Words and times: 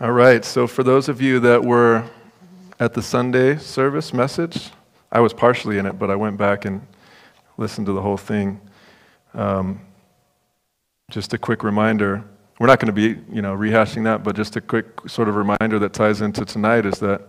All 0.00 0.10
right, 0.10 0.44
so 0.44 0.66
for 0.66 0.82
those 0.82 1.08
of 1.08 1.22
you 1.22 1.38
that 1.38 1.64
were 1.64 2.04
at 2.80 2.94
the 2.94 3.00
Sunday 3.00 3.56
service 3.58 4.12
message, 4.12 4.70
I 5.12 5.20
was 5.20 5.32
partially 5.32 5.78
in 5.78 5.86
it, 5.86 6.00
but 6.00 6.10
I 6.10 6.16
went 6.16 6.36
back 6.36 6.64
and 6.64 6.84
listened 7.58 7.86
to 7.86 7.92
the 7.92 8.02
whole 8.02 8.16
thing. 8.16 8.60
Um, 9.34 9.80
just 11.10 11.32
a 11.32 11.38
quick 11.38 11.62
reminder 11.62 12.24
we're 12.58 12.66
not 12.66 12.80
going 12.80 12.92
to 12.92 12.92
be 12.92 13.20
you 13.32 13.42
know 13.42 13.54
rehashing 13.54 14.04
that 14.04 14.24
but 14.24 14.34
just 14.34 14.56
a 14.56 14.60
quick 14.60 14.86
sort 15.08 15.28
of 15.28 15.36
reminder 15.36 15.78
that 15.78 15.92
ties 15.92 16.22
into 16.22 16.44
tonight 16.44 16.86
is 16.86 16.98
that 16.98 17.20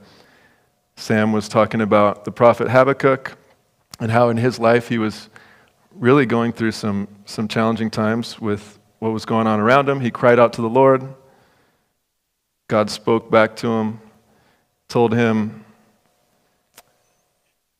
sam 0.96 1.32
was 1.32 1.50
talking 1.50 1.82
about 1.82 2.26
the 2.26 2.32
prophet 2.32 2.70
habakkuk 2.70 3.38
and 4.00 4.12
how 4.12 4.30
in 4.30 4.38
his 4.38 4.60
life 4.60 4.88
he 4.88 4.98
was 4.98 5.30
really 5.94 6.26
going 6.26 6.54
through 6.54 6.72
some 6.72 7.08
some 7.26 7.48
challenging 7.48 7.90
times 7.90 8.40
with 8.40 8.80
what 9.00 9.10
was 9.10 9.26
going 9.26 9.46
on 9.46 9.60
around 9.60 9.90
him 9.90 10.00
he 10.00 10.10
cried 10.10 10.40
out 10.40 10.54
to 10.54 10.62
the 10.62 10.70
lord 10.70 11.04
god 12.68 12.90
spoke 12.90 13.30
back 13.30 13.56
to 13.56 13.68
him 13.68 14.00
told 14.88 15.14
him 15.14 15.64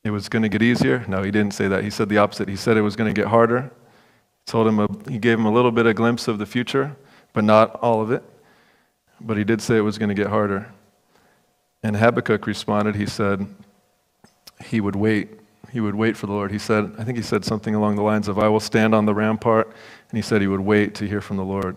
it 0.04 0.12
was 0.12 0.30
going 0.30 0.44
to 0.44 0.50
get 0.50 0.62
easier 0.62 1.04
no 1.08 1.24
he 1.24 1.32
didn't 1.32 1.54
say 1.54 1.68
that 1.68 1.84
he 1.84 1.90
said 1.90 2.10
the 2.10 2.18
opposite 2.18 2.48
he 2.48 2.56
said 2.56 2.78
it 2.78 2.82
was 2.82 2.96
going 2.96 3.14
to 3.14 3.20
get 3.20 3.30
harder 3.30 3.72
told 4.46 4.68
him 4.68 4.80
a, 4.80 4.88
he 5.10 5.18
gave 5.18 5.40
him 5.40 5.46
a 5.46 5.52
little 5.52 5.72
bit 5.72 5.86
of 5.86 5.96
glimpse 5.96 6.28
of 6.28 6.38
the 6.38 6.46
future 6.46 6.96
but 7.36 7.44
not 7.44 7.76
all 7.82 8.02
of 8.02 8.10
it. 8.10 8.24
But 9.22 9.38
he 9.38 9.44
did 9.44 9.62
say 9.62 9.78
it 9.78 9.82
was 9.82 10.00
going 10.00 10.10
to 10.10 10.16
get 10.16 10.28
harder. 10.28 10.72
And 11.84 11.96
Habakkuk 11.98 12.48
responded, 12.48 12.96
he 12.96 13.06
said 13.06 13.46
he 14.64 14.82
would 14.82 14.96
wait. 14.96 15.30
He 15.72 15.82
would 15.82 15.96
wait 15.96 16.16
for 16.16 16.26
the 16.26 16.34
Lord. 16.34 16.52
He 16.52 16.58
said, 16.58 16.94
I 16.98 17.04
think 17.04 17.18
he 17.18 17.24
said 17.24 17.44
something 17.44 17.76
along 17.76 17.98
the 17.98 18.02
lines 18.02 18.30
of, 18.30 18.40
I 18.40 18.48
will 18.48 18.62
stand 18.62 18.96
on 18.96 19.06
the 19.06 19.14
rampart. 19.14 19.68
And 20.10 20.18
he 20.18 20.22
said 20.22 20.42
he 20.42 20.48
would 20.48 20.62
wait 20.62 20.96
to 20.96 21.08
hear 21.08 21.20
from 21.20 21.36
the 21.36 21.44
Lord. 21.44 21.76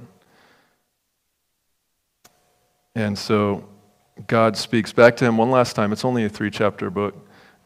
And 2.98 3.16
so 3.16 3.64
God 4.26 4.56
speaks 4.56 4.92
back 4.92 5.16
to 5.18 5.24
him 5.24 5.36
one 5.36 5.52
last 5.52 5.76
time. 5.76 5.92
It's 5.92 6.04
only 6.04 6.24
a 6.24 6.28
three 6.28 6.50
chapter 6.50 6.90
book, 6.90 7.14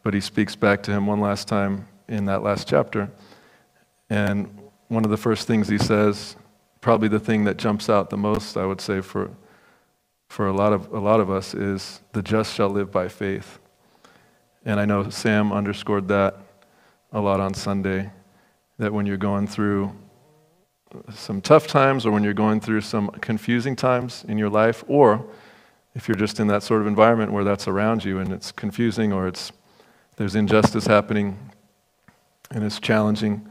but 0.03 0.13
he 0.13 0.21
speaks 0.21 0.55
back 0.55 0.83
to 0.83 0.91
him 0.91 1.07
one 1.07 1.21
last 1.21 1.47
time 1.47 1.87
in 2.07 2.25
that 2.25 2.43
last 2.43 2.67
chapter. 2.67 3.09
And 4.11 4.59
one 4.89 5.03
of 5.03 5.09
the 5.09 5.17
first 5.17 5.47
things 5.47 5.67
he 5.67 5.79
says 5.79 6.35
probably 6.81 7.07
the 7.07 7.19
thing 7.19 7.45
that 7.45 7.57
jumps 7.57 7.89
out 7.89 8.11
the 8.11 8.17
most, 8.17 8.57
I 8.57 8.67
would 8.67 8.79
say, 8.79 9.01
for, 9.01 9.31
for 10.29 10.45
a, 10.45 10.53
lot 10.53 10.71
of, 10.71 10.93
a 10.93 10.99
lot 10.99 11.19
of 11.19 11.31
us 11.31 11.55
is 11.55 12.01
the 12.11 12.21
just 12.21 12.53
shall 12.53 12.69
live 12.69 12.91
by 12.91 13.07
faith. 13.07 13.57
And 14.65 14.79
I 14.79 14.85
know 14.85 15.09
Sam 15.09 15.51
underscored 15.51 16.09
that 16.09 16.37
a 17.11 17.19
lot 17.19 17.39
on 17.39 17.55
Sunday, 17.55 18.11
that 18.77 18.93
when 18.93 19.07
you're 19.07 19.17
going 19.17 19.47
through 19.47 19.95
some 21.13 21.41
tough 21.41 21.67
times 21.67 22.05
or 22.05 22.11
when 22.11 22.23
you're 22.23 22.33
going 22.33 22.59
through 22.59 22.81
some 22.81 23.09
confusing 23.09 23.75
times 23.75 24.25
in 24.27 24.37
your 24.37 24.49
life, 24.49 24.83
or 24.87 25.25
if 25.95 26.07
you're 26.07 26.17
just 26.17 26.39
in 26.39 26.47
that 26.47 26.63
sort 26.63 26.81
of 26.81 26.87
environment 26.87 27.31
where 27.31 27.43
that's 27.43 27.67
around 27.67 28.03
you 28.03 28.19
and 28.19 28.31
it's 28.31 28.51
confusing 28.51 29.13
or 29.13 29.27
it's, 29.27 29.51
there's 30.17 30.35
injustice 30.35 30.87
happening 30.87 31.37
and 32.51 32.63
it's 32.63 32.79
challenging, 32.79 33.47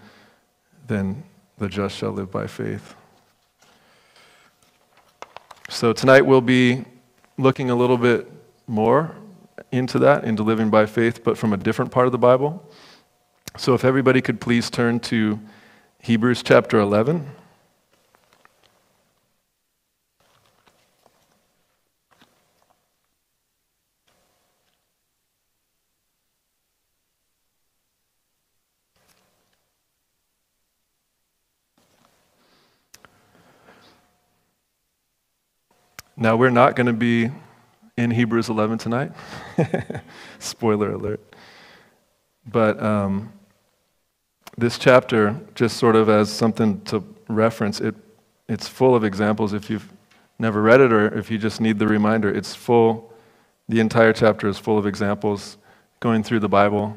then 0.86 1.22
the 1.58 1.68
just 1.68 1.96
shall 1.96 2.10
live 2.10 2.30
by 2.30 2.46
faith. 2.46 2.94
So 5.68 5.92
tonight 5.92 6.22
we'll 6.22 6.40
be 6.40 6.84
looking 7.38 7.70
a 7.70 7.74
little 7.74 7.96
bit 7.96 8.30
more 8.66 9.14
into 9.70 9.98
that, 10.00 10.24
into 10.24 10.42
living 10.42 10.70
by 10.70 10.86
faith, 10.86 11.24
but 11.24 11.38
from 11.38 11.52
a 11.52 11.56
different 11.56 11.90
part 11.90 12.06
of 12.06 12.12
the 12.12 12.18
Bible. 12.18 12.62
So 13.56 13.74
if 13.74 13.84
everybody 13.84 14.20
could 14.20 14.40
please 14.40 14.70
turn 14.70 15.00
to 15.00 15.38
Hebrews 16.04 16.42
chapter 16.42 16.80
11. 16.80 17.30
Now, 36.16 36.34
we're 36.34 36.50
not 36.50 36.74
going 36.74 36.88
to 36.88 36.92
be 36.92 37.30
in 37.96 38.10
Hebrews 38.10 38.48
11 38.48 38.78
tonight. 38.78 39.12
Spoiler 40.40 40.90
alert. 40.90 41.20
But 42.44 42.82
um, 42.82 43.32
this 44.56 44.78
chapter, 44.78 45.40
just 45.54 45.76
sort 45.76 45.96
of 45.96 46.08
as 46.08 46.30
something 46.30 46.80
to 46.82 47.02
reference, 47.28 47.80
it, 47.80 47.94
it's 48.48 48.68
full 48.68 48.94
of 48.94 49.04
examples. 49.04 49.52
If 49.52 49.70
you've 49.70 49.90
never 50.38 50.60
read 50.60 50.80
it 50.80 50.92
or 50.92 51.16
if 51.16 51.30
you 51.30 51.38
just 51.38 51.60
need 51.60 51.78
the 51.78 51.86
reminder, 51.86 52.32
it's 52.32 52.54
full, 52.54 53.12
the 53.68 53.80
entire 53.80 54.12
chapter 54.12 54.48
is 54.48 54.58
full 54.58 54.78
of 54.78 54.86
examples 54.86 55.56
going 56.00 56.22
through 56.22 56.40
the 56.40 56.48
Bible 56.48 56.96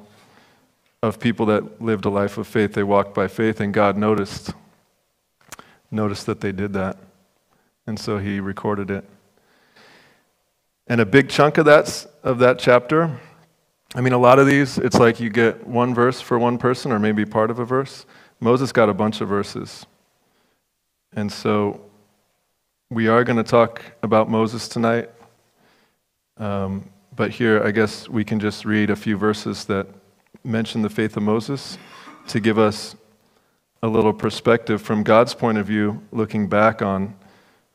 of 1.02 1.20
people 1.20 1.46
that 1.46 1.82
lived 1.82 2.06
a 2.06 2.10
life 2.10 2.38
of 2.38 2.48
faith. 2.48 2.74
They 2.74 2.84
walked 2.84 3.14
by 3.14 3.28
faith, 3.28 3.60
and 3.60 3.74
God 3.74 3.96
noticed, 3.96 4.54
noticed 5.92 6.26
that 6.26 6.42
they 6.42 6.52
did 6.52 6.74
that. 6.74 6.98
And 7.88 8.00
so 8.00 8.18
he 8.18 8.40
recorded 8.40 8.90
it. 8.90 9.06
And 10.88 11.00
a 11.00 11.06
big 11.06 11.30
chunk 11.30 11.58
of 11.58 11.66
that, 11.66 12.08
of 12.24 12.40
that 12.40 12.60
chapter, 12.60 13.20
I 13.96 14.02
mean, 14.02 14.12
a 14.12 14.18
lot 14.18 14.40
of 14.40 14.46
these, 14.46 14.78
it's 14.78 15.00
like 15.00 15.22
you 15.22 15.30
get 15.30 15.66
one 15.66 15.96
verse 15.96 16.20
for 16.20 16.38
one 16.38 16.58
person 16.58 16.92
or 16.92 17.00
maybe 17.00 17.24
part 17.26 17.50
of 17.50 17.60
a 17.60 17.66
verse. 17.66 18.06
Moses 18.42 18.74
got 18.74 18.90
a 18.90 18.94
bunch 18.94 19.22
of 19.22 19.30
verses. 19.30 19.86
And 21.14 21.32
so 21.32 21.80
we 22.90 23.08
are 23.08 23.24
going 23.24 23.38
to 23.38 23.44
talk 23.44 23.82
about 24.04 24.30
Moses 24.30 24.68
tonight. 24.68 25.10
Um, 26.36 26.90
but 27.16 27.32
here, 27.32 27.64
I 27.64 27.72
guess 27.72 28.10
we 28.10 28.26
can 28.26 28.38
just 28.38 28.66
read 28.66 28.90
a 28.90 28.98
few 28.98 29.16
verses 29.16 29.64
that 29.66 29.88
mention 30.44 30.82
the 30.82 30.90
faith 30.90 31.16
of 31.16 31.24
Moses 31.24 31.78
to 32.28 32.42
give 32.42 32.60
us 32.60 32.98
a 33.82 33.88
little 33.88 34.12
perspective 34.12 34.82
from 34.82 35.04
God's 35.04 35.34
point 35.34 35.58
of 35.58 35.66
view, 35.66 36.04
looking 36.12 36.50
back 36.50 36.82
on 36.82 37.16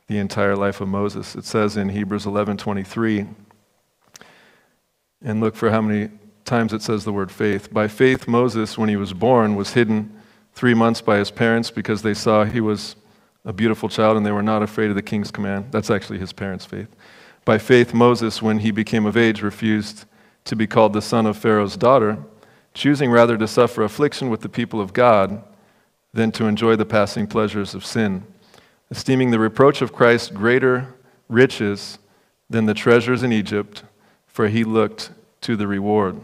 the 0.07 0.19
entire 0.19 0.55
life 0.55 0.83
of 0.83 0.89
Moses. 0.89 1.35
It 1.35 1.47
says 1.47 1.79
in 1.79 1.89
Hebrews 1.89 2.27
11:23, 2.27 3.27
and 5.23 5.41
look 5.41 5.55
for 5.55 5.71
how 5.71 5.81
many 5.81 6.11
times 6.45 6.73
it 6.73 6.83
says 6.83 7.05
the 7.05 7.13
word 7.13 7.31
faith. 7.31 7.73
By 7.73 7.89
faith, 7.89 8.27
Moses, 8.27 8.79
when 8.79 8.89
he 8.89 8.97
was 8.97 9.13
born, 9.13 9.55
was 9.55 9.73
hidden 9.73 10.15
three 10.55 10.75
months 10.75 11.01
by 11.01 11.19
his 11.19 11.31
parents 11.31 11.71
because 11.71 12.03
they 12.03 12.15
saw 12.15 12.45
he 12.45 12.61
was 12.61 12.97
a 13.45 13.53
beautiful 13.53 13.89
child 13.89 14.17
and 14.17 14.27
they 14.27 14.33
were 14.33 14.43
not 14.43 14.63
afraid 14.63 14.91
of 14.91 14.97
the 14.97 15.03
king's 15.03 15.31
command. 15.31 15.67
That's 15.71 15.91
actually 15.91 16.19
his 16.19 16.33
parents' 16.33 16.65
faith. 16.65 16.89
By 17.45 17.59
faith, 17.59 17.95
Moses, 17.95 18.43
when 18.43 18.59
he 18.59 18.71
became 18.71 19.07
of 19.07 19.17
age, 19.17 19.43
refused 19.43 20.05
to 20.45 20.57
be 20.57 20.67
called 20.67 20.93
the 20.93 21.03
son 21.03 21.27
of 21.27 21.37
Pharaoh's 21.37 21.77
daughter, 21.77 22.19
choosing 22.75 23.11
rather 23.11 23.37
to 23.39 23.49
suffer 23.49 23.83
affliction 23.83 24.31
with 24.31 24.41
the 24.41 24.49
people 24.49 24.81
of 24.81 24.93
God 24.93 25.43
than 26.13 26.33
to 26.33 26.47
enjoy 26.47 26.77
the 26.77 26.85
passing 26.85 27.27
pleasures 27.27 27.75
of 27.75 27.85
sin 27.85 28.25
esteeming 28.91 29.31
the 29.31 29.39
reproach 29.39 29.83
of 29.83 29.93
Christ 29.93 30.35
greater 30.35 30.95
riches 31.29 31.99
than 32.49 32.67
the 32.67 32.75
treasures 32.75 33.23
in 33.23 33.33
Egypt, 33.33 33.85
for 34.41 34.49
he 34.49 34.65
looked 34.65 35.11
to 35.43 35.55
the 35.55 35.67
reward. 35.67 36.19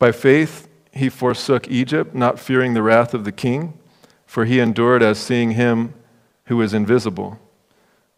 By 0.00 0.10
faith, 0.10 0.66
he 0.90 1.08
forsook 1.08 1.68
Egypt, 1.68 2.12
not 2.12 2.40
fearing 2.40 2.74
the 2.74 2.82
wrath 2.82 3.14
of 3.14 3.22
the 3.22 3.30
king, 3.30 3.74
for 4.26 4.44
he 4.46 4.58
endured 4.58 5.00
as 5.00 5.20
seeing 5.20 5.52
him 5.52 5.94
who 6.46 6.60
is 6.60 6.74
invisible. 6.74 7.38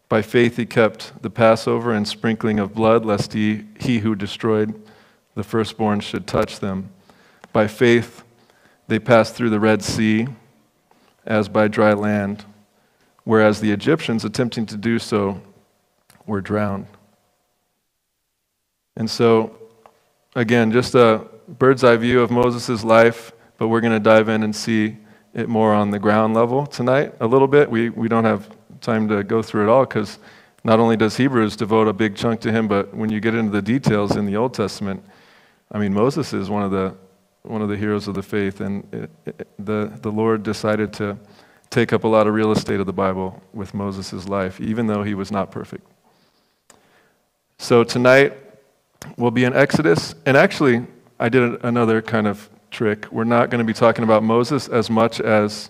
By 0.09 0.23
faith, 0.23 0.57
he 0.57 0.65
kept 0.65 1.21
the 1.21 1.29
Passover 1.29 1.93
and 1.93 2.07
sprinkling 2.07 2.57
of 2.57 2.73
blood, 2.73 3.05
lest 3.05 3.33
he, 3.33 3.65
he 3.79 3.99
who 3.99 4.15
destroyed 4.15 4.81
the 5.35 5.43
firstborn 5.43 5.99
should 5.99 6.25
touch 6.25 6.59
them. 6.59 6.89
By 7.51 7.67
faith, 7.67 8.23
they 8.87 8.97
passed 8.97 9.35
through 9.35 9.51
the 9.51 9.59
Red 9.59 9.83
Sea 9.83 10.25
as 11.23 11.49
by 11.49 11.67
dry 11.67 11.93
land 11.93 12.45
whereas 13.25 13.59
the 13.59 13.69
Egyptians, 13.69 14.25
attempting 14.25 14.65
to 14.65 14.75
do 14.75 14.97
so, 14.97 15.39
were 16.25 16.41
drowned. 16.41 16.87
And 18.95 19.09
so, 19.09 19.55
again, 20.35 20.71
just 20.71 20.95
a 20.95 21.27
bird's 21.47 21.83
eye 21.83 21.97
view 21.97 22.21
of 22.21 22.31
Moses' 22.31 22.83
life, 22.83 23.31
but 23.57 23.67
we're 23.67 23.81
going 23.81 23.93
to 23.93 23.99
dive 23.99 24.29
in 24.29 24.43
and 24.43 24.55
see 24.55 24.97
it 25.33 25.49
more 25.49 25.73
on 25.73 25.89
the 25.89 25.99
ground 25.99 26.33
level 26.33 26.65
tonight 26.65 27.13
a 27.19 27.27
little 27.27 27.47
bit. 27.47 27.69
We, 27.69 27.89
we 27.89 28.07
don't 28.07 28.25
have 28.25 28.49
time 28.81 29.07
to 29.09 29.23
go 29.23 29.41
through 29.41 29.67
it 29.67 29.69
all 29.69 29.85
because 29.85 30.19
not 30.63 30.79
only 30.79 30.95
does 30.95 31.17
Hebrews 31.17 31.55
devote 31.55 31.87
a 31.87 31.93
big 31.93 32.15
chunk 32.15 32.39
to 32.41 32.51
him, 32.51 32.67
but 32.67 32.93
when 32.93 33.11
you 33.11 33.19
get 33.19 33.33
into 33.33 33.51
the 33.51 33.61
details 33.61 34.15
in 34.15 34.25
the 34.25 34.37
Old 34.37 34.53
Testament, 34.53 35.03
I 35.71 35.79
mean, 35.79 35.93
Moses 35.93 36.33
is 36.33 36.49
one 36.49 36.63
of 36.63 36.71
the, 36.71 36.95
one 37.41 37.61
of 37.61 37.69
the 37.69 37.75
heroes 37.75 38.07
of 38.07 38.13
the 38.13 38.21
faith, 38.21 38.61
and 38.61 38.87
it, 38.93 39.09
it, 39.25 39.47
the, 39.57 39.91
the 40.01 40.11
Lord 40.11 40.43
decided 40.43 40.93
to 40.93 41.17
take 41.69 41.91
up 41.91 42.03
a 42.03 42.07
lot 42.07 42.27
of 42.27 42.33
real 42.33 42.51
estate 42.51 42.79
of 42.79 42.85
the 42.85 42.93
Bible 42.93 43.41
with 43.53 43.73
Moses' 43.73 44.27
life, 44.27 44.61
even 44.61 44.85
though 44.85 45.01
he 45.01 45.15
was 45.15 45.31
not 45.31 45.49
perfect. 45.49 45.85
So 47.57 47.83
tonight 47.83 48.33
we'll 49.17 49.31
be 49.31 49.43
in 49.43 49.53
Exodus, 49.53 50.15
and 50.25 50.37
actually, 50.37 50.85
I 51.19 51.29
did 51.29 51.63
another 51.63 52.01
kind 52.01 52.27
of 52.27 52.49
trick. 52.71 53.11
We're 53.11 53.23
not 53.23 53.49
going 53.49 53.59
to 53.59 53.65
be 53.65 53.73
talking 53.73 54.03
about 54.03 54.23
Moses 54.23 54.67
as 54.67 54.89
much 54.89 55.19
as 55.19 55.69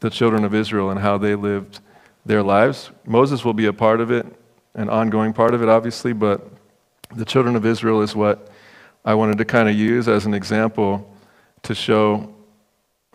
the 0.00 0.10
children 0.10 0.44
of 0.44 0.54
Israel 0.54 0.90
and 0.90 1.00
how 1.00 1.18
they 1.18 1.34
lived 1.34 1.80
their 2.26 2.42
lives. 2.42 2.90
Moses 3.04 3.44
will 3.44 3.54
be 3.54 3.66
a 3.66 3.72
part 3.72 4.00
of 4.00 4.10
it 4.10 4.26
an 4.74 4.88
ongoing 4.88 5.32
part 5.32 5.54
of 5.54 5.62
it, 5.62 5.68
obviously, 5.68 6.12
but 6.12 6.50
the 7.14 7.24
children 7.24 7.56
of 7.56 7.66
Israel 7.66 8.00
is 8.02 8.16
what 8.16 8.48
I 9.04 9.14
wanted 9.14 9.38
to 9.38 9.44
kind 9.44 9.68
of 9.68 9.74
use 9.74 10.08
as 10.08 10.24
an 10.24 10.34
example 10.34 11.14
to 11.62 11.74
show 11.74 12.34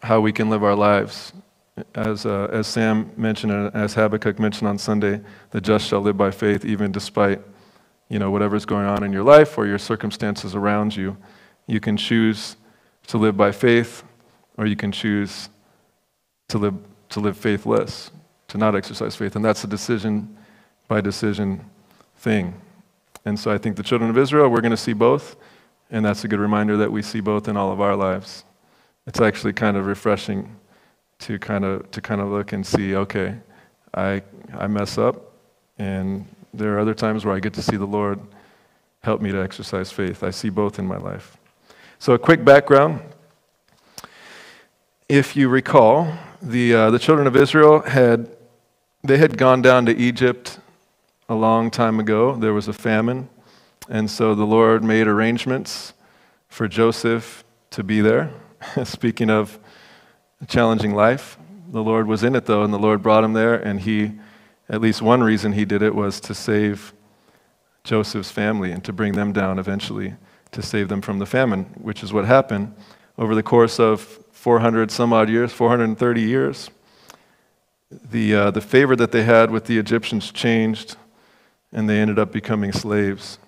how 0.04 0.20
we 0.22 0.32
can 0.32 0.50
live 0.50 0.64
our 0.64 0.76
lives. 0.76 1.34
As, 1.96 2.26
uh, 2.26 2.48
as 2.52 2.68
Sam 2.68 3.12
mentioned, 3.18 3.52
as 3.74 3.94
Habakkuk 3.94 4.40
mentioned 4.40 4.68
on 4.68 4.78
Sunday, 4.78 5.22
the 5.52 5.62
just 5.62 5.88
shall 5.88 6.02
live 6.02 6.18
by 6.18 6.32
faith, 6.32 6.66
even 6.66 6.92
despite 6.92 7.42
you 8.10 8.20
know, 8.20 8.32
whatever's 8.32 8.66
going 8.66 8.86
on 8.86 9.04
in 9.04 9.12
your 9.12 9.24
life 9.24 9.58
or 9.58 9.66
your 9.68 9.78
circumstances 9.78 10.56
around 10.56 10.96
you. 10.96 11.18
You 11.66 11.80
can 11.80 11.98
choose 11.98 12.56
to 13.08 13.18
live 13.18 13.36
by 13.36 13.52
faith, 13.52 14.04
or 14.58 14.66
you 14.66 14.76
can 14.76 14.92
choose 14.92 15.50
to 16.50 16.58
live, 16.58 16.76
to 17.10 17.20
live 17.20 17.38
faithless, 17.38 18.12
to 18.48 18.58
not 18.58 18.76
exercise 18.76 19.16
faith. 19.16 19.36
And 19.36 19.44
that's 19.44 19.64
a 19.64 19.68
decision 19.68 20.38
by 20.88 21.02
decision 21.02 21.70
thing. 22.18 22.54
And 23.26 23.38
so 23.38 23.52
I 23.52 23.58
think 23.58 23.76
the 23.76 23.84
children 23.84 24.10
of 24.10 24.18
Israel, 24.18 24.50
we're 24.50 24.62
going 24.62 24.72
to 24.72 24.78
see 24.78 24.94
both. 24.94 25.36
And 25.90 26.06
that's 26.06 26.24
a 26.24 26.28
good 26.28 26.40
reminder 26.40 26.78
that 26.78 26.92
we 26.92 27.02
see 27.02 27.20
both 27.20 27.48
in 27.48 27.58
all 27.58 27.72
of 27.72 27.82
our 27.82 27.96
lives. 27.96 28.44
It's 29.06 29.22
actually 29.22 29.54
kind 29.54 29.78
of 29.78 29.86
refreshing 29.86 30.56
to 31.20 31.40
kind 31.40 31.66
of, 31.66 31.90
to 31.92 32.02
kind 32.02 32.22
of 32.22 32.28
look 32.28 32.54
and 32.54 32.66
see 32.66 32.96
okay, 32.96 33.36
I, 33.94 34.22
I 34.54 34.68
mess 34.68 34.98
up, 34.98 35.34
and 35.78 36.28
there 36.58 36.76
are 36.76 36.80
other 36.80 36.94
times 36.94 37.26
where 37.26 37.36
I 37.36 37.40
get 37.40 37.54
to 37.54 37.62
see 37.62 37.78
the 37.78 37.86
Lord 37.86 38.20
help 39.04 39.22
me 39.22 39.32
to 39.32 39.42
exercise 39.42 39.92
faith. 39.92 40.24
I 40.24 40.32
see 40.32 40.50
both 40.50 40.80
in 40.80 40.88
my 40.88 40.98
life. 40.98 41.38
So, 42.00 42.14
a 42.14 42.20
quick 42.20 42.44
background. 42.44 43.02
If 45.10 45.36
you 45.36 45.48
recall, 45.48 46.12
the, 46.42 46.74
uh, 46.74 46.92
the 46.92 47.00
children 47.00 47.28
of 47.28 47.36
Israel 47.36 47.82
had, 47.82 48.30
they 49.04 49.18
had 49.18 49.38
gone 49.38 49.62
down 49.62 49.86
to 49.86 49.96
Egypt 49.96 50.60
a 51.30 51.36
long 51.36 51.72
time 51.72 52.00
ago. 52.00 52.36
There 52.36 52.54
was 52.54 52.68
a 52.68 52.74
famine. 52.74 53.30
And 53.90 54.12
so 54.12 54.36
the 54.36 54.46
Lord 54.46 54.84
made 54.84 55.08
arrangements 55.08 55.94
for 56.50 56.68
Joseph 56.68 57.44
to 57.72 57.84
be 57.84 58.02
there. 58.02 58.32
Speaking 58.84 59.30
of 59.30 59.60
a 60.42 60.46
challenging 60.46 60.94
life, 60.94 61.38
the 61.70 61.82
Lord 61.82 62.08
was 62.08 62.24
in 62.24 62.36
it 62.36 62.46
though, 62.46 62.64
and 62.64 62.74
the 62.74 62.80
Lord 62.80 63.02
brought 63.02 63.24
him 63.24 63.34
there, 63.34 63.56
and 63.56 63.82
he, 63.82 64.14
at 64.70 64.82
least 64.82 65.02
one 65.02 65.24
reason 65.24 65.54
he 65.54 65.66
did 65.66 65.82
it 65.82 65.96
was 65.96 66.20
to 66.22 66.34
save 66.34 66.94
Joseph's 67.84 68.32
family 68.32 68.72
and 68.72 68.84
to 68.84 68.92
bring 68.92 69.14
them 69.14 69.32
down 69.32 69.60
eventually 69.60 70.16
to 70.52 70.62
save 70.62 70.90
them 70.90 71.02
from 71.02 71.20
the 71.20 71.26
famine, 71.26 71.66
which 71.76 72.04
is 72.04 72.14
what 72.14 72.26
happened 72.26 72.74
over 73.18 73.36
the 73.36 73.44
course 73.44 73.80
of 73.80 74.02
400 74.32 74.92
some 74.92 75.14
odd 75.14 75.30
years, 75.30 75.52
430 75.52 76.22
years. 76.22 76.70
The, 77.90 78.36
uh, 78.36 78.52
the 78.52 78.62
favor 78.62 78.96
that 78.96 79.12
they 79.12 79.24
had 79.24 79.50
with 79.52 79.66
the 79.66 79.78
Egyptians 79.78 80.32
changed, 80.32 80.98
and 81.72 81.90
they 81.90 82.00
ended 82.00 82.20
up 82.20 82.32
becoming 82.32 82.72
slaves. 82.72 83.40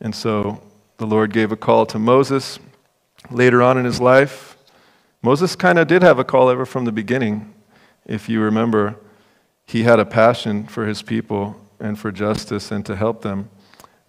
And 0.00 0.14
so 0.14 0.62
the 0.98 1.06
Lord 1.06 1.32
gave 1.32 1.50
a 1.50 1.56
call 1.56 1.86
to 1.86 1.98
Moses 1.98 2.58
later 3.30 3.62
on 3.62 3.78
in 3.78 3.84
his 3.84 4.00
life. 4.00 4.56
Moses 5.22 5.56
kind 5.56 5.78
of 5.78 5.88
did 5.88 6.02
have 6.02 6.18
a 6.18 6.24
call 6.24 6.50
ever 6.50 6.66
from 6.66 6.84
the 6.84 6.92
beginning. 6.92 7.54
If 8.06 8.28
you 8.28 8.40
remember, 8.40 8.96
he 9.70 9.84
had 9.84 10.00
a 10.00 10.04
passion 10.04 10.64
for 10.64 10.84
his 10.84 11.00
people 11.00 11.54
and 11.78 11.96
for 11.96 12.10
justice 12.10 12.72
and 12.72 12.84
to 12.84 12.96
help 12.96 13.22
them. 13.22 13.48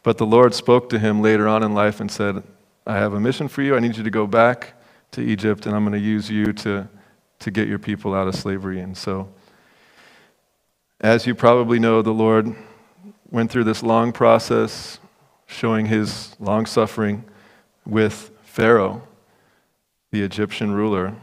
But 0.01 0.17
the 0.17 0.25
Lord 0.25 0.55
spoke 0.55 0.89
to 0.89 0.97
him 0.97 1.21
later 1.21 1.47
on 1.47 1.61
in 1.61 1.75
life 1.75 1.99
and 1.99 2.09
said, 2.09 2.41
I 2.87 2.95
have 2.95 3.13
a 3.13 3.19
mission 3.19 3.47
for 3.47 3.61
you. 3.61 3.75
I 3.75 3.79
need 3.79 3.95
you 3.95 4.01
to 4.03 4.09
go 4.09 4.25
back 4.25 4.73
to 5.11 5.21
Egypt, 5.21 5.67
and 5.67 5.75
I'm 5.75 5.83
going 5.83 5.93
to 5.93 5.99
use 5.99 6.31
you 6.31 6.51
to, 6.51 6.89
to 7.41 7.51
get 7.51 7.67
your 7.67 7.77
people 7.77 8.15
out 8.15 8.27
of 8.27 8.33
slavery. 8.33 8.79
And 8.79 8.97
so, 8.97 9.31
as 10.99 11.27
you 11.27 11.35
probably 11.35 11.77
know, 11.77 12.01
the 12.01 12.09
Lord 12.09 12.55
went 13.29 13.51
through 13.51 13.65
this 13.65 13.83
long 13.83 14.11
process 14.11 14.97
showing 15.45 15.85
his 15.85 16.35
long 16.39 16.65
suffering 16.65 17.23
with 17.85 18.31
Pharaoh, 18.41 19.03
the 20.09 20.23
Egyptian 20.23 20.71
ruler. 20.71 21.13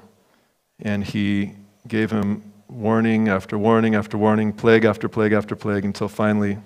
And 0.79 1.03
he 1.03 1.57
gave 1.89 2.13
him 2.13 2.48
warning 2.69 3.29
after 3.29 3.57
warning 3.57 3.95
after 3.95 4.19
warning, 4.19 4.53
plague 4.53 4.85
after 4.85 5.09
plague 5.09 5.33
after 5.33 5.57
plague, 5.57 5.85
until 5.85 6.09
finally 6.09 6.59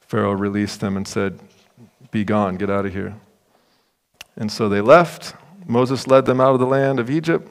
Pharaoh 0.00 0.32
released 0.32 0.80
them 0.80 0.96
and 0.96 1.06
said, 1.06 1.38
Be 2.10 2.24
gone, 2.24 2.56
get 2.56 2.70
out 2.70 2.86
of 2.86 2.92
here. 2.92 3.14
And 4.36 4.50
so 4.50 4.68
they 4.68 4.80
left. 4.80 5.34
Moses 5.66 6.06
led 6.06 6.24
them 6.24 6.40
out 6.40 6.54
of 6.54 6.60
the 6.60 6.66
land 6.66 6.98
of 6.98 7.10
Egypt. 7.10 7.48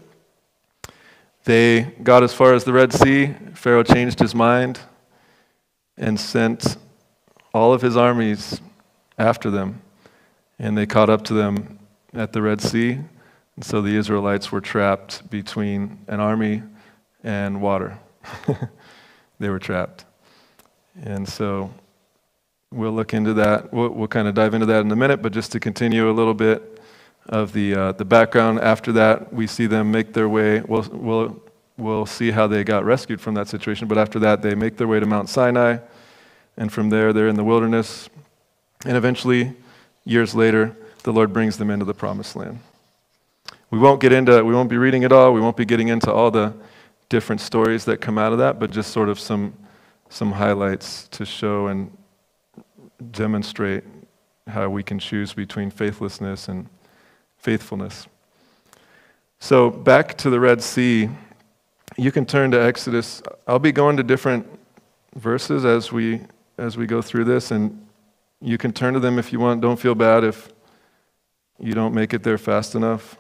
They 1.45 1.93
got 2.03 2.23
as 2.23 2.33
far 2.33 2.53
as 2.53 2.63
the 2.63 2.73
Red 2.73 2.91
Sea. 2.91 3.35
Pharaoh 3.53 3.83
changed 3.83 4.19
his 4.19 4.35
mind 4.35 4.79
and 5.97 6.19
sent 6.19 6.77
all 7.53 7.73
of 7.73 7.81
his 7.81 7.95
armies 7.95 8.61
after 9.17 9.49
them. 9.49 9.81
And 10.57 10.77
they 10.77 10.85
caught 10.85 11.09
up 11.09 11.23
to 11.25 11.33
them 11.33 11.79
at 12.13 12.33
the 12.33 12.41
Red 12.41 12.61
Sea. 12.61 12.99
And 13.55 13.63
so 13.65 13.81
the 13.81 13.95
Israelites 13.95 14.51
were 14.51 14.61
trapped 14.61 15.29
between 15.29 15.99
an 16.07 16.19
army 16.19 16.63
and 17.23 17.61
water. 17.61 17.97
they 19.39 19.49
were 19.49 19.59
trapped. 19.59 20.05
And 21.03 21.27
so 21.27 21.71
We'll 22.71 22.91
look 22.91 23.15
into 23.15 23.33
that. 23.33 23.73
We'll, 23.73 23.89
we'll, 23.89 24.07
kind 24.07 24.27
of 24.27 24.35
dive 24.35 24.53
into 24.53 24.67
that 24.67 24.81
in 24.81 24.91
a 24.91 24.95
minute, 24.95 25.23
but 25.23 25.31
just 25.31 25.51
to 25.53 25.59
continue 25.59 26.07
a 26.07 26.13
little 26.13 26.35
bit 26.35 26.79
of 27.25 27.51
the, 27.51 27.73
uh, 27.73 27.91
the 27.93 28.05
background, 28.05 28.59
after 28.59 28.91
that, 28.91 29.33
we 29.33 29.47
see 29.47 29.65
them 29.65 29.89
make 29.89 30.13
their 30.13 30.29
way. 30.29 30.61
We'll, 30.61 30.87
we'll, 30.91 31.43
we'll 31.77 32.05
see 32.05 32.29
how 32.29 32.45
they 32.45 32.63
got 32.63 32.85
rescued 32.85 33.21
from 33.21 33.33
that 33.33 33.47
situation, 33.47 33.87
but 33.87 33.97
after 33.97 34.19
that, 34.19 34.43
they 34.43 34.53
make 34.53 34.77
their 34.77 34.87
way 34.87 34.99
to 34.99 35.07
Mount 35.07 35.29
Sinai, 35.29 35.79
and 36.57 36.71
from 36.71 36.91
there, 36.91 37.11
they're 37.11 37.27
in 37.27 37.35
the 37.35 37.43
wilderness. 37.43 38.07
And 38.85 38.95
eventually, 38.95 39.55
years 40.05 40.35
later, 40.35 40.77
the 41.01 41.11
Lord 41.11 41.33
brings 41.33 41.57
them 41.57 41.71
into 41.71 41.85
the 41.85 41.95
promised 41.95 42.35
land. 42.35 42.59
We 43.71 43.79
won't 43.79 43.99
get 43.99 44.11
into, 44.11 44.43
we 44.43 44.53
won't 44.53 44.69
be 44.69 44.77
reading 44.77 45.01
it 45.01 45.11
all, 45.11 45.33
we 45.33 45.41
won't 45.41 45.57
be 45.57 45.65
getting 45.65 45.87
into 45.87 46.13
all 46.13 46.29
the 46.29 46.53
different 47.09 47.41
stories 47.41 47.85
that 47.85 47.97
come 47.97 48.17
out 48.17 48.31
of 48.31 48.37
that, 48.37 48.59
but 48.59 48.71
just 48.71 48.91
sort 48.91 49.09
of 49.09 49.19
some, 49.19 49.53
some 50.09 50.31
highlights 50.31 51.07
to 51.09 51.25
show 51.25 51.67
and 51.67 51.95
demonstrate 53.11 53.83
how 54.47 54.69
we 54.69 54.83
can 54.83 54.99
choose 54.99 55.33
between 55.33 55.69
faithlessness 55.69 56.47
and 56.47 56.67
faithfulness. 57.37 58.07
So, 59.39 59.69
back 59.69 60.17
to 60.19 60.29
the 60.29 60.39
Red 60.39 60.61
Sea, 60.61 61.09
you 61.97 62.11
can 62.11 62.25
turn 62.25 62.51
to 62.51 62.61
Exodus. 62.61 63.21
I'll 63.47 63.59
be 63.59 63.71
going 63.71 63.97
to 63.97 64.03
different 64.03 64.45
verses 65.15 65.65
as 65.65 65.91
we, 65.91 66.21
as 66.57 66.77
we 66.77 66.85
go 66.85 67.01
through 67.01 67.25
this, 67.25 67.51
and 67.51 67.87
you 68.41 68.57
can 68.57 68.71
turn 68.73 68.93
to 68.93 68.99
them 68.99 69.17
if 69.17 69.31
you 69.31 69.39
want. 69.39 69.61
Don't 69.61 69.79
feel 69.79 69.95
bad 69.95 70.23
if 70.23 70.49
you 71.59 71.73
don't 71.73 71.93
make 71.93 72.13
it 72.13 72.23
there 72.23 72.37
fast 72.37 72.75
enough. 72.75 73.17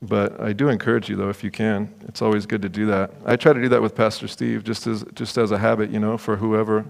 But 0.00 0.40
I 0.40 0.52
do 0.52 0.68
encourage 0.68 1.08
you, 1.08 1.16
though, 1.16 1.28
if 1.28 1.42
you 1.42 1.50
can. 1.50 1.92
It's 2.06 2.22
always 2.22 2.46
good 2.46 2.62
to 2.62 2.68
do 2.68 2.86
that. 2.86 3.10
I 3.26 3.36
try 3.36 3.52
to 3.52 3.60
do 3.60 3.68
that 3.70 3.82
with 3.82 3.96
Pastor 3.96 4.28
Steve 4.28 4.62
just 4.62 4.86
as, 4.86 5.04
just 5.14 5.36
as 5.36 5.50
a 5.50 5.58
habit, 5.58 5.90
you 5.90 5.98
know, 5.98 6.16
for 6.16 6.36
whoever 6.36 6.86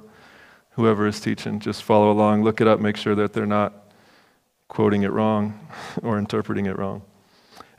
whoever 0.79 1.09
is 1.09 1.19
teaching. 1.19 1.59
Just 1.59 1.83
follow 1.83 2.13
along, 2.13 2.45
look 2.45 2.61
it 2.61 2.69
up, 2.69 2.79
make 2.79 2.97
sure 2.97 3.17
that 3.17 3.33
they're 3.33 3.47
not 3.47 3.75
quoting 4.69 5.03
it 5.03 5.11
wrong 5.11 5.59
or 6.05 6.19
interpreting 6.19 6.67
it 6.67 6.79
wrong. 6.79 7.03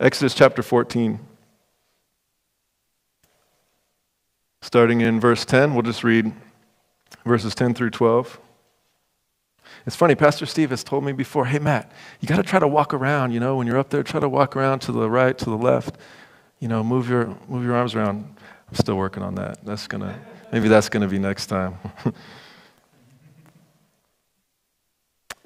Exodus 0.02 0.34
chapter 0.34 0.62
14. 0.62 1.18
Starting 4.62 5.00
in 5.00 5.18
verse 5.18 5.46
10, 5.46 5.74
we'll 5.74 5.82
just 5.82 6.04
read 6.04 6.34
verses 7.26 7.56
10 7.56 7.74
through 7.74 7.90
12. 7.90 8.38
It's 9.86 9.96
funny, 9.96 10.16
Pastor 10.16 10.46
Steve 10.46 10.70
has 10.72 10.84
told 10.84 11.04
me 11.04 11.12
before, 11.14 11.46
hey, 11.46 11.60
Matt, 11.60 11.92
you 12.20 12.28
got 12.28 12.38
to 12.38 12.44
try 12.44 12.60
to 12.60 12.68
walk 12.68 12.94
around, 12.94 13.32
you 13.32 13.40
know, 13.40 13.56
when 13.56 13.66
you're 13.66 13.78
up 13.78 13.90
there, 13.90 14.04
try 14.04 14.20
to 14.20 14.30
walk 14.30 14.56
around 14.56 14.80
to 14.80 14.92
the 14.92 15.10
right, 15.10 15.38
to 15.38 15.46
the 15.46 15.58
left, 15.58 15.98
you 16.60 16.68
know, 16.68 16.84
move 16.84 17.10
your, 17.10 17.38
move 17.48 17.64
your 17.64 17.76
arms 17.76 17.96
around. 17.96 18.36
I'm 18.68 18.76
still 18.76 18.96
working 18.96 19.24
on 19.24 19.36
that. 19.36 19.64
That's 19.66 19.88
going 19.88 20.02
to, 20.02 20.14
maybe 20.52 20.68
that's 20.68 20.90
going 20.90 21.02
to 21.02 21.08
be 21.08 21.18
next 21.18 21.48
time. 21.48 21.78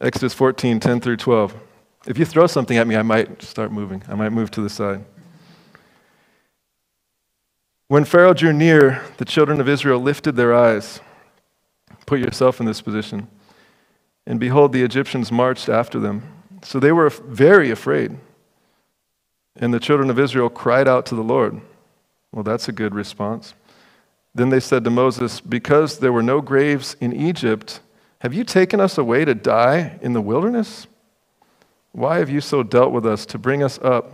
Exodus 0.02 0.34
14, 0.34 0.80
10 0.80 1.00
through 1.00 1.18
12. 1.18 1.56
If 2.08 2.18
you 2.18 2.26
throw 2.26 2.48
something 2.48 2.78
at 2.78 2.88
me, 2.88 2.98
I 2.98 3.04
might 3.04 3.42
start 3.42 3.72
moving. 3.72 4.04
I 4.10 4.16
might 4.16 4.32
move 4.32 4.52
to 4.52 4.62
the 4.62 4.70
side. 4.70 5.06
When 7.88 8.04
Pharaoh 8.04 8.34
drew 8.34 8.52
near, 8.52 9.04
the 9.18 9.26
children 9.26 9.62
of 9.62 9.70
Israel 9.70 10.00
lifted 10.00 10.36
their 10.36 10.54
eyes. 10.54 11.00
Put 12.06 12.20
yourself 12.20 12.60
in 12.60 12.66
this 12.66 12.82
position. 12.82 13.28
And 14.26 14.40
behold, 14.40 14.72
the 14.72 14.84
Egyptians 14.84 15.32
marched 15.32 15.70
after 15.70 16.00
them. 16.00 16.24
So 16.64 16.80
they 16.80 16.92
were 16.92 17.10
very 17.10 17.72
afraid. 17.72 18.18
And 19.56 19.74
the 19.74 19.80
children 19.80 20.10
of 20.10 20.20
Israel 20.20 20.50
cried 20.50 20.88
out 20.88 21.06
to 21.08 21.16
the 21.16 21.24
Lord. 21.24 21.62
Well, 22.32 22.44
that's 22.44 22.68
a 22.68 22.72
good 22.72 22.96
response. 22.96 23.54
Then 24.34 24.50
they 24.50 24.60
said 24.60 24.84
to 24.84 24.90
Moses, 24.90 25.42
Because 25.42 26.00
there 26.00 26.14
were 26.14 26.24
no 26.24 26.42
graves 26.42 26.96
in 27.00 27.14
Egypt, 27.14 27.82
have 28.20 28.34
you 28.34 28.44
taken 28.44 28.80
us 28.80 28.98
away 28.98 29.26
to 29.26 29.36
die 29.36 30.00
in 30.02 30.14
the 30.14 30.22
wilderness? 30.22 30.88
Why 31.92 32.18
have 32.18 32.30
you 32.30 32.42
so 32.42 32.64
dealt 32.64 32.92
with 32.92 33.06
us 33.06 33.26
to 33.28 33.38
bring 33.38 33.62
us 33.62 33.78
up 33.80 34.12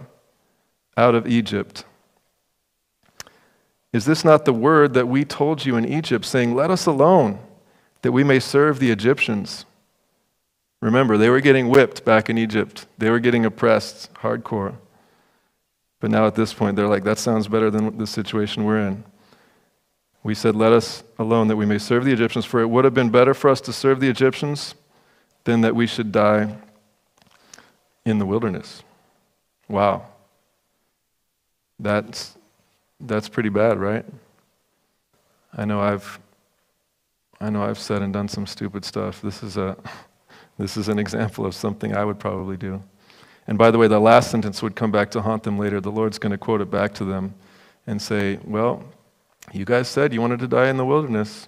out 0.97 1.15
of 1.15 1.27
Egypt? 1.27 1.85
Is 3.93 4.05
this 4.05 4.25
not 4.25 4.45
the 4.45 4.53
word 4.53 4.93
that 4.93 5.07
we 5.07 5.23
told 5.23 5.65
you 5.65 5.77
in 5.77 5.85
Egypt, 5.85 6.25
saying, 6.25 6.53
Let 6.53 6.69
us 6.69 6.85
alone, 6.85 7.39
that 8.01 8.11
we 8.11 8.23
may 8.23 8.39
serve 8.39 8.79
the 8.79 8.91
Egyptians. 8.91 9.65
Remember, 10.81 11.17
they 11.17 11.29
were 11.29 11.41
getting 11.41 11.69
whipped 11.69 12.05
back 12.05 12.29
in 12.29 12.37
Egypt, 12.37 12.85
they 12.97 13.09
were 13.09 13.19
getting 13.19 13.45
oppressed 13.45 14.13
hardcore. 14.15 14.75
But 15.99 16.11
now 16.11 16.27
at 16.27 16.35
this 16.35 16.53
point, 16.53 16.77
they're 16.77 16.87
like, 16.87 17.03
that 17.03 17.17
sounds 17.17 17.49
better 17.49 17.69
than 17.69 17.97
the 17.97 18.07
situation 18.07 18.63
we're 18.63 18.79
in. 18.79 19.03
We 20.23 20.33
said, 20.33 20.55
Let 20.55 20.71
us 20.71 21.03
alone 21.17 21.49
that 21.49 21.57
we 21.57 21.65
may 21.65 21.77
serve 21.77 22.05
the 22.05 22.13
Egyptians, 22.13 22.45
for 22.45 22.61
it 22.61 22.67
would 22.67 22.85
have 22.85 22.93
been 22.93 23.09
better 23.09 23.33
for 23.33 23.49
us 23.49 23.59
to 23.61 23.73
serve 23.73 23.99
the 23.99 24.09
Egyptians 24.09 24.75
than 25.43 25.61
that 25.61 25.75
we 25.75 25.87
should 25.87 26.11
die 26.11 26.55
in 28.05 28.19
the 28.19 28.25
wilderness. 28.25 28.83
Wow. 29.67 30.05
That's, 31.79 32.37
that's 32.99 33.29
pretty 33.29 33.49
bad, 33.49 33.77
right? 33.77 34.05
I 35.55 35.65
know 35.65 35.81
I've 35.81 36.19
I 37.41 37.49
know 37.49 37.63
I've 37.63 37.79
said 37.79 38.01
and 38.01 38.11
done 38.11 38.27
some 38.27 38.45
stupid 38.45 38.83
stuff. 38.83 39.21
This 39.21 39.43
is 39.43 39.55
a 39.55 39.77
this 40.59 40.75
is 40.75 40.89
an 40.89 40.99
example 40.99 41.45
of 41.45 41.55
something 41.55 41.95
I 41.95 42.03
would 42.03 42.19
probably 42.19 42.57
do. 42.57 42.83
And 43.47 43.57
by 43.57 43.71
the 43.71 43.77
way, 43.77 43.87
the 43.87 43.99
last 43.99 44.29
sentence 44.29 44.61
would 44.61 44.75
come 44.75 44.91
back 44.91 45.09
to 45.11 45.21
haunt 45.21 45.43
them 45.43 45.57
later. 45.57 45.79
The 45.79 45.89
Lord's 45.89 46.19
going 46.19 46.33
to 46.33 46.37
quote 46.37 46.59
it 46.59 46.69
back 46.69 46.93
to 46.95 47.05
them 47.05 47.33
and 47.87 47.99
say, 47.99 48.39
Well, 48.43 48.83
you 49.53 49.63
guys 49.63 49.87
said 49.87 50.13
you 50.13 50.19
wanted 50.21 50.39
to 50.39 50.47
die 50.47 50.69
in 50.69 50.75
the 50.75 50.85
wilderness. 50.85 51.47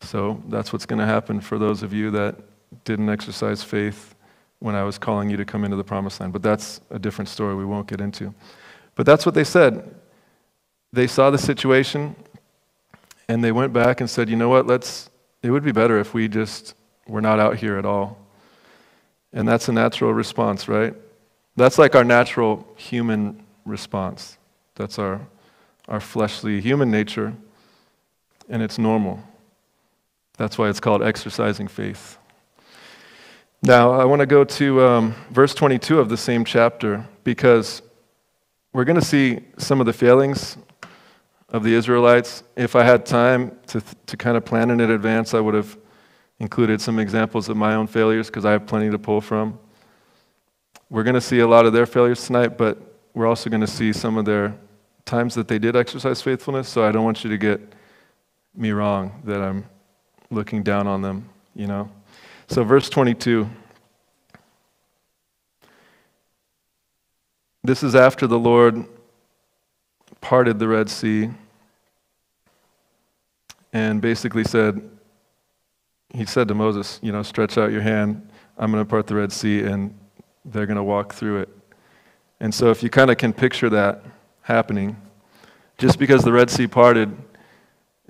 So 0.00 0.40
that's 0.48 0.72
what's 0.72 0.86
going 0.86 1.00
to 1.00 1.06
happen 1.06 1.40
for 1.40 1.58
those 1.58 1.82
of 1.82 1.92
you 1.92 2.12
that 2.12 2.36
didn't 2.84 3.08
exercise 3.08 3.62
faith 3.64 4.14
when 4.60 4.76
I 4.76 4.84
was 4.84 4.96
calling 4.96 5.28
you 5.28 5.36
to 5.36 5.44
come 5.44 5.64
into 5.64 5.76
the 5.76 5.84
promised 5.84 6.20
land. 6.20 6.32
But 6.32 6.42
that's 6.42 6.80
a 6.90 6.98
different 6.98 7.28
story 7.28 7.54
we 7.56 7.64
won't 7.64 7.88
get 7.88 8.00
into. 8.00 8.32
But 8.94 9.06
that's 9.06 9.26
what 9.26 9.34
they 9.34 9.44
said. 9.44 9.92
They 10.92 11.08
saw 11.08 11.30
the 11.30 11.38
situation 11.38 12.14
and 13.28 13.42
they 13.42 13.50
went 13.50 13.72
back 13.72 14.00
and 14.00 14.08
said, 14.08 14.28
you 14.28 14.36
know 14.36 14.48
what, 14.48 14.66
let's, 14.68 15.10
it 15.42 15.50
would 15.50 15.64
be 15.64 15.72
better 15.72 15.98
if 15.98 16.14
we 16.14 16.28
just 16.28 16.74
were 17.06 17.20
not 17.20 17.38
out 17.38 17.56
here 17.56 17.76
at 17.76 17.84
all. 17.84 18.18
And 19.32 19.46
that's 19.46 19.68
a 19.68 19.72
natural 19.72 20.12
response, 20.12 20.68
right? 20.68 20.94
That's 21.56 21.78
like 21.78 21.94
our 21.94 22.04
natural 22.04 22.66
human 22.76 23.44
response. 23.64 24.38
That's 24.74 24.98
our, 24.98 25.20
our 25.88 26.00
fleshly 26.00 26.60
human 26.60 26.90
nature, 26.90 27.34
and 28.48 28.62
it's 28.62 28.78
normal. 28.78 29.22
That's 30.36 30.58
why 30.58 30.68
it's 30.68 30.80
called 30.80 31.02
exercising 31.02 31.68
faith. 31.68 32.18
Now, 33.62 33.92
I 33.92 34.04
want 34.04 34.20
to 34.20 34.26
go 34.26 34.44
to 34.44 34.84
um, 34.84 35.14
verse 35.30 35.54
22 35.54 35.98
of 35.98 36.08
the 36.08 36.16
same 36.16 36.44
chapter 36.44 37.06
because 37.22 37.82
we're 38.72 38.84
going 38.84 38.98
to 38.98 39.04
see 39.04 39.40
some 39.56 39.80
of 39.80 39.86
the 39.86 39.92
failings 39.92 40.58
of 41.48 41.62
the 41.62 41.72
Israelites. 41.72 42.42
If 42.56 42.74
I 42.74 42.82
had 42.82 43.06
time 43.06 43.56
to, 43.68 43.80
to 44.06 44.16
kind 44.16 44.36
of 44.36 44.44
plan 44.44 44.70
in 44.70 44.80
advance, 44.80 45.32
I 45.32 45.40
would 45.40 45.54
have 45.54 45.78
included 46.44 46.78
some 46.78 46.98
examples 46.98 47.48
of 47.48 47.56
my 47.56 47.74
own 47.74 47.86
failures 47.86 48.26
because 48.26 48.44
I 48.44 48.52
have 48.52 48.66
plenty 48.66 48.90
to 48.90 48.98
pull 48.98 49.22
from. 49.22 49.58
We're 50.90 51.02
going 51.02 51.14
to 51.14 51.20
see 51.22 51.38
a 51.38 51.48
lot 51.48 51.64
of 51.64 51.72
their 51.72 51.86
failures 51.86 52.26
tonight, 52.26 52.58
but 52.58 52.76
we're 53.14 53.26
also 53.26 53.48
going 53.48 53.62
to 53.62 53.66
see 53.66 53.94
some 53.94 54.18
of 54.18 54.26
their 54.26 54.54
times 55.06 55.34
that 55.36 55.48
they 55.48 55.58
did 55.58 55.74
exercise 55.74 56.20
faithfulness. 56.20 56.68
So 56.68 56.84
I 56.84 56.92
don't 56.92 57.02
want 57.02 57.24
you 57.24 57.30
to 57.30 57.38
get 57.38 57.62
me 58.54 58.72
wrong 58.72 59.22
that 59.24 59.40
I'm 59.40 59.64
looking 60.30 60.62
down 60.62 60.86
on 60.86 61.00
them, 61.00 61.30
you 61.54 61.66
know. 61.66 61.90
So, 62.48 62.62
verse 62.62 62.90
22. 62.90 63.48
This 67.62 67.82
is 67.82 67.94
after 67.94 68.26
the 68.26 68.38
Lord 68.38 68.84
parted 70.20 70.58
the 70.58 70.68
Red 70.68 70.90
Sea 70.90 71.30
and 73.72 74.02
basically 74.02 74.44
said, 74.44 74.90
he 76.14 76.24
said 76.24 76.48
to 76.48 76.54
Moses, 76.54 77.00
you 77.02 77.10
know, 77.10 77.22
stretch 77.22 77.58
out 77.58 77.72
your 77.72 77.80
hand, 77.82 78.28
I'm 78.56 78.70
going 78.70 78.82
to 78.82 78.88
part 78.88 79.08
the 79.08 79.16
Red 79.16 79.32
Sea, 79.32 79.62
and 79.62 79.98
they're 80.44 80.66
going 80.66 80.76
to 80.76 80.82
walk 80.82 81.12
through 81.12 81.40
it. 81.40 81.48
And 82.40 82.54
so, 82.54 82.70
if 82.70 82.82
you 82.82 82.90
kind 82.90 83.10
of 83.10 83.18
can 83.18 83.32
picture 83.32 83.68
that 83.70 84.04
happening, 84.42 84.96
just 85.76 85.98
because 85.98 86.22
the 86.22 86.32
Red 86.32 86.50
Sea 86.50 86.68
parted 86.68 87.16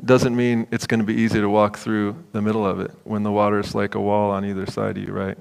doesn't 0.05 0.37
mean 0.37 0.67
it's 0.71 0.87
going 0.87 1.01
to 1.01 1.07
be 1.07 1.15
easy 1.15 1.41
to 1.41 1.49
walk 1.49 1.79
through 1.79 2.23
the 2.33 2.43
middle 2.43 2.67
of 2.67 2.81
it 2.81 2.91
when 3.05 3.23
the 3.23 3.31
water 3.31 3.61
is 3.61 3.75
like 3.75 3.95
a 3.95 4.01
wall 4.01 4.31
on 4.33 4.45
either 4.45 4.67
side 4.67 4.99
of 4.99 5.05
you, 5.05 5.13
right? 5.13 5.39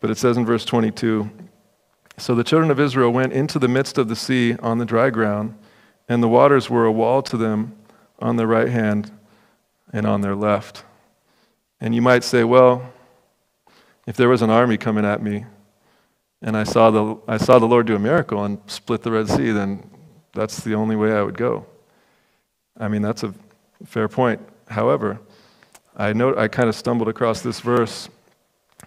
But 0.00 0.10
it 0.10 0.18
says 0.18 0.36
in 0.36 0.46
verse 0.46 0.64
22 0.64 1.28
So 2.18 2.34
the 2.34 2.44
children 2.44 2.70
of 2.70 2.78
Israel 2.78 3.10
went 3.10 3.32
into 3.32 3.58
the 3.58 3.68
midst 3.68 3.98
of 3.98 4.08
the 4.08 4.16
sea 4.16 4.54
on 4.56 4.78
the 4.78 4.84
dry 4.84 5.10
ground, 5.10 5.58
and 6.08 6.22
the 6.22 6.28
waters 6.28 6.70
were 6.70 6.84
a 6.84 6.92
wall 6.92 7.22
to 7.22 7.36
them 7.36 7.74
on 8.20 8.36
their 8.36 8.46
right 8.46 8.68
hand 8.68 9.10
and 9.92 10.06
on 10.06 10.20
their 10.20 10.36
left. 10.36 10.84
And 11.80 11.94
you 11.94 12.02
might 12.02 12.24
say, 12.24 12.44
well, 12.44 12.92
if 14.06 14.16
there 14.16 14.28
was 14.28 14.42
an 14.42 14.50
army 14.50 14.76
coming 14.76 15.04
at 15.04 15.22
me 15.22 15.44
and 16.42 16.56
I 16.56 16.64
saw 16.64 16.90
the, 16.90 17.16
I 17.28 17.36
saw 17.36 17.58
the 17.58 17.66
Lord 17.66 17.86
do 17.86 17.94
a 17.94 17.98
miracle 17.98 18.44
and 18.44 18.58
split 18.66 19.02
the 19.02 19.12
Red 19.12 19.28
Sea, 19.28 19.50
then 19.50 19.88
that's 20.32 20.60
the 20.60 20.74
only 20.74 20.96
way 20.96 21.12
I 21.12 21.22
would 21.22 21.36
go. 21.36 21.66
I 22.78 22.88
mean, 22.88 23.02
that's 23.02 23.22
a 23.22 23.34
fair 23.84 24.08
point. 24.08 24.40
However, 24.68 25.20
I 25.96 26.12
note 26.12 26.38
I 26.38 26.48
kind 26.48 26.68
of 26.68 26.74
stumbled 26.74 27.08
across 27.08 27.42
this 27.42 27.60
verse 27.60 28.08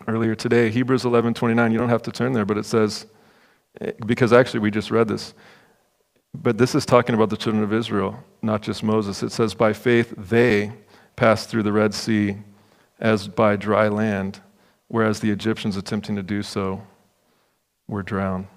earlier 0.07 0.35
today, 0.35 0.69
Hebrews 0.69 1.03
11:29. 1.03 1.71
You 1.71 1.77
don't 1.77 1.89
have 1.89 2.03
to 2.03 2.11
turn 2.11 2.33
there, 2.33 2.45
but 2.45 2.57
it 2.57 2.65
says 2.65 3.05
because 4.05 4.33
actually 4.33 4.59
we 4.59 4.71
just 4.71 4.91
read 4.91 5.07
this. 5.07 5.33
But 6.33 6.57
this 6.57 6.75
is 6.75 6.85
talking 6.85 7.15
about 7.15 7.29
the 7.29 7.37
children 7.37 7.63
of 7.63 7.73
Israel, 7.73 8.23
not 8.41 8.61
just 8.61 8.83
Moses. 8.83 9.21
It 9.21 9.31
says, 9.31 9.53
By 9.53 9.73
faith 9.73 10.13
they 10.17 10.71
passed 11.15 11.49
through 11.49 11.63
the 11.63 11.73
Red 11.73 11.93
Sea 11.93 12.37
as 13.01 13.27
by 13.27 13.55
dry 13.55 13.87
land, 13.87 14.39
whereas 14.87 15.19
the 15.19 15.31
Egyptians 15.31 15.75
attempting 15.75 16.15
to 16.15 16.23
do 16.23 16.43
so 16.43 16.83
were 17.87 18.03
drowned. 18.03 18.47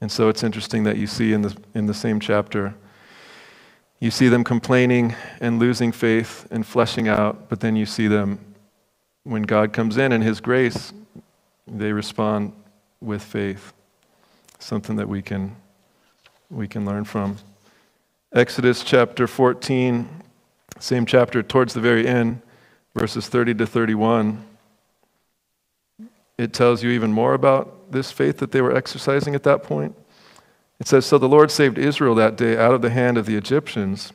And 0.00 0.10
so 0.10 0.28
it's 0.28 0.42
interesting 0.42 0.84
that 0.84 0.96
you 0.96 1.06
see 1.06 1.32
in 1.32 1.42
the, 1.42 1.56
in 1.74 1.86
the 1.86 1.94
same 1.94 2.20
chapter, 2.20 2.74
you 4.00 4.10
see 4.10 4.28
them 4.28 4.44
complaining 4.44 5.14
and 5.40 5.58
losing 5.58 5.92
faith 5.92 6.46
and 6.50 6.66
fleshing 6.66 7.08
out, 7.08 7.48
but 7.48 7.60
then 7.60 7.74
you 7.74 7.86
see 7.86 8.06
them, 8.06 8.38
when 9.24 9.42
God 9.42 9.72
comes 9.72 9.96
in 9.96 10.12
and 10.12 10.22
His 10.22 10.40
grace, 10.40 10.92
they 11.66 11.92
respond 11.92 12.52
with 13.00 13.22
faith. 13.22 13.72
Something 14.58 14.96
that 14.96 15.08
we 15.08 15.22
can 15.22 15.56
we 16.50 16.68
can 16.68 16.84
learn 16.84 17.04
from. 17.04 17.38
Exodus 18.32 18.84
chapter 18.84 19.26
14, 19.26 20.08
same 20.78 21.06
chapter, 21.06 21.42
towards 21.42 21.74
the 21.74 21.80
very 21.80 22.06
end, 22.06 22.42
verses 22.94 23.28
30 23.28 23.54
to 23.54 23.66
31. 23.66 24.44
It 26.38 26.52
tells 26.52 26.82
you 26.82 26.90
even 26.90 27.12
more 27.12 27.34
about 27.34 27.92
this 27.92 28.10
faith 28.10 28.38
that 28.38 28.52
they 28.52 28.60
were 28.60 28.74
exercising 28.74 29.34
at 29.34 29.44
that 29.44 29.62
point. 29.62 29.94
It 30.80 30.88
says, 30.88 31.06
So 31.06 31.18
the 31.18 31.28
Lord 31.28 31.50
saved 31.50 31.78
Israel 31.78 32.14
that 32.16 32.36
day 32.36 32.56
out 32.56 32.74
of 32.74 32.82
the 32.82 32.90
hand 32.90 33.16
of 33.16 33.26
the 33.26 33.36
Egyptians. 33.36 34.12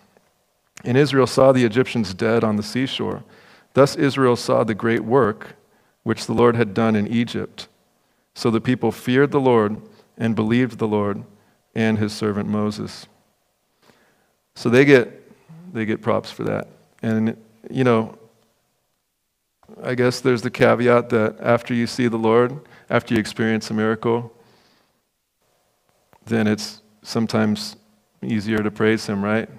And 0.84 0.98
Israel 0.98 1.28
saw 1.28 1.52
the 1.52 1.66
Egyptians 1.66 2.14
dead 2.14 2.44
on 2.44 2.56
the 2.56 2.64
seashore. 2.64 3.24
Thus 3.74 3.96
Israel 3.96 4.36
saw 4.36 4.64
the 4.64 4.76
great 4.76 5.04
work 5.04 5.56
which 6.04 6.26
the 6.26 6.34
Lord 6.34 6.56
had 6.56 6.74
done 6.74 6.96
in 6.96 7.08
Egypt. 7.08 7.68
So 8.34 8.50
the 8.50 8.62
people 8.62 8.92
feared 8.92 9.32
the 9.32 9.40
Lord 9.40 9.82
and 10.18 10.36
believed 10.36 10.78
the 10.78 10.88
Lord 10.88 11.24
and 11.76 11.98
his 11.98 12.14
servant 12.14 12.50
Moses. 12.50 13.08
So 14.56 14.70
they 14.70 14.86
get 14.86 15.16
they 15.74 15.86
get 15.86 16.02
props 16.02 16.32
for 16.32 16.44
that. 16.44 16.68
And 17.02 17.38
you 17.70 17.84
know, 17.84 18.18
I 19.84 19.96
guess 19.96 20.20
there's 20.20 20.42
the 20.42 20.52
caveat 20.52 21.10
that 21.10 21.40
after 21.40 21.74
you 21.74 21.88
see 21.88 22.08
the 22.08 22.18
Lord, 22.18 22.60
after 22.90 23.14
you 23.14 23.20
experience 23.20 23.70
a 23.70 23.74
miracle, 23.74 24.34
then 26.26 26.48
it's 26.48 26.82
sometimes 27.02 27.76
easier 28.22 28.58
to 28.58 28.72
praise 28.72 29.06
him, 29.06 29.24
right? 29.24 29.50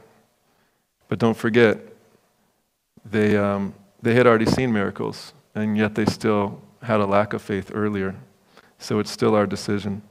But 1.09 1.19
don't 1.19 1.37
forget, 1.37 1.79
they, 3.05 3.37
um, 3.37 3.75
they 4.03 4.15
had 4.15 4.27
already 4.27 4.47
seen 4.47 4.73
miracles, 4.73 5.33
and 5.55 5.77
yet 5.77 5.95
they 5.95 6.05
still 6.05 6.61
had 6.83 7.01
a 7.01 7.07
lack 7.07 7.33
of 7.33 7.43
faith 7.43 7.71
earlier. 7.75 8.15
So 8.79 8.99
it's 8.99 9.11
still 9.11 9.35
our 9.35 9.47
decision. 9.47 10.03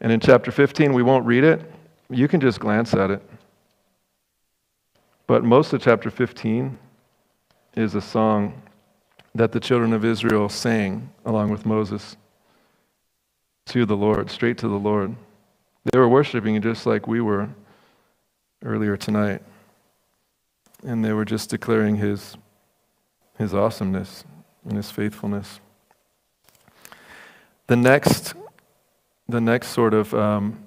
And 0.00 0.12
in 0.12 0.20
chapter 0.20 0.50
15, 0.50 0.92
we 0.92 1.02
won't 1.02 1.26
read 1.26 1.44
it. 1.44 1.62
You 2.10 2.28
can 2.28 2.40
just 2.40 2.60
glance 2.60 2.94
at 2.94 3.10
it. 3.10 3.22
But 5.26 5.44
most 5.44 5.72
of 5.72 5.82
chapter 5.82 6.10
15 6.10 6.78
is 7.74 7.94
a 7.94 8.00
song 8.00 8.62
that 9.34 9.52
the 9.52 9.60
children 9.60 9.92
of 9.92 10.04
Israel 10.04 10.48
sang 10.48 11.10
along 11.24 11.50
with 11.50 11.64
Moses 11.64 12.16
to 13.66 13.84
the 13.84 13.96
Lord, 13.96 14.30
straight 14.30 14.58
to 14.58 14.68
the 14.68 14.78
Lord. 14.78 15.14
They 15.84 15.98
were 15.98 16.08
worshiping 16.08 16.60
just 16.60 16.86
like 16.86 17.06
we 17.06 17.20
were 17.20 17.50
earlier 18.64 18.96
tonight. 18.96 19.42
And 20.82 21.04
they 21.04 21.12
were 21.12 21.24
just 21.24 21.50
declaring 21.50 21.96
his, 21.96 22.36
his 23.36 23.52
awesomeness 23.52 24.24
and 24.64 24.76
his 24.76 24.90
faithfulness. 24.90 25.60
The 27.66 27.76
next 27.76 28.34
the 29.28 29.40
next 29.40 29.68
sort 29.68 29.92
of 29.92 30.14
um, 30.14 30.58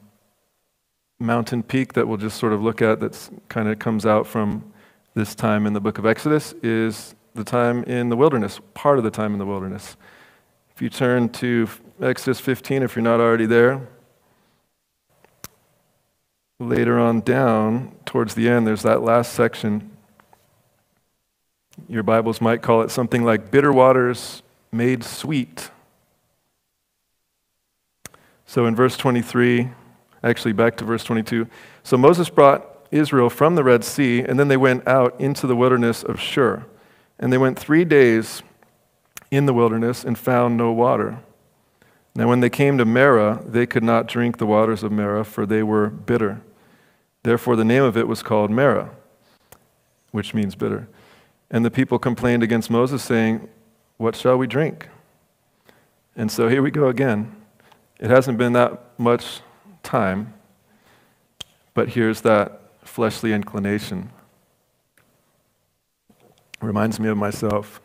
mountain 1.20 1.63
peak 1.63 1.93
that 1.93 2.08
we'll 2.08 2.17
just 2.17 2.38
sort 2.38 2.53
of 2.53 2.62
look 2.62 2.81
at 2.81 3.00
that 3.00 3.29
kind 3.50 3.67
of 3.67 3.79
comes 3.79 4.05
out 4.05 4.27
from 4.27 4.70
this 5.13 5.35
time 5.35 5.65
in 5.67 5.73
the 5.73 5.81
book 5.81 5.97
of 5.97 6.05
Exodus 6.05 6.53
is 6.63 7.15
the 7.33 7.43
time 7.43 7.83
in 7.83 8.09
the 8.09 8.15
wilderness, 8.15 8.59
part 8.73 8.97
of 8.97 9.03
the 9.03 9.11
time 9.11 9.33
in 9.33 9.39
the 9.39 9.45
wilderness. 9.45 9.97
If 10.73 10.81
you 10.81 10.89
turn 10.89 11.29
to 11.29 11.67
Exodus 12.01 12.39
15, 12.39 12.81
if 12.83 12.95
you're 12.95 13.03
not 13.03 13.19
already 13.19 13.45
there, 13.45 13.87
later 16.59 16.97
on 16.97 17.21
down 17.21 17.93
towards 18.05 18.35
the 18.35 18.47
end, 18.47 18.65
there's 18.65 18.83
that 18.83 19.01
last 19.01 19.33
section. 19.33 19.91
Your 21.89 22.03
Bibles 22.03 22.39
might 22.39 22.61
call 22.61 22.81
it 22.81 22.91
something 22.91 23.23
like 23.23 23.51
bitter 23.51 23.73
waters 23.73 24.43
made 24.71 25.03
sweet. 25.03 25.71
So 28.45 28.65
in 28.65 28.75
verse 28.75 28.95
23, 28.95 29.69
actually 30.23 30.53
back 30.53 30.77
to 30.77 30.85
verse 30.85 31.03
22. 31.03 31.47
So 31.83 31.97
Moses 31.97 32.29
brought 32.29 32.70
Israel 32.91 33.29
from 33.29 33.55
the 33.55 33.63
Red 33.63 33.83
Sea, 33.83 34.19
and 34.19 34.39
then 34.39 34.50
they 34.50 34.57
went 34.57 34.88
out 34.88 35.19
into 35.19 35.48
the 35.48 35.55
wilderness 35.55 36.03
of 36.03 36.19
Shur. 36.19 36.65
And 37.17 37.31
they 37.31 37.38
went 37.38 37.57
three 37.57 37.86
days 37.86 38.43
in 39.29 39.45
the 39.45 39.53
wilderness 39.53 40.03
and 40.03 40.17
found 40.17 40.57
no 40.57 40.71
water. 40.71 41.19
Now, 42.13 42.27
when 42.27 42.41
they 42.41 42.50
came 42.50 42.77
to 42.77 42.86
Marah, 42.86 43.41
they 43.45 43.65
could 43.65 43.83
not 43.83 44.07
drink 44.07 44.38
the 44.38 44.45
waters 44.45 44.83
of 44.83 44.91
Marah, 44.91 45.24
for 45.24 45.45
they 45.45 45.63
were 45.63 45.89
bitter. 45.89 46.41
Therefore, 47.24 47.55
the 47.55 47.63
name 47.63 47.83
of 47.83 47.95
it 47.95 48.07
was 48.07 48.21
called 48.21 48.51
Marah, 48.51 48.89
which 50.12 50.33
means 50.33 50.55
bitter. 50.55 50.89
And 51.50 51.63
the 51.63 51.71
people 51.71 52.00
complained 52.00 52.43
against 52.43 52.69
Moses, 52.69 53.01
saying, 53.01 53.48
What 53.98 54.15
shall 54.15 54.38
we 54.38 54.48
drink? 54.48 54.89
And 56.15 56.29
so 56.29 56.50
here 56.50 56.62
we 56.62 56.71
go 56.71 56.88
again. 56.88 57.33
It 58.00 58.10
hasn't 58.10 58.38
been 58.38 58.53
that 58.53 58.83
much 58.98 59.41
time, 59.83 60.33
but 61.74 61.89
here's 61.89 62.21
that 62.21 62.60
fleshly 62.91 63.31
inclination. 63.31 64.12
Reminds 66.62 67.00
me 67.00 67.07
of 67.07 67.17
myself. 67.17 67.79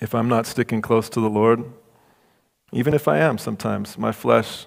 If 0.00 0.14
I'm 0.14 0.28
not 0.28 0.46
sticking 0.46 0.80
close 0.80 1.08
to 1.10 1.20
the 1.20 1.28
Lord, 1.28 1.64
even 2.72 2.94
if 2.94 3.08
I 3.08 3.18
am 3.18 3.36
sometimes, 3.36 3.98
my 3.98 4.12
flesh, 4.12 4.66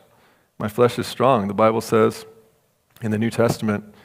my 0.60 0.68
flesh 0.68 1.00
is 1.00 1.08
strong. 1.08 1.48
The 1.48 1.54
Bible 1.54 1.80
says 1.80 2.26
in 3.02 3.12
the 3.12 3.18
New 3.18 3.30
Testament 3.30 3.96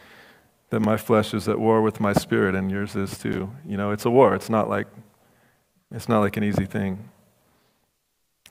that 0.70 0.80
my 0.80 0.96
flesh 0.96 1.34
is 1.34 1.48
at 1.48 1.58
war 1.58 1.82
with 1.82 1.98
my 1.98 2.12
spirit, 2.12 2.54
and 2.54 2.70
yours 2.70 2.94
is 2.94 3.18
too. 3.18 3.50
You 3.66 3.76
know, 3.76 3.90
it's 3.90 4.04
a 4.04 4.10
war. 4.10 4.36
It's 4.36 4.48
not 4.50 4.70
like 4.70 4.86
it's 5.90 6.08
not 6.08 6.20
like 6.20 6.36
an 6.36 6.44
easy 6.44 6.64
thing. 6.64 7.10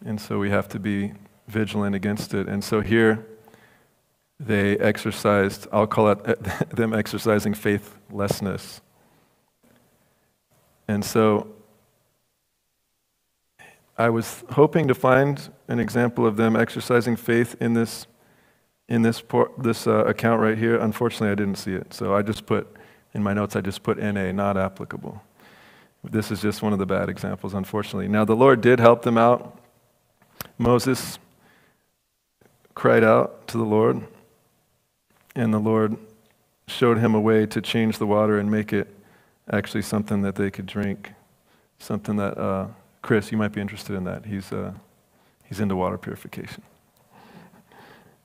And 0.05 0.19
so 0.19 0.37
we 0.37 0.49
have 0.49 0.67
to 0.69 0.79
be 0.79 1.13
vigilant 1.47 1.95
against 1.95 2.33
it. 2.33 2.49
And 2.49 2.61
so 2.61 2.81
here 2.81 3.25
they 4.39 4.77
exercised, 4.77 5.67
I'll 5.71 5.87
call 5.87 6.11
it 6.11 6.69
them 6.75 6.93
exercising 6.93 7.53
faithlessness. 7.53 8.81
And 10.87 11.03
so 11.03 11.47
I 13.97 14.09
was 14.09 14.43
hoping 14.51 14.87
to 14.87 14.95
find 14.95 15.49
an 15.67 15.79
example 15.79 16.25
of 16.25 16.37
them 16.37 16.55
exercising 16.55 17.17
faith 17.17 17.55
in 17.59 17.73
this, 17.73 18.07
in 18.87 19.01
this, 19.01 19.19
por- 19.19 19.51
this 19.57 19.87
uh, 19.87 20.05
account 20.05 20.41
right 20.41 20.57
here. 20.57 20.77
Unfortunately, 20.77 21.29
I 21.29 21.35
didn't 21.35 21.57
see 21.57 21.73
it. 21.73 21.93
So 21.93 22.15
I 22.15 22.21
just 22.21 22.45
put, 22.45 22.67
in 23.13 23.21
my 23.21 23.33
notes, 23.33 23.57
I 23.57 23.61
just 23.61 23.83
put 23.83 23.97
NA, 23.97 24.31
not 24.31 24.57
applicable. 24.57 25.21
This 26.01 26.31
is 26.31 26.41
just 26.41 26.61
one 26.61 26.71
of 26.71 26.79
the 26.79 26.85
bad 26.85 27.09
examples, 27.09 27.53
unfortunately. 27.53 28.07
Now, 28.07 28.23
the 28.23 28.35
Lord 28.35 28.61
did 28.61 28.79
help 28.79 29.01
them 29.01 29.17
out. 29.17 29.59
Moses 30.57 31.19
cried 32.73 33.03
out 33.03 33.49
to 33.49 33.57
the 33.57 33.65
Lord 33.65 34.07
and 35.35 35.53
the 35.53 35.59
Lord 35.59 35.97
showed 36.67 36.97
him 36.97 37.15
a 37.15 37.19
way 37.19 37.45
to 37.47 37.61
change 37.61 37.97
the 37.97 38.05
water 38.07 38.39
and 38.39 38.49
make 38.49 38.73
it 38.73 38.87
actually 39.51 39.81
something 39.81 40.21
that 40.21 40.35
they 40.35 40.51
could 40.51 40.65
drink. 40.65 41.13
Something 41.79 42.17
that, 42.17 42.37
uh, 42.37 42.67
Chris, 43.01 43.31
you 43.31 43.37
might 43.37 43.51
be 43.51 43.61
interested 43.61 43.95
in 43.95 44.03
that. 44.03 44.25
He's, 44.25 44.51
uh, 44.51 44.73
he's 45.45 45.59
into 45.59 45.75
water 45.75 45.97
purification. 45.97 46.63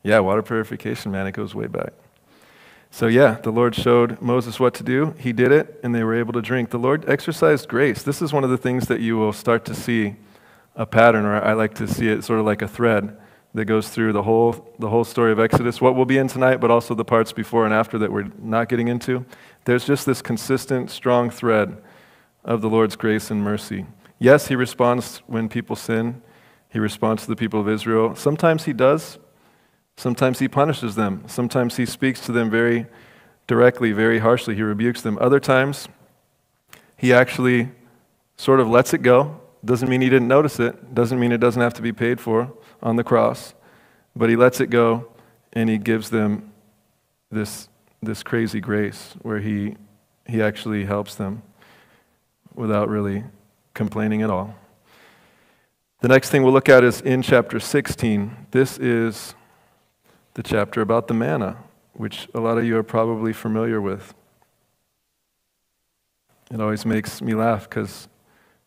Yeah, 0.07 0.19
water 0.19 0.43
purification, 0.43 1.13
man, 1.13 1.27
it 1.27 1.33
goes 1.33 1.55
way 1.55 1.67
back. 1.67 1.95
So, 2.91 3.07
yeah, 3.07 3.39
the 3.43 3.51
Lord 3.51 3.75
showed 3.75 4.21
Moses 4.21 4.61
what 4.61 4.75
to 4.75 4.83
do. 4.83 5.15
He 5.19 5.33
did 5.33 5.51
it, 5.51 5.81
and 5.83 5.95
they 5.95 6.05
were 6.05 6.15
able 6.15 6.35
to 6.35 6.43
drink. 6.43 6.69
The 6.69 6.79
Lord 6.79 7.09
exercised 7.09 7.69
grace. 7.69 8.03
This 8.03 8.21
is 8.21 8.31
one 8.31 8.45
of 8.45 8.51
the 8.51 8.59
things 8.59 8.87
that 8.89 9.01
you 9.01 9.17
will 9.17 9.33
start 9.33 9.65
to 9.65 9.75
see 9.75 10.17
a 10.77 10.85
pattern, 10.85 11.25
or 11.25 11.43
I 11.43 11.55
like 11.55 11.73
to 11.77 11.89
see 11.89 12.09
it 12.09 12.23
sort 12.23 12.39
of 12.39 12.45
like 12.45 12.61
a 12.61 12.69
thread 12.69 13.17
that 13.55 13.67
goes 13.67 13.89
through 13.89 14.13
the 14.13 14.23
whole, 14.25 14.75
the 14.81 14.89
whole 14.89 15.05
story 15.05 15.31
of 15.31 15.39
Exodus, 15.39 15.81
what 15.81 15.95
we'll 15.95 16.05
be 16.05 16.19
in 16.19 16.27
tonight, 16.27 16.57
but 16.57 16.73
also 16.73 16.93
the 16.93 17.05
parts 17.05 17.33
before 17.33 17.65
and 17.65 17.73
after 17.73 17.97
that 17.99 18.11
we're 18.11 18.31
not 18.43 18.69
getting 18.69 18.89
into. 18.89 19.25
There's 19.65 19.87
just 19.87 20.07
this 20.07 20.21
consistent, 20.21 20.91
strong 20.91 21.31
thread 21.31 21.81
of 22.45 22.61
the 22.61 22.69
Lord's 22.69 22.97
grace 22.97 23.31
and 23.31 23.43
mercy. 23.43 23.87
Yes, 24.19 24.49
He 24.49 24.57
responds 24.57 25.19
when 25.27 25.49
people 25.49 25.77
sin, 25.77 26.21
He 26.69 26.81
responds 26.81 27.23
to 27.23 27.29
the 27.29 27.37
people 27.37 27.61
of 27.61 27.69
Israel. 27.69 28.17
Sometimes 28.17 28.65
He 28.65 28.73
does, 28.73 29.19
sometimes 29.97 30.41
He 30.41 30.49
punishes 30.49 30.97
them, 30.97 31.23
sometimes 31.29 31.77
He 31.77 31.87
speaks 31.87 32.21
to 32.27 32.33
them 32.33 32.51
very 32.51 32.87
directly, 33.47 33.93
very 33.93 34.19
harshly. 34.19 34.57
He 34.57 34.63
rebukes 34.63 35.01
them. 35.03 35.17
Other 35.21 35.39
times, 35.39 35.87
He 36.97 37.13
actually 37.13 37.71
sort 38.37 38.59
of 38.59 38.69
lets 38.69 38.93
it 38.93 39.03
go. 39.03 39.41
Doesn't 39.65 39.89
mean 39.89 40.01
He 40.01 40.11
didn't 40.11 40.29
notice 40.29 40.59
it, 40.59 40.93
doesn't 40.93 41.21
mean 41.21 41.31
it 41.31 41.39
doesn't 41.39 41.63
have 41.63 41.75
to 41.75 41.83
be 41.83 41.93
paid 41.93 42.21
for 42.21 42.53
on 42.85 42.97
the 42.97 43.03
cross, 43.03 43.55
but 44.15 44.29
he 44.29 44.37
lets 44.37 44.61
it 44.61 44.69
go 44.69 45.09
and 45.55 45.69
he 45.69 45.79
gives 45.79 46.11
them 46.11 46.53
this, 47.31 47.69
this 48.03 48.23
crazy 48.23 48.61
grace 48.61 49.15
where 49.23 49.41
he, 49.41 49.77
he 50.27 50.43
actually 50.43 50.85
helps 50.85 51.15
them 51.15 51.43
without 52.55 52.89
really 52.89 53.25
complaining 53.73 54.23
at 54.23 54.31
all. 54.31 54.55
The 56.01 56.09
next 56.09 56.29
thing 56.29 56.43
we'll 56.43 56.53
look 56.53 56.69
at 56.69 56.85
is 56.85 57.01
in 57.01 57.23
chapter 57.23 57.59
16. 57.59 58.49
This 58.51 58.79
is 58.79 59.35
the 60.35 60.43
chapter 60.43 60.83
about 60.83 61.09
the 61.09 61.15
manna, 61.15 61.57
which 61.95 62.29
a 62.35 62.41
lot 62.41 62.59
of 62.59 62.65
you 62.65 62.77
are 62.77 62.83
probably 62.83 63.33
familiar 63.33 63.81
with. 63.81 64.15
It 66.51 66.61
always 66.61 66.85
makes 66.85 67.23
me 67.23 67.35
laugh 67.35 67.69
because 67.69 68.09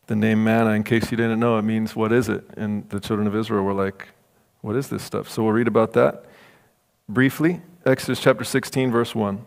the 0.07 0.15
name 0.15 0.43
manna, 0.43 0.71
in 0.71 0.83
case 0.83 1.11
you 1.11 1.17
didn't 1.17 1.39
know, 1.39 1.57
it 1.57 1.63
means 1.63 1.95
what 1.95 2.11
is 2.11 2.29
it? 2.29 2.43
And 2.55 2.89
the 2.89 2.99
children 2.99 3.27
of 3.27 3.35
Israel 3.35 3.63
were 3.63 3.73
like, 3.73 4.07
what 4.61 4.75
is 4.75 4.87
this 4.87 5.03
stuff? 5.03 5.29
So 5.29 5.43
we'll 5.43 5.53
read 5.53 5.67
about 5.67 5.93
that 5.93 6.25
briefly. 7.07 7.61
Exodus 7.85 8.19
chapter 8.19 8.43
16, 8.43 8.91
verse 8.91 9.13
1. 9.13 9.43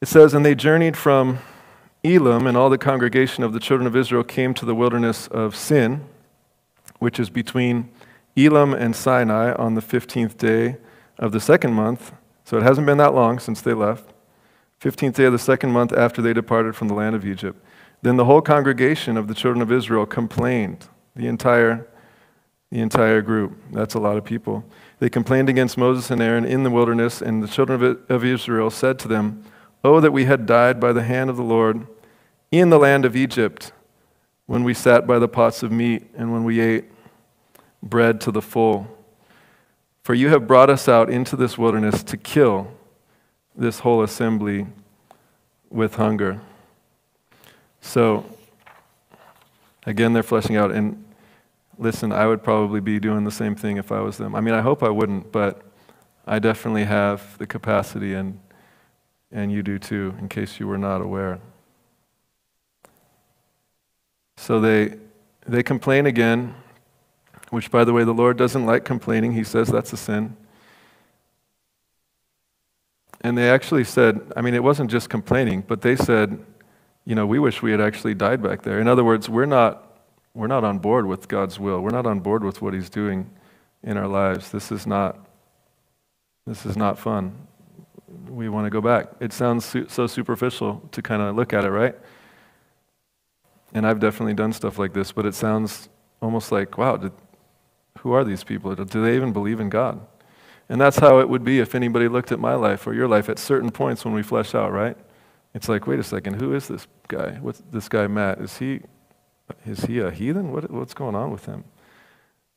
It 0.00 0.08
says, 0.08 0.34
And 0.34 0.44
they 0.44 0.54
journeyed 0.54 0.96
from 0.96 1.38
Elim, 2.02 2.46
and 2.46 2.56
all 2.56 2.70
the 2.70 2.78
congregation 2.78 3.42
of 3.44 3.52
the 3.52 3.60
children 3.60 3.86
of 3.86 3.96
Israel 3.96 4.24
came 4.24 4.52
to 4.54 4.64
the 4.64 4.74
wilderness 4.74 5.26
of 5.28 5.56
Sin, 5.56 6.04
which 6.98 7.18
is 7.18 7.30
between 7.30 7.88
Elim 8.36 8.74
and 8.74 8.94
Sinai 8.94 9.52
on 9.54 9.74
the 9.74 9.80
15th 9.80 10.36
day 10.36 10.76
of 11.18 11.32
the 11.32 11.40
second 11.40 11.72
month. 11.72 12.12
So 12.44 12.56
it 12.56 12.62
hasn't 12.62 12.86
been 12.86 12.98
that 12.98 13.14
long 13.14 13.38
since 13.38 13.60
they 13.60 13.72
left. 13.72 14.12
15th 14.80 15.14
day 15.14 15.24
of 15.24 15.32
the 15.32 15.38
second 15.38 15.70
month 15.70 15.92
after 15.92 16.20
they 16.20 16.32
departed 16.32 16.76
from 16.76 16.88
the 16.88 16.94
land 16.94 17.16
of 17.16 17.24
Egypt. 17.24 17.63
Then 18.04 18.18
the 18.18 18.26
whole 18.26 18.42
congregation 18.42 19.16
of 19.16 19.28
the 19.28 19.34
children 19.34 19.62
of 19.62 19.72
Israel 19.72 20.04
complained, 20.04 20.88
the 21.16 21.26
entire, 21.26 21.88
the 22.70 22.80
entire 22.80 23.22
group. 23.22 23.56
That's 23.72 23.94
a 23.94 23.98
lot 23.98 24.18
of 24.18 24.26
people. 24.26 24.62
They 24.98 25.08
complained 25.08 25.48
against 25.48 25.78
Moses 25.78 26.10
and 26.10 26.20
Aaron 26.20 26.44
in 26.44 26.64
the 26.64 26.70
wilderness, 26.70 27.22
and 27.22 27.42
the 27.42 27.48
children 27.48 27.98
of 28.10 28.22
Israel 28.22 28.68
said 28.68 28.98
to 28.98 29.08
them, 29.08 29.42
Oh, 29.82 30.00
that 30.00 30.12
we 30.12 30.26
had 30.26 30.44
died 30.44 30.78
by 30.78 30.92
the 30.92 31.02
hand 31.02 31.30
of 31.30 31.38
the 31.38 31.42
Lord 31.42 31.86
in 32.50 32.68
the 32.68 32.78
land 32.78 33.06
of 33.06 33.16
Egypt, 33.16 33.72
when 34.44 34.64
we 34.64 34.74
sat 34.74 35.06
by 35.06 35.18
the 35.18 35.26
pots 35.26 35.62
of 35.62 35.72
meat 35.72 36.04
and 36.14 36.30
when 36.30 36.44
we 36.44 36.60
ate 36.60 36.84
bread 37.82 38.20
to 38.20 38.30
the 38.30 38.42
full. 38.42 38.86
For 40.02 40.12
you 40.12 40.28
have 40.28 40.46
brought 40.46 40.68
us 40.68 40.90
out 40.90 41.08
into 41.08 41.36
this 41.36 41.56
wilderness 41.56 42.02
to 42.02 42.18
kill 42.18 42.70
this 43.56 43.78
whole 43.78 44.02
assembly 44.02 44.66
with 45.70 45.94
hunger. 45.94 46.42
So, 47.84 48.24
again, 49.84 50.14
they're 50.14 50.22
fleshing 50.22 50.56
out. 50.56 50.72
And 50.72 51.04
listen, 51.78 52.12
I 52.12 52.26
would 52.26 52.42
probably 52.42 52.80
be 52.80 52.98
doing 52.98 53.24
the 53.24 53.30
same 53.30 53.54
thing 53.54 53.76
if 53.76 53.92
I 53.92 54.00
was 54.00 54.16
them. 54.16 54.34
I 54.34 54.40
mean, 54.40 54.54
I 54.54 54.62
hope 54.62 54.82
I 54.82 54.88
wouldn't, 54.88 55.30
but 55.30 55.62
I 56.26 56.38
definitely 56.38 56.84
have 56.84 57.36
the 57.36 57.46
capacity, 57.46 58.14
and, 58.14 58.40
and 59.30 59.52
you 59.52 59.62
do 59.62 59.78
too, 59.78 60.14
in 60.18 60.28
case 60.28 60.58
you 60.58 60.66
were 60.66 60.78
not 60.78 61.02
aware. 61.02 61.38
So 64.38 64.60
they, 64.60 64.96
they 65.46 65.62
complain 65.62 66.06
again, 66.06 66.54
which, 67.50 67.70
by 67.70 67.84
the 67.84 67.92
way, 67.92 68.02
the 68.02 68.14
Lord 68.14 68.38
doesn't 68.38 68.64
like 68.64 68.84
complaining. 68.84 69.32
He 69.34 69.44
says 69.44 69.68
that's 69.68 69.92
a 69.92 69.98
sin. 69.98 70.36
And 73.20 73.36
they 73.36 73.50
actually 73.50 73.84
said, 73.84 74.32
I 74.34 74.40
mean, 74.40 74.54
it 74.54 74.64
wasn't 74.64 74.90
just 74.90 75.10
complaining, 75.10 75.64
but 75.68 75.82
they 75.82 75.96
said, 75.96 76.44
you 77.04 77.14
know, 77.14 77.26
we 77.26 77.38
wish 77.38 77.62
we 77.62 77.70
had 77.70 77.80
actually 77.80 78.14
died 78.14 78.42
back 78.42 78.62
there. 78.62 78.80
In 78.80 78.88
other 78.88 79.04
words, 79.04 79.28
we're 79.28 79.46
not, 79.46 80.00
we're 80.34 80.46
not 80.46 80.64
on 80.64 80.78
board 80.78 81.06
with 81.06 81.28
God's 81.28 81.60
will. 81.60 81.80
We're 81.80 81.90
not 81.90 82.06
on 82.06 82.20
board 82.20 82.42
with 82.42 82.62
what 82.62 82.74
He's 82.74 82.88
doing 82.88 83.30
in 83.82 83.96
our 83.96 84.08
lives. 84.08 84.50
This 84.50 84.72
is 84.72 84.86
not, 84.86 85.18
this 86.46 86.64
is 86.64 86.76
not 86.76 86.98
fun. 86.98 87.34
we 88.28 88.48
want 88.48 88.66
to 88.66 88.70
go 88.70 88.80
back. 88.80 89.08
It 89.20 89.32
sounds 89.32 89.64
su- 89.64 89.86
so 89.88 90.06
superficial 90.06 90.82
to 90.92 91.02
kind 91.02 91.20
of 91.20 91.36
look 91.36 91.52
at 91.52 91.64
it, 91.64 91.70
right? 91.70 91.94
And 93.74 93.86
I've 93.86 94.00
definitely 94.00 94.34
done 94.34 94.52
stuff 94.52 94.78
like 94.78 94.92
this, 94.94 95.12
but 95.12 95.26
it 95.26 95.34
sounds 95.34 95.88
almost 96.22 96.52
like, 96.52 96.78
wow, 96.78 96.96
did, 96.96 97.12
who 97.98 98.12
are 98.12 98.24
these 98.24 98.44
people? 98.44 98.74
Do 98.74 99.02
they 99.02 99.16
even 99.16 99.32
believe 99.32 99.60
in 99.60 99.68
God? 99.68 100.00
And 100.68 100.80
that's 100.80 100.98
how 100.98 101.18
it 101.18 101.28
would 101.28 101.44
be 101.44 101.58
if 101.60 101.74
anybody 101.74 102.08
looked 102.08 102.32
at 102.32 102.38
my 102.40 102.54
life 102.54 102.86
or 102.86 102.94
your 102.94 103.08
life 103.08 103.28
at 103.28 103.38
certain 103.38 103.70
points 103.70 104.04
when 104.04 104.14
we 104.14 104.22
flesh 104.22 104.54
out, 104.54 104.72
right? 104.72 104.96
It's 105.54 105.68
like, 105.68 105.86
wait 105.86 106.00
a 106.00 106.04
second, 106.04 106.40
who 106.40 106.54
is 106.54 106.68
this 106.68 106.86
guy? 107.08 107.38
What's 107.40 107.62
this 107.70 107.88
guy 107.88 108.06
Matt? 108.08 108.40
Is 108.40 108.58
he 108.58 108.80
is 109.66 109.84
he 109.84 110.00
a 110.00 110.10
heathen? 110.10 110.52
What, 110.52 110.70
what's 110.70 110.94
going 110.94 111.14
on 111.14 111.30
with 111.30 111.46
him? 111.46 111.64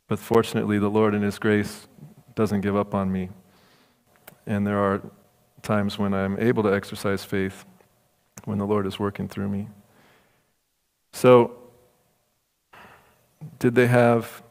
But 0.08 0.20
fortunately, 0.20 0.80
the 0.80 0.90
Lord 0.90 1.14
in 1.14 1.22
His 1.22 1.38
grace 1.38 1.88
doesn't 2.36 2.62
give 2.62 2.76
up 2.76 2.96
on 2.96 3.12
me. 3.12 3.30
And 4.46 4.66
there 4.66 4.80
are 4.80 5.02
times 5.62 6.00
when 6.00 6.14
I'm 6.14 6.40
able 6.40 6.64
to 6.64 6.74
exercise 6.74 7.26
faith 7.26 7.66
when 8.46 8.58
the 8.58 8.66
Lord 8.66 8.88
is 8.88 9.00
working 9.00 9.28
through 9.28 9.50
me. 9.50 9.68
So, 11.12 11.58
did 13.60 13.76
they 13.76 13.88
have 13.88 14.44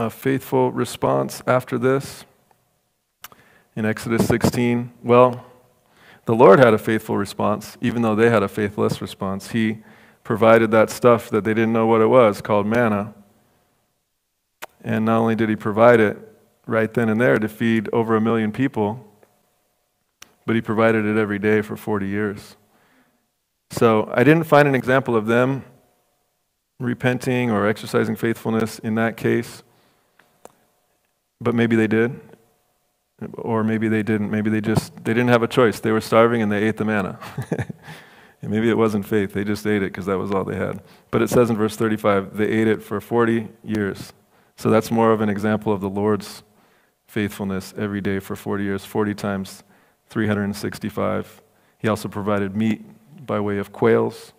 a 0.00 0.08
faithful 0.08 0.72
response 0.72 1.42
after 1.46 1.76
this? 1.76 2.24
In 3.76 3.84
Exodus 3.84 4.26
16, 4.26 4.92
well, 5.02 5.44
the 6.28 6.34
Lord 6.34 6.58
had 6.58 6.74
a 6.74 6.78
faithful 6.78 7.16
response, 7.16 7.78
even 7.80 8.02
though 8.02 8.14
they 8.14 8.28
had 8.28 8.42
a 8.42 8.48
faithless 8.48 9.00
response. 9.00 9.52
He 9.52 9.78
provided 10.24 10.70
that 10.72 10.90
stuff 10.90 11.30
that 11.30 11.42
they 11.42 11.54
didn't 11.54 11.72
know 11.72 11.86
what 11.86 12.02
it 12.02 12.06
was 12.06 12.42
called 12.42 12.66
manna. 12.66 13.14
And 14.84 15.06
not 15.06 15.20
only 15.20 15.34
did 15.34 15.48
He 15.48 15.56
provide 15.56 16.00
it 16.00 16.18
right 16.66 16.92
then 16.92 17.08
and 17.08 17.18
there 17.18 17.38
to 17.38 17.48
feed 17.48 17.88
over 17.94 18.14
a 18.14 18.20
million 18.20 18.52
people, 18.52 19.02
but 20.44 20.54
He 20.54 20.60
provided 20.60 21.06
it 21.06 21.16
every 21.16 21.38
day 21.38 21.62
for 21.62 21.78
40 21.78 22.06
years. 22.06 22.56
So 23.70 24.12
I 24.12 24.22
didn't 24.22 24.44
find 24.44 24.68
an 24.68 24.74
example 24.74 25.16
of 25.16 25.24
them 25.24 25.64
repenting 26.78 27.50
or 27.50 27.66
exercising 27.66 28.16
faithfulness 28.16 28.78
in 28.80 28.96
that 28.96 29.16
case, 29.16 29.62
but 31.40 31.54
maybe 31.54 31.74
they 31.74 31.86
did. 31.86 32.20
Or 33.34 33.64
maybe 33.64 33.88
they 33.88 34.02
didn't. 34.02 34.30
Maybe 34.30 34.50
they 34.50 34.60
just 34.60 34.94
they 34.96 35.12
didn't 35.12 35.28
have 35.28 35.42
a 35.42 35.48
choice. 35.48 35.80
They 35.80 35.90
were 35.90 36.00
starving 36.00 36.42
and 36.42 36.52
they 36.52 36.62
ate 36.62 36.76
the 36.76 36.84
manna. 36.84 37.18
and 38.42 38.50
maybe 38.50 38.70
it 38.70 38.76
wasn't 38.76 39.06
faith. 39.06 39.32
They 39.32 39.44
just 39.44 39.66
ate 39.66 39.82
it 39.82 39.92
because 39.92 40.06
that 40.06 40.18
was 40.18 40.30
all 40.30 40.44
they 40.44 40.56
had. 40.56 40.82
But 41.10 41.22
it 41.22 41.30
says 41.30 41.50
in 41.50 41.56
verse 41.56 41.76
35, 41.76 42.36
they 42.36 42.46
ate 42.46 42.68
it 42.68 42.82
for 42.82 43.00
40 43.00 43.48
years. 43.64 44.12
So 44.56 44.70
that's 44.70 44.90
more 44.90 45.12
of 45.12 45.20
an 45.20 45.28
example 45.28 45.72
of 45.72 45.80
the 45.80 45.90
Lord's 45.90 46.42
faithfulness 47.06 47.74
every 47.76 48.00
day 48.00 48.20
for 48.20 48.36
40 48.36 48.64
years, 48.64 48.84
40 48.84 49.14
times 49.14 49.64
365. 50.10 51.42
He 51.78 51.88
also 51.88 52.08
provided 52.08 52.56
meat 52.56 52.84
by 53.26 53.40
way 53.40 53.58
of 53.58 53.72
quails 53.72 54.32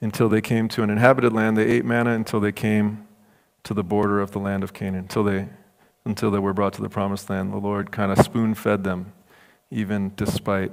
until 0.00 0.28
they 0.28 0.40
came 0.40 0.68
to 0.68 0.82
an 0.82 0.90
inhabited 0.90 1.32
land. 1.32 1.56
They 1.56 1.66
ate 1.66 1.84
manna 1.84 2.10
until 2.10 2.40
they 2.40 2.52
came 2.52 3.06
to 3.64 3.74
the 3.74 3.82
border 3.82 4.20
of 4.20 4.30
the 4.30 4.38
land 4.38 4.62
of 4.62 4.72
Canaan, 4.72 5.00
until 5.00 5.24
they, 5.24 5.48
until 6.06 6.30
they 6.30 6.38
were 6.38 6.54
brought 6.54 6.72
to 6.74 6.82
the 6.82 6.88
promised 6.88 7.28
land. 7.28 7.52
The 7.52 7.58
Lord 7.58 7.92
kind 7.92 8.10
of 8.10 8.24
spoon 8.24 8.54
fed 8.54 8.84
them, 8.84 9.12
even 9.70 10.12
despite 10.16 10.72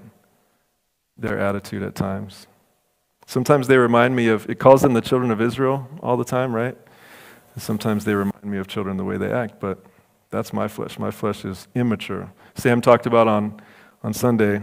their 1.18 1.38
attitude 1.40 1.84
at 1.84 1.96
times. 1.96 2.48
Sometimes 3.26 3.68
they 3.68 3.78
remind 3.78 4.16
me 4.16 4.28
of, 4.28 4.50
it 4.50 4.60
calls 4.60 4.82
them 4.82 4.94
the 4.94 5.02
children 5.02 5.32
of 5.32 5.42
Israel 5.42 5.88
all 6.02 6.18
the 6.18 6.26
time, 6.26 6.54
right? 6.54 6.78
Sometimes 7.58 8.06
they 8.06 8.16
remind 8.16 8.44
me 8.44 8.58
of 8.58 8.68
children 8.68 8.98
the 8.98 9.04
way 9.04 9.18
they 9.18 9.32
act, 9.32 9.60
but 9.60 9.84
that's 10.30 10.54
my 10.54 10.68
flesh. 10.68 10.98
My 10.98 11.12
flesh 11.12 11.46
is 11.46 11.68
immature. 11.76 12.32
Sam 12.56 12.82
talked 12.82 13.06
about 13.06 13.28
on, 13.28 13.62
on 14.02 14.14
Sunday 14.14 14.62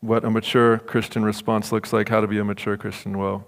what 0.00 0.24
a 0.24 0.30
mature 0.30 0.78
Christian 0.78 1.24
response 1.24 1.72
looks 1.72 1.92
like, 1.92 2.08
how 2.08 2.20
to 2.20 2.26
be 2.26 2.38
a 2.38 2.44
mature 2.44 2.76
Christian. 2.76 3.16
Well, 3.16 3.46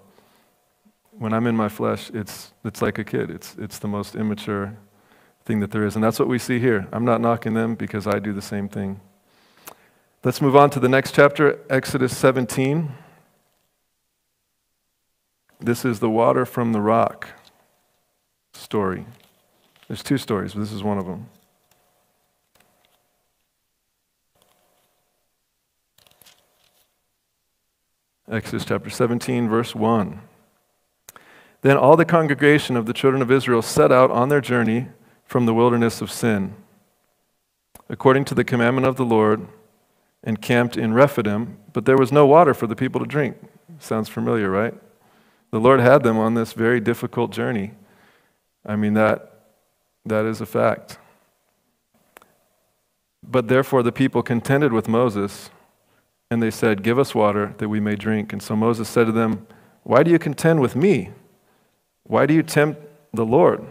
when 1.11 1.33
I'm 1.33 1.45
in 1.45 1.55
my 1.55 1.69
flesh, 1.69 2.09
it's, 2.13 2.53
it's 2.63 2.81
like 2.81 2.97
a 2.97 3.03
kid. 3.03 3.29
It's, 3.29 3.55
it's 3.59 3.77
the 3.79 3.87
most 3.87 4.15
immature 4.15 4.75
thing 5.47 5.61
that 5.61 5.71
there 5.71 5.85
is. 5.85 5.95
And 5.95 6.03
that's 6.03 6.19
what 6.19 6.27
we 6.27 6.37
see 6.37 6.59
here. 6.59 6.87
I'm 6.91 7.05
not 7.05 7.21
knocking 7.21 7.53
them 7.53 7.75
because 7.75 8.05
I 8.05 8.19
do 8.19 8.33
the 8.33 8.41
same 8.41 8.67
thing. 8.67 8.99
Let's 10.23 10.41
move 10.41 10.57
on 10.57 10.69
to 10.71 10.79
the 10.79 10.89
next 10.89 11.15
chapter, 11.15 11.59
Exodus 11.69 12.15
17. 12.15 12.91
This 15.59 15.85
is 15.85 15.99
the 15.99 16.09
water 16.09 16.45
from 16.45 16.73
the 16.73 16.81
rock 16.81 17.29
story. 18.53 19.05
There's 19.87 20.03
two 20.03 20.17
stories, 20.17 20.53
but 20.53 20.59
this 20.59 20.73
is 20.73 20.83
one 20.83 20.97
of 20.97 21.05
them. 21.05 21.29
Exodus 28.29 28.65
chapter 28.65 28.89
17, 28.89 29.47
verse 29.47 29.73
1. 29.73 30.19
Then 31.61 31.77
all 31.77 31.95
the 31.95 32.03
congregation 32.03 32.75
of 32.75 32.85
the 32.85 32.93
children 32.93 33.21
of 33.21 33.31
Israel 33.31 33.61
set 33.61 33.93
out 33.93 34.11
on 34.11 34.27
their 34.27 34.41
journey 34.41 34.89
from 35.27 35.45
the 35.45 35.53
wilderness 35.53 36.01
of 36.01 36.11
Sin, 36.11 36.55
according 37.89 38.25
to 38.25 38.35
the 38.35 38.43
commandment 38.43 38.87
of 38.87 38.95
the 38.95 39.05
Lord, 39.05 39.47
and 40.23 40.41
camped 40.41 40.75
in 40.75 40.93
Rephidim, 40.93 41.57
but 41.73 41.85
there 41.85 41.97
was 41.97 42.11
no 42.11 42.25
water 42.25 42.53
for 42.53 42.65
the 42.65 42.75
people 42.75 42.99
to 42.99 43.05
drink. 43.05 43.37
Sounds 43.79 44.09
familiar, 44.09 44.49
right? 44.49 44.73
The 45.51 45.59
Lord 45.59 45.79
had 45.79 46.03
them 46.03 46.17
on 46.17 46.33
this 46.33 46.53
very 46.53 46.79
difficult 46.79 47.31
journey. 47.31 47.71
I 48.65 48.75
mean, 48.75 48.93
that, 48.95 49.43
that 50.05 50.25
is 50.25 50.41
a 50.41 50.45
fact. 50.45 50.97
But 53.23 53.47
therefore, 53.47 53.83
the 53.83 53.91
people 53.91 54.23
contended 54.23 54.73
with 54.73 54.87
Moses 54.87 55.49
and 56.29 56.41
they 56.41 56.51
said, 56.51 56.83
Give 56.83 56.99
us 56.99 57.15
water 57.15 57.53
that 57.57 57.69
we 57.69 57.79
may 57.79 57.95
drink. 57.95 58.33
And 58.33 58.41
so 58.41 58.55
Moses 58.55 58.89
said 58.89 59.05
to 59.05 59.11
them, 59.11 59.47
Why 59.83 60.03
do 60.03 60.11
you 60.11 60.19
contend 60.19 60.59
with 60.59 60.75
me? 60.75 61.11
Why 62.03 62.25
do 62.25 62.33
you 62.33 62.43
tempt 62.43 62.81
the 63.13 63.25
Lord? 63.25 63.65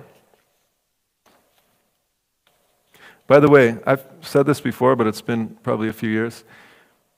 By 3.27 3.41
the 3.41 3.49
way, 3.49 3.79
I've 3.85 4.05
said 4.21 4.47
this 4.47 4.61
before, 4.61 4.95
but 4.95 5.07
it's 5.07 5.21
been 5.21 5.57
probably 5.63 5.89
a 5.89 5.93
few 5.93 6.11
years. 6.11 6.45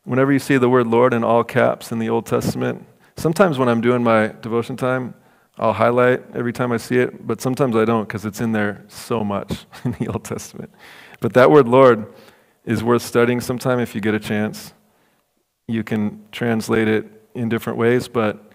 Whenever 0.05 0.33
you 0.33 0.39
see 0.39 0.57
the 0.57 0.69
word 0.69 0.87
Lord 0.87 1.13
in 1.13 1.23
all 1.23 1.45
caps 1.45 1.93
in 1.93 1.99
the 1.99 2.09
Old 2.09 2.25
Testament, 2.25 2.87
sometimes 3.17 3.59
when 3.59 3.69
I'm 3.69 3.83
doing 3.83 4.03
my 4.03 4.29
devotion 4.41 4.77
time, 4.77 5.15
I'll 5.59 5.73
highlight 5.73 6.23
every 6.35 6.53
time 6.53 6.73
I 6.73 6.77
see 6.77 6.99
it, 6.99 7.27
but 7.27 7.41
sometimes 7.41 7.77
I 7.77 7.85
don't 7.85 8.07
because 8.07 8.25
it's 8.25 8.41
in 8.41 8.53
there 8.53 8.85
so 8.89 9.23
much 9.23 9.67
in 9.85 9.93
the 9.93 10.09
Old 10.09 10.25
Testament. 10.25 10.73
But 11.21 11.35
that 11.35 11.51
word 11.51 11.69
Lord 11.69 12.07
is 12.65 12.83
worth 12.83 13.03
studying 13.03 13.41
sometime 13.41 13.81
if 13.81 13.95
you 13.95 14.01
get 14.01 14.15
a 14.15 14.21
chance. 14.21 14.73
You 15.67 15.85
can 15.85 16.25
translate 16.33 16.89
it 16.89 17.07
in 17.35 17.49
different 17.49 17.79
ways, 17.79 18.09
but 18.09 18.53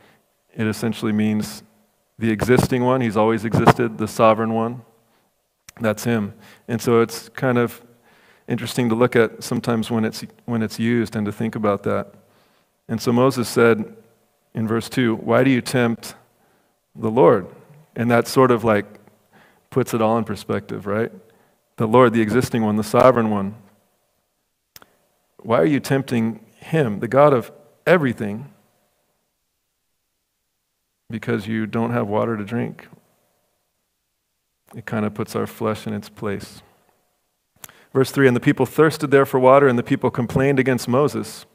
it 0.56 0.66
essentially 0.66 1.12
means 1.12 1.62
the 2.18 2.32
existing 2.32 2.84
one. 2.84 3.02
He's 3.02 3.18
always 3.18 3.46
existed, 3.46 3.98
the 3.98 4.08
sovereign 4.08 4.54
one. 4.54 4.82
That's 5.80 6.04
him. 6.04 6.34
And 6.68 6.82
so 6.82 7.02
it's 7.02 7.30
kind 7.30 7.58
of 7.58 7.82
interesting 8.48 8.90
to 8.90 8.96
look 8.96 9.16
at 9.16 9.44
sometimes 9.44 9.90
when 9.90 10.06
it's, 10.06 10.24
when 10.46 10.62
it's 10.62 10.80
used 10.80 11.16
and 11.16 11.26
to 11.26 11.32
think 11.32 11.56
about 11.56 11.84
that. 11.84 12.14
And 12.88 13.02
so 13.02 13.12
Moses 13.12 13.50
said 13.50 13.96
in 14.54 14.68
verse 14.68 14.90
2, 14.90 15.16
Why 15.16 15.44
do 15.44 15.50
you 15.50 15.62
tempt 15.62 16.16
the 16.96 17.10
Lord? 17.10 17.48
And 17.96 18.10
that 18.12 18.28
sort 18.28 18.52
of 18.52 18.64
like 18.64 18.86
puts 19.70 19.94
it 19.94 20.02
all 20.02 20.18
in 20.18 20.24
perspective, 20.24 20.86
right? 20.86 21.12
The 21.78 21.88
Lord, 21.88 22.14
the 22.14 22.22
existing 22.22 22.64
one, 22.64 22.76
the 22.76 22.84
sovereign 22.84 23.30
one. 23.30 23.56
Why 25.38 25.60
are 25.60 25.66
you 25.66 25.80
tempting 25.80 26.46
him, 26.64 27.00
the 27.00 27.08
God 27.08 27.34
of 27.34 27.52
everything, 27.86 28.54
because 31.10 31.48
you 31.48 31.68
don't 31.68 31.92
have 31.92 32.08
water 32.08 32.38
to 32.38 32.44
drink. 32.44 32.88
It 34.76 34.86
kind 34.86 35.06
of 35.06 35.14
puts 35.14 35.36
our 35.36 35.48
flesh 35.48 35.86
in 35.86 35.94
its 35.94 36.10
place. 36.10 36.62
Verse 37.94 38.12
3 38.12 38.28
And 38.28 38.36
the 38.36 38.42
people 38.42 38.66
thirsted 38.66 39.12
there 39.12 39.26
for 39.26 39.40
water, 39.40 39.68
and 39.68 39.78
the 39.78 39.84
people 39.84 40.10
complained 40.10 40.60
against 40.60 40.88
Moses. 40.88 41.46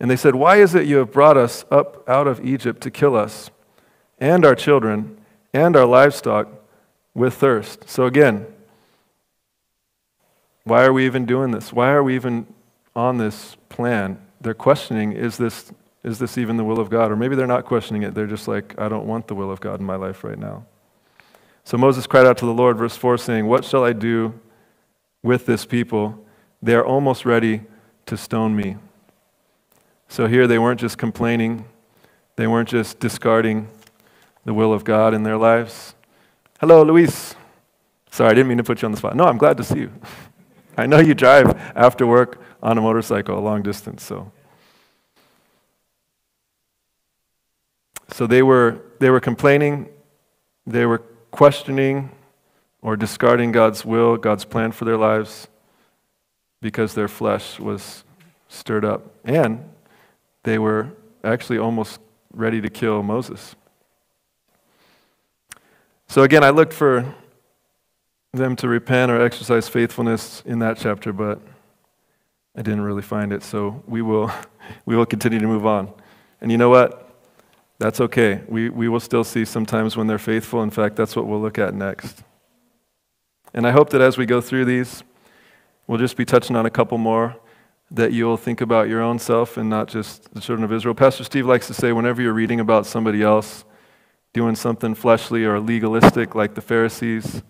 And 0.00 0.10
they 0.10 0.16
said, 0.16 0.34
Why 0.34 0.56
is 0.56 0.74
it 0.74 0.86
you 0.86 0.96
have 0.96 1.12
brought 1.12 1.36
us 1.36 1.64
up 1.70 2.08
out 2.08 2.26
of 2.26 2.44
Egypt 2.44 2.82
to 2.82 2.90
kill 2.90 3.16
us, 3.16 3.50
and 4.18 4.44
our 4.44 4.54
children, 4.54 5.18
and 5.52 5.76
our 5.76 5.86
livestock 5.86 6.48
with 7.14 7.34
thirst? 7.34 7.88
So 7.88 8.04
again, 8.04 8.46
why 10.64 10.84
are 10.84 10.92
we 10.92 11.06
even 11.06 11.26
doing 11.26 11.50
this? 11.50 11.72
Why 11.72 11.90
are 11.90 12.02
we 12.02 12.14
even 12.14 12.46
on 12.94 13.18
this 13.18 13.56
plan? 13.68 14.18
they're 14.44 14.54
questioning 14.54 15.12
is 15.12 15.36
this, 15.36 15.72
is 16.04 16.18
this 16.18 16.38
even 16.38 16.56
the 16.56 16.64
will 16.64 16.78
of 16.78 16.90
God? 16.90 17.10
Or 17.10 17.16
maybe 17.16 17.34
they're 17.34 17.46
not 17.46 17.64
questioning 17.64 18.02
it. 18.02 18.14
They're 18.14 18.26
just 18.26 18.46
like, 18.46 18.78
I 18.78 18.88
don't 18.88 19.06
want 19.06 19.26
the 19.26 19.34
will 19.34 19.50
of 19.50 19.60
God 19.60 19.80
in 19.80 19.86
my 19.86 19.96
life 19.96 20.22
right 20.22 20.38
now. 20.38 20.66
So 21.64 21.78
Moses 21.78 22.06
cried 22.06 22.26
out 22.26 22.36
to 22.38 22.46
the 22.46 22.52
Lord, 22.52 22.76
verse 22.76 22.94
4, 22.94 23.16
saying, 23.16 23.46
What 23.46 23.64
shall 23.64 23.84
I 23.84 23.94
do 23.94 24.38
with 25.22 25.46
this 25.46 25.64
people? 25.64 26.22
They 26.62 26.74
are 26.74 26.84
almost 26.84 27.24
ready 27.24 27.62
to 28.04 28.18
stone 28.18 28.54
me. 28.54 28.76
So 30.08 30.26
here 30.26 30.46
they 30.46 30.58
weren't 30.58 30.78
just 30.78 30.98
complaining, 30.98 31.64
they 32.36 32.46
weren't 32.46 32.68
just 32.68 33.00
discarding 33.00 33.68
the 34.44 34.52
will 34.52 34.74
of 34.74 34.84
God 34.84 35.14
in 35.14 35.22
their 35.22 35.38
lives. 35.38 35.94
Hello, 36.60 36.82
Luis. 36.82 37.34
Sorry, 38.10 38.30
I 38.30 38.34
didn't 38.34 38.48
mean 38.48 38.58
to 38.58 38.64
put 38.64 38.82
you 38.82 38.86
on 38.86 38.92
the 38.92 38.98
spot. 38.98 39.16
No, 39.16 39.24
I'm 39.24 39.38
glad 39.38 39.56
to 39.56 39.64
see 39.64 39.80
you. 39.80 39.92
I 40.76 40.86
know 40.86 41.00
you 41.00 41.14
drive 41.14 41.56
after 41.74 42.06
work 42.06 42.40
on 42.62 42.76
a 42.76 42.80
motorcycle 42.80 43.38
a 43.38 43.40
long 43.40 43.62
distance, 43.62 44.02
so. 44.02 44.30
So 48.10 48.26
they 48.26 48.42
were, 48.42 48.82
they 49.00 49.08
were 49.08 49.20
complaining, 49.20 49.88
they 50.66 50.84
were 50.84 51.02
questioning 51.34 52.12
or 52.80 52.96
discarding 52.96 53.50
God's 53.50 53.84
will, 53.84 54.16
God's 54.16 54.44
plan 54.44 54.70
for 54.70 54.84
their 54.84 54.96
lives 54.96 55.48
because 56.62 56.94
their 56.94 57.08
flesh 57.08 57.58
was 57.58 58.04
stirred 58.48 58.84
up. 58.84 59.02
And 59.24 59.68
they 60.44 60.60
were 60.60 60.90
actually 61.24 61.58
almost 61.58 61.98
ready 62.32 62.60
to 62.60 62.70
kill 62.70 63.02
Moses. 63.02 63.56
So 66.06 66.22
again, 66.22 66.44
I 66.44 66.50
looked 66.50 66.72
for 66.72 67.12
them 68.32 68.54
to 68.56 68.68
repent 68.68 69.10
or 69.10 69.20
exercise 69.20 69.68
faithfulness 69.68 70.40
in 70.46 70.60
that 70.60 70.76
chapter, 70.76 71.12
but 71.12 71.40
I 72.54 72.62
didn't 72.62 72.82
really 72.82 73.02
find 73.02 73.32
it. 73.32 73.42
So 73.42 73.82
we 73.88 74.02
will, 74.02 74.30
we 74.86 74.94
will 74.94 75.06
continue 75.06 75.40
to 75.40 75.48
move 75.48 75.66
on. 75.66 75.92
And 76.40 76.52
you 76.52 76.58
know 76.58 76.70
what? 76.70 77.03
That's 77.84 78.00
okay. 78.00 78.40
We, 78.48 78.70
we 78.70 78.88
will 78.88 78.98
still 78.98 79.24
see 79.24 79.44
sometimes 79.44 79.94
when 79.94 80.06
they're 80.06 80.18
faithful. 80.18 80.62
In 80.62 80.70
fact, 80.70 80.96
that's 80.96 81.14
what 81.14 81.26
we'll 81.26 81.42
look 81.42 81.58
at 81.58 81.74
next. 81.74 82.22
And 83.52 83.66
I 83.66 83.72
hope 83.72 83.90
that 83.90 84.00
as 84.00 84.16
we 84.16 84.24
go 84.24 84.40
through 84.40 84.64
these, 84.64 85.04
we'll 85.86 85.98
just 85.98 86.16
be 86.16 86.24
touching 86.24 86.56
on 86.56 86.64
a 86.64 86.70
couple 86.70 86.96
more 86.96 87.36
that 87.90 88.14
you'll 88.14 88.38
think 88.38 88.62
about 88.62 88.88
your 88.88 89.02
own 89.02 89.18
self 89.18 89.58
and 89.58 89.68
not 89.68 89.88
just 89.88 90.32
the 90.32 90.40
children 90.40 90.64
of 90.64 90.72
Israel. 90.72 90.94
Pastor 90.94 91.24
Steve 91.24 91.44
likes 91.44 91.66
to 91.66 91.74
say 91.74 91.92
whenever 91.92 92.22
you're 92.22 92.32
reading 92.32 92.58
about 92.58 92.86
somebody 92.86 93.22
else 93.22 93.66
doing 94.32 94.54
something 94.54 94.94
fleshly 94.94 95.44
or 95.44 95.60
legalistic 95.60 96.34
like 96.34 96.54
the 96.54 96.62
Pharisees, 96.62 97.42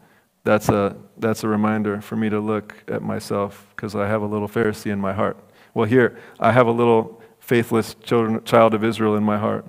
that's 0.43 0.69
a, 0.69 0.97
that's 1.17 1.45
a 1.45 1.49
reminder 1.49 2.01
for 2.01 2.17
me 2.17 2.29
to 2.29 2.41
look 2.41 2.75
at 2.89 3.03
myself 3.03 3.69
because 3.77 3.95
I 3.95 4.09
have 4.09 4.23
a 4.23 4.27
little 4.27 4.49
Pharisee 4.49 4.91
in 4.91 4.99
my 4.99 5.13
heart. 5.13 5.37
Well, 5.75 5.87
here, 5.87 6.19
I 6.41 6.51
have 6.51 6.67
a 6.67 6.73
little 6.73 7.23
faithless 7.39 7.95
children, 8.03 8.43
child 8.43 8.75
of 8.75 8.83
Israel 8.83 9.15
in 9.15 9.23
my 9.23 9.39
heart. 9.39 9.65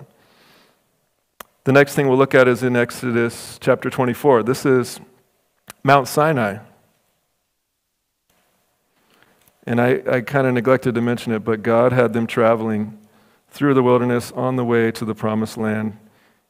The 1.66 1.72
next 1.72 1.96
thing 1.96 2.06
we'll 2.06 2.16
look 2.16 2.36
at 2.36 2.46
is 2.46 2.62
in 2.62 2.76
Exodus 2.76 3.58
chapter 3.60 3.90
24. 3.90 4.44
This 4.44 4.64
is 4.64 5.00
Mount 5.82 6.06
Sinai. 6.06 6.58
And 9.66 9.80
I, 9.80 10.00
I 10.08 10.20
kind 10.20 10.46
of 10.46 10.54
neglected 10.54 10.94
to 10.94 11.00
mention 11.00 11.32
it, 11.32 11.40
but 11.40 11.64
God 11.64 11.92
had 11.92 12.12
them 12.12 12.28
traveling 12.28 12.96
through 13.48 13.74
the 13.74 13.82
wilderness 13.82 14.30
on 14.30 14.54
the 14.54 14.64
way 14.64 14.92
to 14.92 15.04
the 15.04 15.12
promised 15.12 15.56
land, 15.56 15.98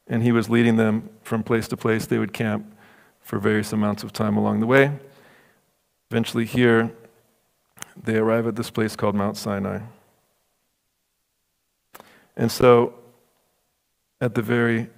and 0.05 0.21
He 0.21 0.31
was 0.31 0.51
leading 0.51 0.75
them 0.75 1.09
from 1.23 1.41
place 1.41 1.67
to 1.69 1.77
place. 1.77 2.05
They 2.05 2.19
would 2.19 2.31
camp 2.31 2.71
for 3.19 3.39
various 3.39 3.73
amounts 3.73 4.03
of 4.03 4.13
time 4.13 4.37
along 4.37 4.59
the 4.59 4.67
way. 4.67 4.91
Eventually, 6.11 6.45
here, 6.45 6.91
they 7.99 8.17
arrive 8.17 8.45
at 8.45 8.55
this 8.55 8.69
place 8.69 8.95
called 8.95 9.15
Mount 9.15 9.35
Sinai. 9.35 9.79
And 12.35 12.51
so, 12.51 12.93
at 14.21 14.35
the 14.35 14.43
very 14.43 14.91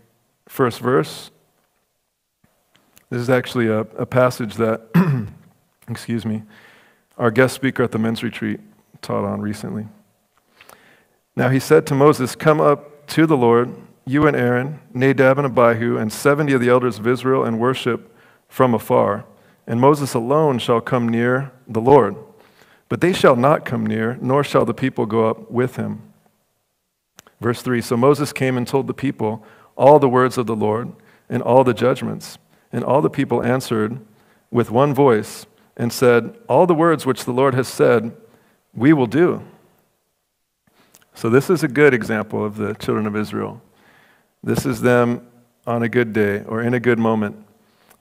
first 0.49 0.79
verse, 0.79 1.31
this 3.09 3.21
is 3.21 3.29
actually 3.29 3.67
a, 3.67 3.79
a 3.79 4.05
passage 4.05 4.55
that, 4.55 4.81
excuse 5.89 6.25
me, 6.25 6.43
our 7.17 7.31
guest 7.31 7.55
speaker 7.55 7.83
at 7.83 7.91
the 7.91 7.99
men's 7.99 8.23
retreat 8.23 8.59
taught 9.01 9.23
on 9.23 9.41
recently. 9.41 9.87
Now 11.35 11.49
he 11.49 11.59
said 11.59 11.85
to 11.87 11.95
Moses, 11.95 12.35
Come 12.35 12.59
up 12.59 13.07
to 13.07 13.25
the 13.25 13.37
Lord, 13.37 13.73
you 14.05 14.27
and 14.27 14.35
Aaron, 14.35 14.79
Nadab 14.93 15.37
and 15.37 15.45
Abihu, 15.45 15.97
and 15.97 16.11
70 16.11 16.53
of 16.53 16.61
the 16.61 16.69
elders 16.69 16.99
of 16.99 17.07
Israel, 17.07 17.45
and 17.45 17.59
worship 17.59 18.13
from 18.47 18.73
afar. 18.73 19.25
And 19.67 19.79
Moses 19.79 20.13
alone 20.13 20.59
shall 20.59 20.81
come 20.81 21.07
near 21.07 21.51
the 21.67 21.81
Lord. 21.81 22.15
But 22.89 23.01
they 23.01 23.13
shall 23.13 23.35
not 23.35 23.65
come 23.65 23.85
near, 23.85 24.17
nor 24.19 24.43
shall 24.43 24.65
the 24.65 24.73
people 24.73 25.05
go 25.05 25.29
up 25.29 25.51
with 25.51 25.75
him. 25.75 26.01
Verse 27.39 27.61
3 27.61 27.81
So 27.81 27.95
Moses 27.95 28.33
came 28.33 28.57
and 28.57 28.67
told 28.67 28.87
the 28.87 28.93
people 28.93 29.45
all 29.79 29.97
the 29.97 30.09
words 30.09 30.37
of 30.37 30.45
the 30.45 30.55
Lord 30.55 30.91
and 31.29 31.41
all 31.41 31.63
the 31.63 31.73
judgments. 31.73 32.37
And 32.71 32.83
all 32.83 33.01
the 33.01 33.09
people 33.09 33.41
answered 33.41 33.99
with 34.51 34.69
one 34.69 34.93
voice 34.93 35.47
and 35.77 35.91
said, 35.91 36.37
All 36.47 36.67
the 36.67 36.75
words 36.75 37.05
which 37.05 37.25
the 37.25 37.31
Lord 37.31 37.55
has 37.55 37.67
said, 37.67 38.15
we 38.75 38.93
will 38.93 39.07
do. 39.07 39.41
So, 41.15 41.29
this 41.29 41.49
is 41.49 41.63
a 41.63 41.67
good 41.67 41.93
example 41.93 42.45
of 42.45 42.57
the 42.57 42.75
children 42.75 43.07
of 43.07 43.15
Israel. 43.15 43.61
This 44.43 44.65
is 44.65 44.81
them 44.81 45.25
on 45.65 45.81
a 45.81 45.89
good 45.89 46.13
day 46.13 46.43
or 46.43 46.61
in 46.61 46.73
a 46.73 46.79
good 46.79 46.99
moment. 46.99 47.45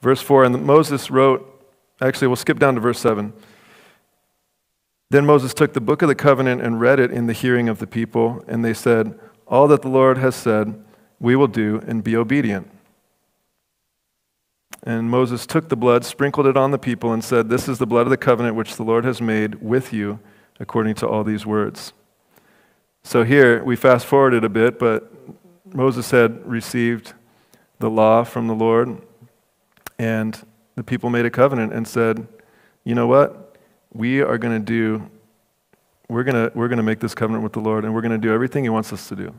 Verse 0.02 0.20
4 0.20 0.44
And 0.44 0.64
Moses 0.64 1.10
wrote, 1.10 1.44
actually, 2.00 2.26
we'll 2.26 2.36
skip 2.36 2.58
down 2.58 2.74
to 2.74 2.80
verse 2.80 2.98
7. 2.98 3.32
Then 5.10 5.24
Moses 5.24 5.54
took 5.54 5.72
the 5.72 5.80
book 5.80 6.02
of 6.02 6.08
the 6.08 6.14
covenant 6.14 6.60
and 6.60 6.80
read 6.80 7.00
it 7.00 7.10
in 7.10 7.26
the 7.26 7.32
hearing 7.32 7.68
of 7.68 7.78
the 7.78 7.86
people, 7.86 8.44
and 8.46 8.62
they 8.64 8.74
said, 8.74 9.18
All 9.46 9.66
that 9.68 9.82
the 9.82 9.88
Lord 9.88 10.18
has 10.18 10.36
said, 10.36 10.84
we 11.20 11.36
will 11.36 11.48
do 11.48 11.82
and 11.86 12.02
be 12.02 12.16
obedient. 12.16 12.70
And 14.84 15.10
Moses 15.10 15.44
took 15.46 15.68
the 15.68 15.76
blood, 15.76 16.04
sprinkled 16.04 16.46
it 16.46 16.56
on 16.56 16.70
the 16.70 16.78
people, 16.78 17.12
and 17.12 17.22
said, 17.22 17.48
This 17.48 17.68
is 17.68 17.78
the 17.78 17.86
blood 17.86 18.02
of 18.02 18.10
the 18.10 18.16
covenant 18.16 18.54
which 18.54 18.76
the 18.76 18.84
Lord 18.84 19.04
has 19.04 19.20
made 19.20 19.56
with 19.56 19.92
you, 19.92 20.20
according 20.60 20.94
to 20.96 21.08
all 21.08 21.24
these 21.24 21.44
words. 21.44 21.92
So 23.02 23.24
here, 23.24 23.62
we 23.64 23.74
fast 23.74 24.06
forwarded 24.06 24.44
a 24.44 24.48
bit, 24.48 24.78
but 24.78 25.12
Moses 25.74 26.10
had 26.10 26.46
received 26.46 27.12
the 27.80 27.90
law 27.90 28.24
from 28.24 28.46
the 28.46 28.54
Lord, 28.54 29.02
and 29.98 30.40
the 30.76 30.84
people 30.84 31.10
made 31.10 31.26
a 31.26 31.30
covenant 31.30 31.72
and 31.72 31.86
said, 31.86 32.26
You 32.84 32.94
know 32.94 33.06
what? 33.06 33.56
We 33.92 34.20
are 34.20 34.38
going 34.38 34.54
to 34.54 34.64
do, 34.64 35.10
we're 36.08 36.24
going 36.24 36.50
to, 36.50 36.56
we're 36.56 36.68
going 36.68 36.78
to 36.78 36.84
make 36.84 37.00
this 37.00 37.14
covenant 37.14 37.42
with 37.42 37.52
the 37.52 37.60
Lord, 37.60 37.84
and 37.84 37.94
we're 37.94 38.02
going 38.02 38.12
to 38.12 38.18
do 38.18 38.32
everything 38.32 38.62
He 38.62 38.70
wants 38.70 38.92
us 38.92 39.08
to 39.08 39.16
do 39.16 39.34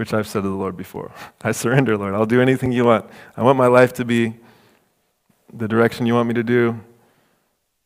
which 0.00 0.14
I've 0.14 0.26
said 0.26 0.44
to 0.44 0.48
the 0.48 0.54
Lord 0.54 0.78
before. 0.78 1.12
I 1.42 1.52
surrender, 1.52 1.94
Lord. 1.94 2.14
I'll 2.14 2.24
do 2.24 2.40
anything 2.40 2.72
you 2.72 2.86
want. 2.86 3.04
I 3.36 3.42
want 3.42 3.58
my 3.58 3.66
life 3.66 3.92
to 3.94 4.04
be 4.06 4.32
the 5.52 5.68
direction 5.68 6.06
you 6.06 6.14
want 6.14 6.26
me 6.26 6.32
to 6.32 6.42
do, 6.42 6.80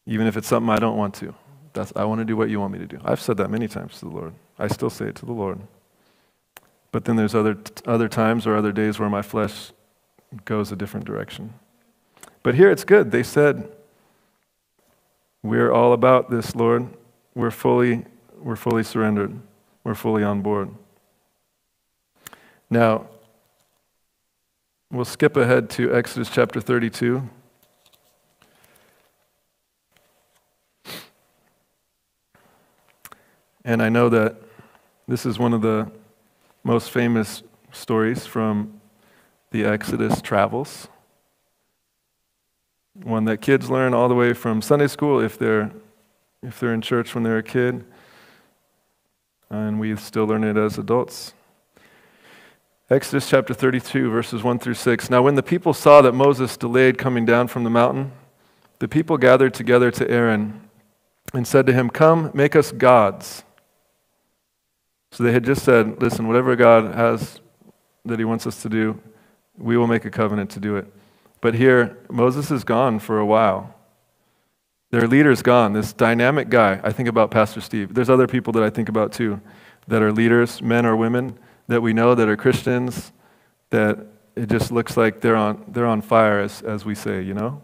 even 0.06 0.28
if 0.28 0.36
it's 0.36 0.46
something 0.46 0.70
I 0.70 0.78
don't 0.78 0.96
want 0.96 1.14
to. 1.14 1.34
That's, 1.72 1.92
I 1.96 2.04
want 2.04 2.20
to 2.20 2.24
do 2.24 2.36
what 2.36 2.50
you 2.50 2.60
want 2.60 2.72
me 2.72 2.78
to 2.78 2.86
do. 2.86 3.00
I've 3.04 3.20
said 3.20 3.36
that 3.38 3.50
many 3.50 3.66
times 3.66 3.98
to 3.98 4.04
the 4.04 4.12
Lord. 4.12 4.32
I 4.60 4.68
still 4.68 4.90
say 4.90 5.06
it 5.06 5.16
to 5.16 5.26
the 5.26 5.32
Lord. 5.32 5.58
But 6.92 7.04
then 7.04 7.16
there's 7.16 7.34
other, 7.34 7.58
other 7.84 8.08
times 8.08 8.46
or 8.46 8.54
other 8.54 8.70
days 8.70 9.00
where 9.00 9.10
my 9.10 9.22
flesh 9.22 9.72
goes 10.44 10.70
a 10.70 10.76
different 10.76 11.06
direction. 11.06 11.54
But 12.44 12.54
here 12.54 12.70
it's 12.70 12.84
good. 12.84 13.10
They 13.10 13.24
said, 13.24 13.68
We're 15.42 15.72
all 15.72 15.92
about 15.92 16.30
this, 16.30 16.54
Lord. 16.54 16.86
We're 17.34 17.50
fully, 17.50 18.04
we're 18.40 18.54
fully 18.54 18.84
surrendered. 18.84 19.36
We're 19.82 19.96
fully 19.96 20.22
on 20.22 20.42
board. 20.42 20.70
Now, 22.70 23.06
we'll 24.90 25.04
skip 25.04 25.36
ahead 25.36 25.68
to 25.70 25.94
Exodus 25.94 26.30
chapter 26.30 26.60
32. 26.60 27.28
And 33.64 33.82
I 33.82 33.88
know 33.88 34.08
that 34.08 34.36
this 35.06 35.26
is 35.26 35.38
one 35.38 35.52
of 35.52 35.62
the 35.62 35.90
most 36.62 36.90
famous 36.90 37.42
stories 37.72 38.26
from 38.26 38.80
the 39.50 39.64
Exodus 39.64 40.22
travels. 40.22 40.88
One 43.02 43.24
that 43.24 43.40
kids 43.40 43.70
learn 43.70 43.92
all 43.92 44.08
the 44.08 44.14
way 44.14 44.32
from 44.32 44.62
Sunday 44.62 44.86
school 44.86 45.20
if 45.20 45.38
they're, 45.38 45.70
if 46.42 46.60
they're 46.60 46.74
in 46.74 46.80
church 46.80 47.14
when 47.14 47.24
they're 47.24 47.38
a 47.38 47.42
kid. 47.42 47.84
And 49.50 49.78
we 49.78 49.96
still 49.96 50.24
learn 50.24 50.44
it 50.44 50.56
as 50.56 50.78
adults. 50.78 51.34
Exodus 52.94 53.28
chapter 53.28 53.52
32, 53.52 54.08
verses 54.08 54.44
1 54.44 54.60
through 54.60 54.74
6. 54.74 55.10
Now, 55.10 55.20
when 55.20 55.34
the 55.34 55.42
people 55.42 55.74
saw 55.74 56.00
that 56.02 56.12
Moses 56.12 56.56
delayed 56.56 56.96
coming 56.96 57.26
down 57.26 57.48
from 57.48 57.64
the 57.64 57.70
mountain, 57.70 58.12
the 58.78 58.86
people 58.86 59.18
gathered 59.18 59.52
together 59.52 59.90
to 59.90 60.08
Aaron 60.08 60.68
and 61.32 61.44
said 61.44 61.66
to 61.66 61.72
him, 61.72 61.90
Come, 61.90 62.30
make 62.34 62.54
us 62.54 62.70
gods. 62.70 63.42
So 65.10 65.24
they 65.24 65.32
had 65.32 65.44
just 65.44 65.64
said, 65.64 66.00
Listen, 66.00 66.28
whatever 66.28 66.54
God 66.54 66.94
has 66.94 67.40
that 68.04 68.20
he 68.20 68.24
wants 68.24 68.46
us 68.46 68.62
to 68.62 68.68
do, 68.68 69.00
we 69.58 69.76
will 69.76 69.88
make 69.88 70.04
a 70.04 70.10
covenant 70.10 70.50
to 70.50 70.60
do 70.60 70.76
it. 70.76 70.86
But 71.40 71.54
here, 71.54 71.98
Moses 72.08 72.52
is 72.52 72.62
gone 72.62 73.00
for 73.00 73.18
a 73.18 73.26
while. 73.26 73.74
Their 74.92 75.08
leader's 75.08 75.42
gone, 75.42 75.72
this 75.72 75.92
dynamic 75.92 76.48
guy. 76.48 76.80
I 76.84 76.92
think 76.92 77.08
about 77.08 77.32
Pastor 77.32 77.60
Steve. 77.60 77.92
There's 77.92 78.10
other 78.10 78.28
people 78.28 78.52
that 78.52 78.62
I 78.62 78.70
think 78.70 78.88
about 78.88 79.10
too 79.10 79.40
that 79.88 80.00
are 80.00 80.12
leaders, 80.12 80.62
men 80.62 80.86
or 80.86 80.94
women 80.94 81.36
that 81.68 81.80
we 81.80 81.92
know 81.92 82.14
that 82.14 82.28
are 82.28 82.36
Christians 82.36 83.12
that 83.70 83.98
it 84.36 84.48
just 84.48 84.70
looks 84.72 84.96
like 84.96 85.20
they're 85.20 85.36
on, 85.36 85.64
they're 85.68 85.86
on 85.86 86.00
fire, 86.00 86.40
as, 86.40 86.62
as 86.62 86.84
we 86.84 86.94
say, 86.94 87.22
you 87.22 87.34
know? 87.34 87.62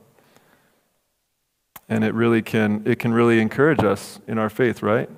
And 1.89 2.05
it 2.05 2.15
really 2.15 2.43
can, 2.43 2.83
it 2.85 2.99
can 2.99 3.13
really 3.13 3.41
encourage 3.41 3.83
us 3.83 4.21
in 4.27 4.39
our 4.39 4.49
faith, 4.49 4.83
right? 4.83 5.11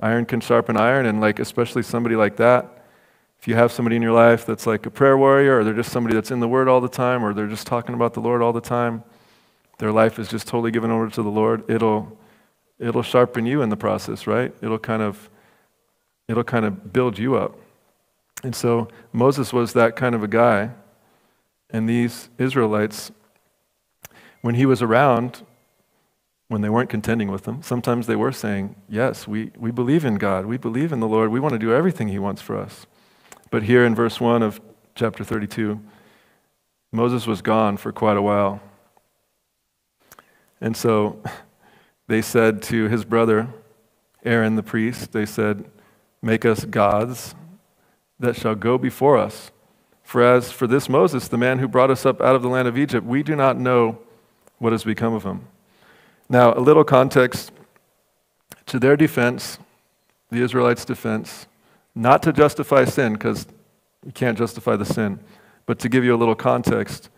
Iron 0.00 0.26
can 0.26 0.40
sharpen 0.40 0.76
iron, 0.76 1.06
and 1.06 1.20
like, 1.20 1.38
especially 1.38 1.82
somebody 1.82 2.16
like 2.16 2.36
that, 2.36 2.84
if 3.38 3.48
you 3.48 3.54
have 3.54 3.72
somebody 3.72 3.96
in 3.96 4.02
your 4.02 4.12
life 4.12 4.44
that's 4.44 4.66
like 4.66 4.84
a 4.86 4.90
prayer 4.90 5.16
warrior, 5.16 5.60
or 5.60 5.64
they're 5.64 5.74
just 5.74 5.92
somebody 5.92 6.14
that's 6.14 6.30
in 6.30 6.40
the 6.40 6.48
Word 6.48 6.68
all 6.68 6.80
the 6.80 6.88
time, 6.88 7.24
or 7.24 7.32
they're 7.32 7.46
just 7.46 7.66
talking 7.66 7.94
about 7.94 8.14
the 8.14 8.20
Lord 8.20 8.42
all 8.42 8.52
the 8.52 8.60
time, 8.60 9.02
their 9.78 9.92
life 9.92 10.18
is 10.18 10.28
just 10.28 10.46
totally 10.46 10.70
given 10.70 10.90
over 10.90 11.08
to 11.08 11.22
the 11.22 11.30
Lord, 11.30 11.68
it'll, 11.70 12.18
it'll 12.78 13.02
sharpen 13.02 13.46
you 13.46 13.62
in 13.62 13.70
the 13.70 13.76
process, 13.76 14.26
right? 14.26 14.52
It'll 14.60 14.78
kind 14.78 15.02
of, 15.02 15.30
it'll 16.28 16.44
kind 16.44 16.66
of 16.66 16.92
build 16.92 17.18
you 17.18 17.36
up. 17.36 17.56
And 18.42 18.54
so 18.54 18.88
Moses 19.12 19.52
was 19.52 19.72
that 19.74 19.96
kind 19.96 20.14
of 20.14 20.22
a 20.22 20.28
guy. 20.28 20.70
And 21.70 21.88
these 21.88 22.30
Israelites, 22.38 23.12
when 24.40 24.54
he 24.54 24.66
was 24.66 24.82
around, 24.82 25.42
when 26.48 26.62
they 26.62 26.68
weren't 26.68 26.90
contending 26.90 27.30
with 27.30 27.44
them, 27.44 27.62
sometimes 27.62 28.06
they 28.06 28.16
were 28.16 28.32
saying, 28.32 28.74
Yes, 28.88 29.28
we, 29.28 29.52
we 29.56 29.70
believe 29.70 30.04
in 30.04 30.16
God. 30.16 30.46
We 30.46 30.56
believe 30.56 30.92
in 30.92 31.00
the 31.00 31.06
Lord. 31.06 31.30
We 31.30 31.40
want 31.40 31.52
to 31.52 31.58
do 31.58 31.72
everything 31.72 32.08
He 32.08 32.18
wants 32.18 32.42
for 32.42 32.56
us. 32.56 32.86
But 33.50 33.64
here 33.64 33.84
in 33.84 33.94
verse 33.94 34.20
1 34.20 34.42
of 34.42 34.60
chapter 34.94 35.22
32, 35.22 35.80
Moses 36.92 37.26
was 37.26 37.42
gone 37.42 37.76
for 37.76 37.92
quite 37.92 38.16
a 38.16 38.22
while. 38.22 38.60
And 40.60 40.76
so 40.76 41.22
they 42.08 42.22
said 42.22 42.62
to 42.64 42.88
his 42.88 43.04
brother, 43.04 43.48
Aaron 44.24 44.56
the 44.56 44.62
priest, 44.62 45.12
they 45.12 45.26
said, 45.26 45.70
Make 46.22 46.44
us 46.44 46.64
gods 46.64 47.34
that 48.20 48.36
shall 48.36 48.54
go 48.54 48.78
before 48.78 49.18
us. 49.18 49.50
For 50.04 50.22
as 50.22 50.52
for 50.52 50.66
this 50.66 50.88
Moses, 50.88 51.26
the 51.28 51.38
man 51.38 51.58
who 51.58 51.66
brought 51.66 51.90
us 51.90 52.06
up 52.06 52.20
out 52.20 52.36
of 52.36 52.42
the 52.42 52.48
land 52.48 52.68
of 52.68 52.78
Egypt, 52.78 53.04
we 53.04 53.22
do 53.22 53.34
not 53.34 53.58
know 53.58 53.98
what 54.58 54.72
has 54.72 54.84
become 54.84 55.14
of 55.14 55.24
him. 55.24 55.46
Now, 56.28 56.54
a 56.54 56.60
little 56.60 56.84
context 56.84 57.50
to 58.66 58.78
their 58.78 58.96
defense, 58.96 59.58
the 60.30 60.42
Israelites' 60.42 60.84
defense, 60.84 61.46
not 61.94 62.22
to 62.22 62.32
justify 62.32 62.84
sin, 62.84 63.14
because 63.14 63.46
you 64.04 64.12
can't 64.12 64.38
justify 64.38 64.76
the 64.76 64.84
sin, 64.84 65.18
but 65.66 65.78
to 65.80 65.88
give 65.88 66.04
you 66.04 66.14
a 66.14 66.18
little 66.18 66.36
context, 66.36 67.08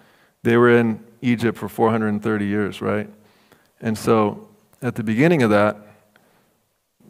they 0.42 0.56
were 0.56 0.70
in 0.70 1.02
Egypt 1.20 1.58
for 1.58 1.68
430 1.68 2.46
years, 2.46 2.80
right? 2.80 3.08
And 3.80 3.98
so 3.98 4.48
at 4.80 4.94
the 4.94 5.02
beginning 5.02 5.42
of 5.42 5.50
that, 5.50 5.76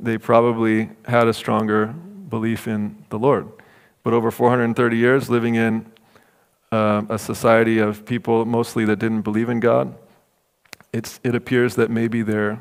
they 0.01 0.19
probably 0.19 0.91
had 1.07 1.29
a 1.29 1.33
stronger 1.33 1.87
belief 1.87 2.67
in 2.67 3.05
the 3.11 3.19
Lord. 3.19 3.49
But 4.03 4.13
over 4.15 4.31
430 4.31 4.97
years, 4.97 5.31
living 5.31 5.55
in 5.55 5.87
uh, 6.71 7.03
a 7.09 7.19
society 7.19 7.79
of 7.79 8.05
people 8.05 8.45
mostly 8.45 8.85
that 8.85 8.99
didn't 8.99 9.23
believe 9.23 9.49
in 9.49 9.61
God, 9.61 9.95
it's, 10.93 11.21
it 11.23 11.35
appears 11.35 11.77
that 11.77 11.91
maybe 11.91 12.23
their 12.23 12.61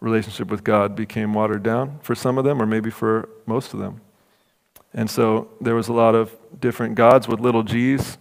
relationship 0.00 0.48
with 0.48 0.64
God 0.64 0.94
became 0.94 1.32
watered 1.32 1.62
down 1.62 1.98
for 2.02 2.14
some 2.14 2.38
of 2.38 2.44
them, 2.44 2.60
or 2.60 2.66
maybe 2.66 2.90
for 2.90 3.28
most 3.46 3.72
of 3.72 3.80
them. 3.80 4.00
And 4.92 5.10
so 5.10 5.48
there 5.60 5.74
was 5.74 5.88
a 5.88 5.92
lot 5.92 6.14
of 6.14 6.36
different 6.60 6.94
gods 6.94 7.26
with 7.26 7.40
little 7.40 7.62
g's 7.62 8.18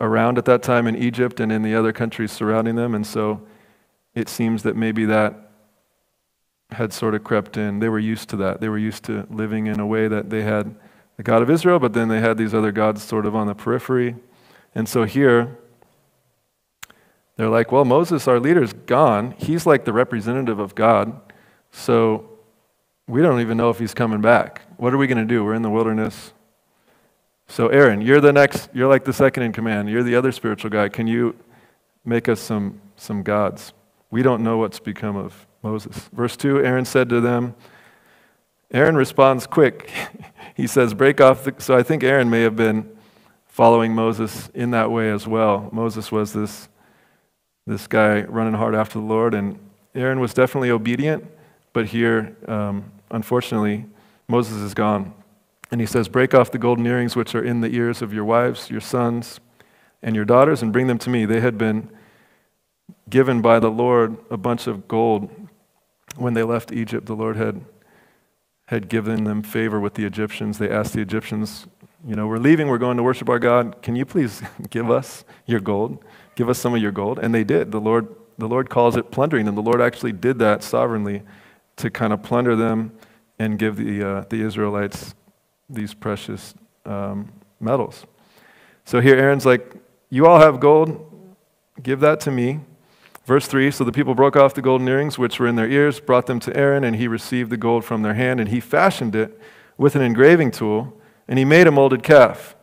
around 0.00 0.38
at 0.38 0.44
that 0.46 0.62
time 0.62 0.86
in 0.86 0.96
Egypt 0.96 1.40
and 1.40 1.50
in 1.52 1.62
the 1.62 1.74
other 1.74 1.92
countries 1.92 2.32
surrounding 2.32 2.76
them. 2.76 2.94
And 2.94 3.06
so 3.06 3.42
it 4.14 4.28
seems 4.28 4.62
that 4.62 4.76
maybe 4.76 5.04
that 5.06 5.34
had 6.70 6.92
sort 6.92 7.14
of 7.14 7.24
crept 7.24 7.56
in. 7.56 7.78
They 7.78 7.88
were 7.88 7.98
used 7.98 8.28
to 8.30 8.36
that. 8.36 8.60
They 8.60 8.68
were 8.68 8.78
used 8.78 9.04
to 9.04 9.26
living 9.30 9.66
in 9.66 9.80
a 9.80 9.86
way 9.86 10.08
that 10.08 10.30
they 10.30 10.42
had 10.42 10.74
the 11.18 11.24
God 11.24 11.42
of 11.42 11.50
Israel, 11.50 11.78
but 11.78 11.92
then 11.92 12.08
they 12.08 12.20
had 12.20 12.38
these 12.38 12.54
other 12.54 12.72
gods 12.72 13.02
sort 13.02 13.26
of 13.26 13.36
on 13.36 13.48
the 13.48 13.54
periphery. 13.54 14.14
And 14.74 14.88
so 14.88 15.02
here, 15.02 15.58
they're 17.36 17.48
like, 17.48 17.70
well, 17.70 17.84
Moses, 17.84 18.26
our 18.26 18.40
leader's 18.40 18.72
gone. 18.72 19.34
He's 19.36 19.66
like 19.66 19.84
the 19.84 19.92
representative 19.92 20.60
of 20.60 20.74
God. 20.74 21.20
So 21.72 22.30
we 23.08 23.20
don't 23.20 23.40
even 23.40 23.56
know 23.56 23.68
if 23.68 23.80
he's 23.80 23.94
coming 23.94 24.20
back. 24.20 24.62
What 24.76 24.94
are 24.94 24.96
we 24.96 25.08
going 25.08 25.18
to 25.18 25.24
do? 25.24 25.44
We're 25.44 25.54
in 25.54 25.62
the 25.62 25.70
wilderness. 25.70 26.32
So, 27.48 27.68
Aaron, 27.68 28.00
you're 28.00 28.20
the 28.20 28.32
next, 28.32 28.68
you're 28.72 28.88
like 28.88 29.04
the 29.04 29.12
second 29.12 29.42
in 29.42 29.52
command. 29.52 29.90
You're 29.90 30.04
the 30.04 30.14
other 30.14 30.30
spiritual 30.30 30.70
guy. 30.70 30.88
Can 30.88 31.08
you 31.08 31.34
make 32.04 32.28
us 32.28 32.40
some, 32.40 32.80
some 32.96 33.22
gods? 33.22 33.72
We 34.10 34.22
don't 34.22 34.44
know 34.44 34.58
what's 34.58 34.78
become 34.78 35.16
of 35.16 35.46
Moses. 35.62 36.08
Verse 36.12 36.36
2 36.36 36.64
Aaron 36.64 36.84
said 36.84 37.08
to 37.08 37.20
them, 37.20 37.56
Aaron 38.72 38.96
responds 38.96 39.46
quick. 39.46 39.90
he 40.54 40.66
says, 40.66 40.94
Break 40.94 41.20
off. 41.20 41.44
The, 41.44 41.54
so 41.58 41.76
I 41.76 41.82
think 41.82 42.02
Aaron 42.04 42.30
may 42.30 42.42
have 42.42 42.56
been 42.56 42.90
following 43.46 43.94
Moses 43.94 44.50
in 44.54 44.70
that 44.72 44.90
way 44.90 45.10
as 45.10 45.26
well. 45.26 45.68
Moses 45.72 46.12
was 46.12 46.32
this 46.32 46.68
this 47.68 47.86
guy 47.86 48.22
running 48.22 48.54
hard 48.54 48.74
after 48.74 48.98
the 48.98 49.04
Lord. 49.04 49.34
And 49.34 49.58
Aaron 49.94 50.20
was 50.20 50.32
definitely 50.34 50.70
obedient, 50.70 51.24
but 51.72 51.86
here, 51.86 52.36
um, 52.48 52.90
unfortunately, 53.10 53.84
Moses 54.26 54.56
is 54.56 54.74
gone. 54.74 55.12
And 55.70 55.80
he 55.80 55.86
says, 55.86 56.08
Break 56.08 56.34
off 56.34 56.50
the 56.50 56.58
golden 56.58 56.86
earrings 56.86 57.14
which 57.14 57.34
are 57.34 57.44
in 57.44 57.60
the 57.60 57.68
ears 57.68 58.00
of 58.00 58.12
your 58.12 58.24
wives, 58.24 58.70
your 58.70 58.80
sons, 58.80 59.38
and 60.02 60.16
your 60.16 60.24
daughters, 60.24 60.62
and 60.62 60.72
bring 60.72 60.86
them 60.86 60.98
to 60.98 61.10
me. 61.10 61.26
They 61.26 61.40
had 61.40 61.58
been 61.58 61.90
given 63.10 63.42
by 63.42 63.58
the 63.58 63.70
Lord 63.70 64.16
a 64.30 64.38
bunch 64.38 64.66
of 64.66 64.88
gold 64.88 65.30
when 66.16 66.32
they 66.32 66.42
left 66.42 66.72
Egypt. 66.72 67.06
The 67.06 67.16
Lord 67.16 67.36
had, 67.36 67.62
had 68.68 68.90
given 68.90 69.24
them 69.24 69.42
favor 69.42 69.80
with 69.80 69.94
the 69.94 70.04
Egyptians. 70.04 70.58
They 70.58 70.68
asked 70.68 70.92
the 70.92 71.00
Egyptians, 71.00 71.66
You 72.06 72.14
know, 72.14 72.26
we're 72.26 72.36
leaving, 72.36 72.68
we're 72.68 72.76
going 72.76 72.98
to 72.98 73.02
worship 73.02 73.30
our 73.30 73.38
God. 73.38 73.80
Can 73.80 73.96
you 73.96 74.04
please 74.04 74.42
give 74.70 74.90
us 74.90 75.24
your 75.46 75.60
gold? 75.60 76.04
Give 76.34 76.50
us 76.50 76.58
some 76.58 76.74
of 76.74 76.82
your 76.82 76.92
gold. 76.92 77.18
And 77.18 77.34
they 77.34 77.44
did. 77.44 77.72
The 77.72 77.80
Lord, 77.80 78.14
the 78.36 78.46
Lord 78.46 78.68
calls 78.68 78.94
it 78.94 79.10
plundering 79.10 79.48
and 79.48 79.56
The 79.56 79.62
Lord 79.62 79.80
actually 79.80 80.12
did 80.12 80.38
that 80.40 80.62
sovereignly 80.62 81.22
to 81.76 81.88
kind 81.88 82.12
of 82.12 82.22
plunder 82.22 82.54
them 82.54 82.92
and 83.38 83.58
give 83.58 83.76
the, 83.76 84.06
uh, 84.06 84.24
the 84.28 84.42
Israelites 84.42 85.14
these 85.70 85.94
precious 85.94 86.54
um, 86.84 87.32
metals. 87.60 88.04
So 88.84 89.00
here 89.00 89.16
Aaron's 89.16 89.46
like, 89.46 89.72
You 90.10 90.26
all 90.26 90.40
have 90.40 90.60
gold, 90.60 91.10
give 91.82 92.00
that 92.00 92.20
to 92.20 92.30
me. 92.30 92.60
Verse 93.28 93.46
3 93.46 93.70
So 93.70 93.84
the 93.84 93.92
people 93.92 94.14
broke 94.14 94.36
off 94.36 94.54
the 94.54 94.62
golden 94.62 94.88
earrings 94.88 95.18
which 95.18 95.38
were 95.38 95.46
in 95.46 95.56
their 95.56 95.68
ears, 95.68 96.00
brought 96.00 96.24
them 96.24 96.40
to 96.40 96.56
Aaron, 96.56 96.82
and 96.82 96.96
he 96.96 97.06
received 97.06 97.50
the 97.50 97.58
gold 97.58 97.84
from 97.84 98.00
their 98.00 98.14
hand, 98.14 98.40
and 98.40 98.48
he 98.48 98.58
fashioned 98.58 99.14
it 99.14 99.38
with 99.76 99.94
an 99.94 100.00
engraving 100.00 100.50
tool, 100.50 100.98
and 101.28 101.38
he 101.38 101.44
made 101.44 101.66
a 101.66 101.70
molded 101.70 102.02
calf. 102.02 102.56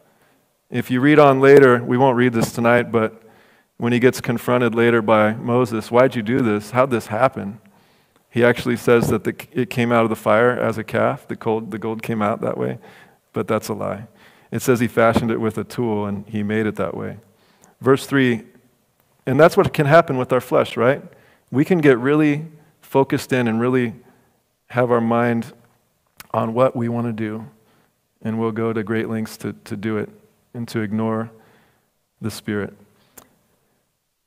If 0.71 0.89
you 0.89 1.01
read 1.01 1.19
on 1.19 1.39
later, 1.39 1.83
we 1.83 1.99
won't 1.99 2.17
read 2.17 2.33
this 2.33 2.51
tonight, 2.51 2.91
but 2.91 3.21
when 3.77 3.93
he 3.93 3.99
gets 3.99 4.19
confronted 4.19 4.73
later 4.73 5.03
by 5.03 5.33
Moses, 5.33 5.91
why'd 5.91 6.15
you 6.15 6.23
do 6.23 6.39
this? 6.39 6.71
How'd 6.71 6.89
this 6.89 7.07
happen? 7.07 7.61
He 8.31 8.43
actually 8.43 8.77
says 8.77 9.09
that 9.09 9.23
the, 9.23 9.35
it 9.51 9.69
came 9.69 9.91
out 9.91 10.03
of 10.03 10.09
the 10.09 10.15
fire 10.15 10.49
as 10.49 10.79
a 10.79 10.83
calf. 10.83 11.27
The 11.27 11.35
gold, 11.35 11.69
the 11.69 11.77
gold 11.77 12.01
came 12.01 12.23
out 12.23 12.41
that 12.41 12.57
way, 12.57 12.79
but 13.33 13.47
that's 13.47 13.67
a 13.67 13.75
lie. 13.75 14.07
It 14.49 14.63
says 14.63 14.79
he 14.79 14.87
fashioned 14.87 15.29
it 15.29 15.39
with 15.39 15.59
a 15.59 15.63
tool 15.63 16.07
and 16.07 16.27
he 16.27 16.41
made 16.41 16.65
it 16.65 16.75
that 16.77 16.97
way. 16.97 17.17
Verse 17.81 18.07
3, 18.07 18.43
and 19.25 19.39
that's 19.39 19.57
what 19.57 19.73
can 19.73 19.85
happen 19.85 20.17
with 20.17 20.31
our 20.31 20.41
flesh, 20.41 20.77
right? 20.77 21.01
We 21.51 21.65
can 21.65 21.79
get 21.79 21.97
really 21.97 22.45
focused 22.81 23.33
in 23.33 23.47
and 23.47 23.59
really 23.59 23.93
have 24.67 24.91
our 24.91 25.01
mind 25.01 25.53
on 26.33 26.53
what 26.53 26.75
we 26.75 26.89
want 26.89 27.07
to 27.07 27.13
do, 27.13 27.45
and 28.21 28.39
we'll 28.39 28.51
go 28.51 28.73
to 28.73 28.83
great 28.83 29.09
lengths 29.09 29.37
to, 29.37 29.53
to 29.63 29.75
do 29.75 29.97
it 29.97 30.09
and 30.53 30.67
to 30.67 30.81
ignore 30.81 31.31
the 32.21 32.31
Spirit. 32.31 32.73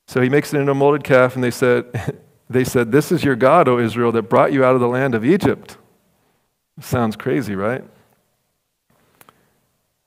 So 0.06 0.22
he 0.22 0.28
makes 0.28 0.54
it 0.54 0.58
into 0.58 0.72
a 0.72 0.74
molded 0.74 1.04
calf, 1.04 1.34
and 1.34 1.44
they 1.44 1.50
said, 1.50 2.18
they 2.50 2.64
said, 2.64 2.92
This 2.92 3.12
is 3.12 3.22
your 3.22 3.36
God, 3.36 3.68
O 3.68 3.78
Israel, 3.78 4.10
that 4.12 4.22
brought 4.22 4.52
you 4.52 4.64
out 4.64 4.74
of 4.74 4.80
the 4.80 4.88
land 4.88 5.14
of 5.14 5.24
Egypt. 5.24 5.76
Sounds 6.80 7.16
crazy, 7.16 7.54
right? 7.54 7.84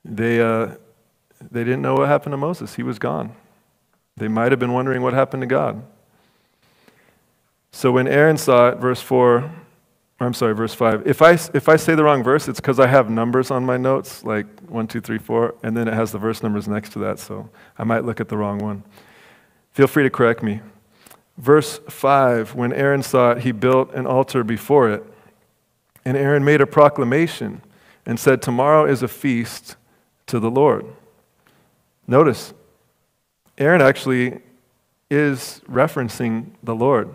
They, 0.04 0.41
uh, 0.41 0.75
they 1.51 1.63
didn't 1.63 1.82
know 1.82 1.95
what 1.95 2.08
happened 2.08 2.34
to 2.34 2.38
Moses. 2.38 2.75
He 2.75 2.84
was 2.84 2.97
gone. 2.97 3.36
They 4.22 4.28
might 4.28 4.52
have 4.52 4.60
been 4.60 4.72
wondering 4.72 5.02
what 5.02 5.14
happened 5.14 5.42
to 5.42 5.48
God. 5.48 5.82
So 7.72 7.92
when 7.92 8.08
Aaron 8.08 8.38
saw 8.38 8.68
it, 8.68 8.78
verse 8.78 9.02
4, 9.02 9.52
I'm 10.20 10.36
sorry, 10.36 10.54
verse 10.54 10.76
5, 10.76 11.08
if 11.08 11.24
I, 11.24 11.32
if 11.56 11.68
I 11.68 11.76
say 11.76 11.96
the 11.96 12.04
wrong 12.04 12.22
verse, 12.22 12.48
it's 12.48 12.60
because 12.60 12.80
I 12.80 12.86
have 12.86 13.10
numbers 13.10 13.50
on 13.50 13.66
my 13.66 13.78
notes, 13.78 14.24
like 14.24 14.46
1, 14.70 14.86
2, 14.86 15.02
3, 15.02 15.18
4, 15.18 15.56
and 15.64 15.76
then 15.76 15.88
it 15.88 15.96
has 15.96 16.12
the 16.12 16.20
verse 16.20 16.44
numbers 16.44 16.68
next 16.68 16.92
to 16.92 17.00
that, 17.00 17.18
so 17.18 17.50
I 17.80 17.84
might 17.84 18.06
look 18.06 18.22
at 18.22 18.30
the 18.30 18.38
wrong 18.38 18.60
one. 18.60 18.84
Feel 19.72 19.88
free 19.88 20.04
to 20.04 20.12
correct 20.12 20.44
me. 20.44 20.62
Verse 21.40 21.80
5 21.90 22.54
When 22.54 22.72
Aaron 22.74 23.02
saw 23.02 23.32
it, 23.32 23.40
he 23.40 23.52
built 23.52 23.92
an 23.96 24.06
altar 24.06 24.44
before 24.44 24.92
it. 24.92 25.04
And 26.06 26.15
Aaron 26.15 26.46
made 26.46 26.62
a 26.62 26.67
proclamation 26.67 27.63
and 28.06 28.19
said, 28.19 28.44
Tomorrow 28.44 28.86
is 28.86 29.02
a 29.02 29.08
feast 29.08 29.78
to 30.28 30.40
the 30.40 30.52
Lord. 30.52 30.86
Notice, 32.06 32.54
Aaron 33.62 33.82
actually 33.82 34.40
is 35.10 35.62
referencing 35.70 36.48
the 36.64 36.76
Lord, 36.76 37.10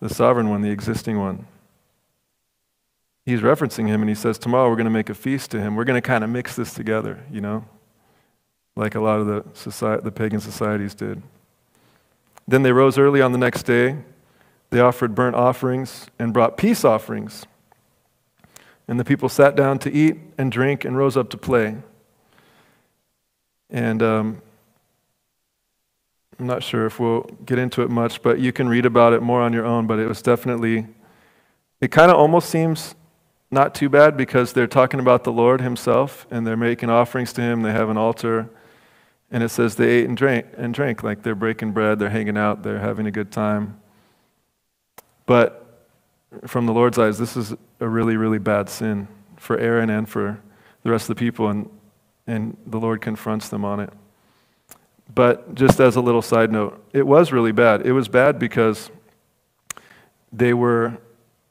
the 0.00 0.08
sovereign 0.08 0.48
one, 0.48 0.62
the 0.62 0.70
existing 0.70 1.18
one. 1.18 1.46
He's 3.26 3.40
referencing 3.40 3.88
him 3.88 4.00
and 4.00 4.08
he 4.08 4.14
says, 4.14 4.38
Tomorrow 4.38 4.70
we're 4.70 4.76
going 4.76 4.84
to 4.84 4.90
make 4.90 5.10
a 5.10 5.14
feast 5.14 5.50
to 5.50 5.60
him. 5.60 5.76
We're 5.76 5.84
going 5.84 6.00
to 6.00 6.06
kind 6.06 6.24
of 6.24 6.30
mix 6.30 6.56
this 6.56 6.72
together, 6.72 7.24
you 7.30 7.40
know? 7.40 7.64
like 8.78 8.94
a 8.94 9.00
lot 9.00 9.18
of 9.18 9.26
the, 9.26 9.44
society, 9.54 10.02
the 10.04 10.12
pagan 10.12 10.40
societies 10.40 10.94
did. 10.94 11.20
Then 12.46 12.62
they 12.62 12.70
rose 12.70 12.96
early 12.96 13.20
on 13.20 13.32
the 13.32 13.38
next 13.38 13.64
day. 13.64 13.96
They 14.70 14.78
offered 14.78 15.16
burnt 15.16 15.34
offerings 15.34 16.06
and 16.16 16.32
brought 16.32 16.56
peace 16.56 16.84
offerings. 16.84 17.44
And 18.86 19.00
the 19.00 19.04
people 19.04 19.28
sat 19.28 19.56
down 19.56 19.80
to 19.80 19.92
eat 19.92 20.16
and 20.38 20.52
drink 20.52 20.84
and 20.84 20.96
rose 20.96 21.16
up 21.16 21.28
to 21.30 21.36
play. 21.36 21.78
And 23.68 24.00
um, 24.00 24.42
I'm 26.38 26.46
not 26.46 26.62
sure 26.62 26.86
if 26.86 27.00
we'll 27.00 27.22
get 27.44 27.58
into 27.58 27.82
it 27.82 27.90
much, 27.90 28.22
but 28.22 28.38
you 28.38 28.52
can 28.52 28.68
read 28.68 28.86
about 28.86 29.12
it 29.12 29.22
more 29.22 29.42
on 29.42 29.52
your 29.52 29.66
own. 29.66 29.86
But 29.86 29.98
it 29.98 30.06
was 30.06 30.22
definitely, 30.22 30.86
it 31.80 31.90
kind 31.90 32.10
of 32.10 32.16
almost 32.16 32.48
seems 32.48 32.94
not 33.50 33.74
too 33.74 33.88
bad 33.88 34.16
because 34.16 34.52
they're 34.52 34.66
talking 34.66 35.00
about 35.00 35.24
the 35.24 35.32
Lord 35.32 35.60
Himself 35.60 36.26
and 36.30 36.46
they're 36.46 36.56
making 36.56 36.90
offerings 36.90 37.32
to 37.34 37.40
Him. 37.40 37.62
They 37.62 37.72
have 37.72 37.88
an 37.88 37.96
altar. 37.96 38.50
And 39.30 39.42
it 39.42 39.48
says 39.50 39.74
they 39.76 39.88
ate 39.88 40.08
and 40.08 40.16
drank, 40.16 40.46
and 40.56 40.72
drank 40.72 41.02
like 41.02 41.22
they're 41.22 41.34
breaking 41.34 41.72
bread, 41.72 41.98
they're 41.98 42.08
hanging 42.08 42.38
out, 42.38 42.62
they're 42.62 42.78
having 42.78 43.06
a 43.06 43.10
good 43.10 43.30
time. 43.30 43.80
But 45.26 45.86
from 46.46 46.66
the 46.66 46.72
Lord's 46.72 46.98
eyes, 46.98 47.18
this 47.18 47.36
is 47.36 47.54
a 47.80 47.88
really, 47.88 48.16
really 48.16 48.38
bad 48.38 48.70
sin 48.70 49.08
for 49.36 49.58
Aaron 49.58 49.90
and 49.90 50.08
for 50.08 50.40
the 50.82 50.90
rest 50.90 51.10
of 51.10 51.16
the 51.16 51.20
people, 51.20 51.48
and, 51.48 51.68
and 52.26 52.56
the 52.66 52.78
Lord 52.78 53.00
confronts 53.02 53.48
them 53.48 53.64
on 53.64 53.80
it. 53.80 53.92
But 55.14 55.54
just 55.54 55.80
as 55.80 55.96
a 55.96 56.00
little 56.00 56.22
side 56.22 56.52
note, 56.52 56.82
it 56.92 57.06
was 57.06 57.32
really 57.32 57.52
bad. 57.52 57.86
It 57.86 57.92
was 57.92 58.08
bad 58.08 58.38
because 58.38 58.90
they 60.32 60.52
were, 60.52 60.98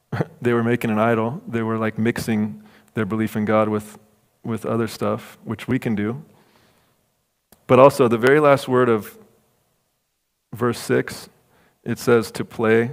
they 0.42 0.52
were 0.52 0.64
making 0.64 0.90
an 0.90 0.98
idol. 0.98 1.42
They 1.46 1.62
were 1.62 1.78
like 1.78 1.98
mixing 1.98 2.62
their 2.94 3.06
belief 3.06 3.36
in 3.36 3.44
God 3.44 3.68
with, 3.68 3.98
with 4.44 4.64
other 4.64 4.86
stuff, 4.86 5.38
which 5.44 5.68
we 5.68 5.78
can 5.78 5.94
do. 5.94 6.22
But 7.66 7.78
also, 7.78 8.08
the 8.08 8.18
very 8.18 8.40
last 8.40 8.66
word 8.66 8.88
of 8.88 9.18
verse 10.54 10.78
6, 10.78 11.28
it 11.84 11.98
says 11.98 12.30
to 12.32 12.44
play. 12.44 12.90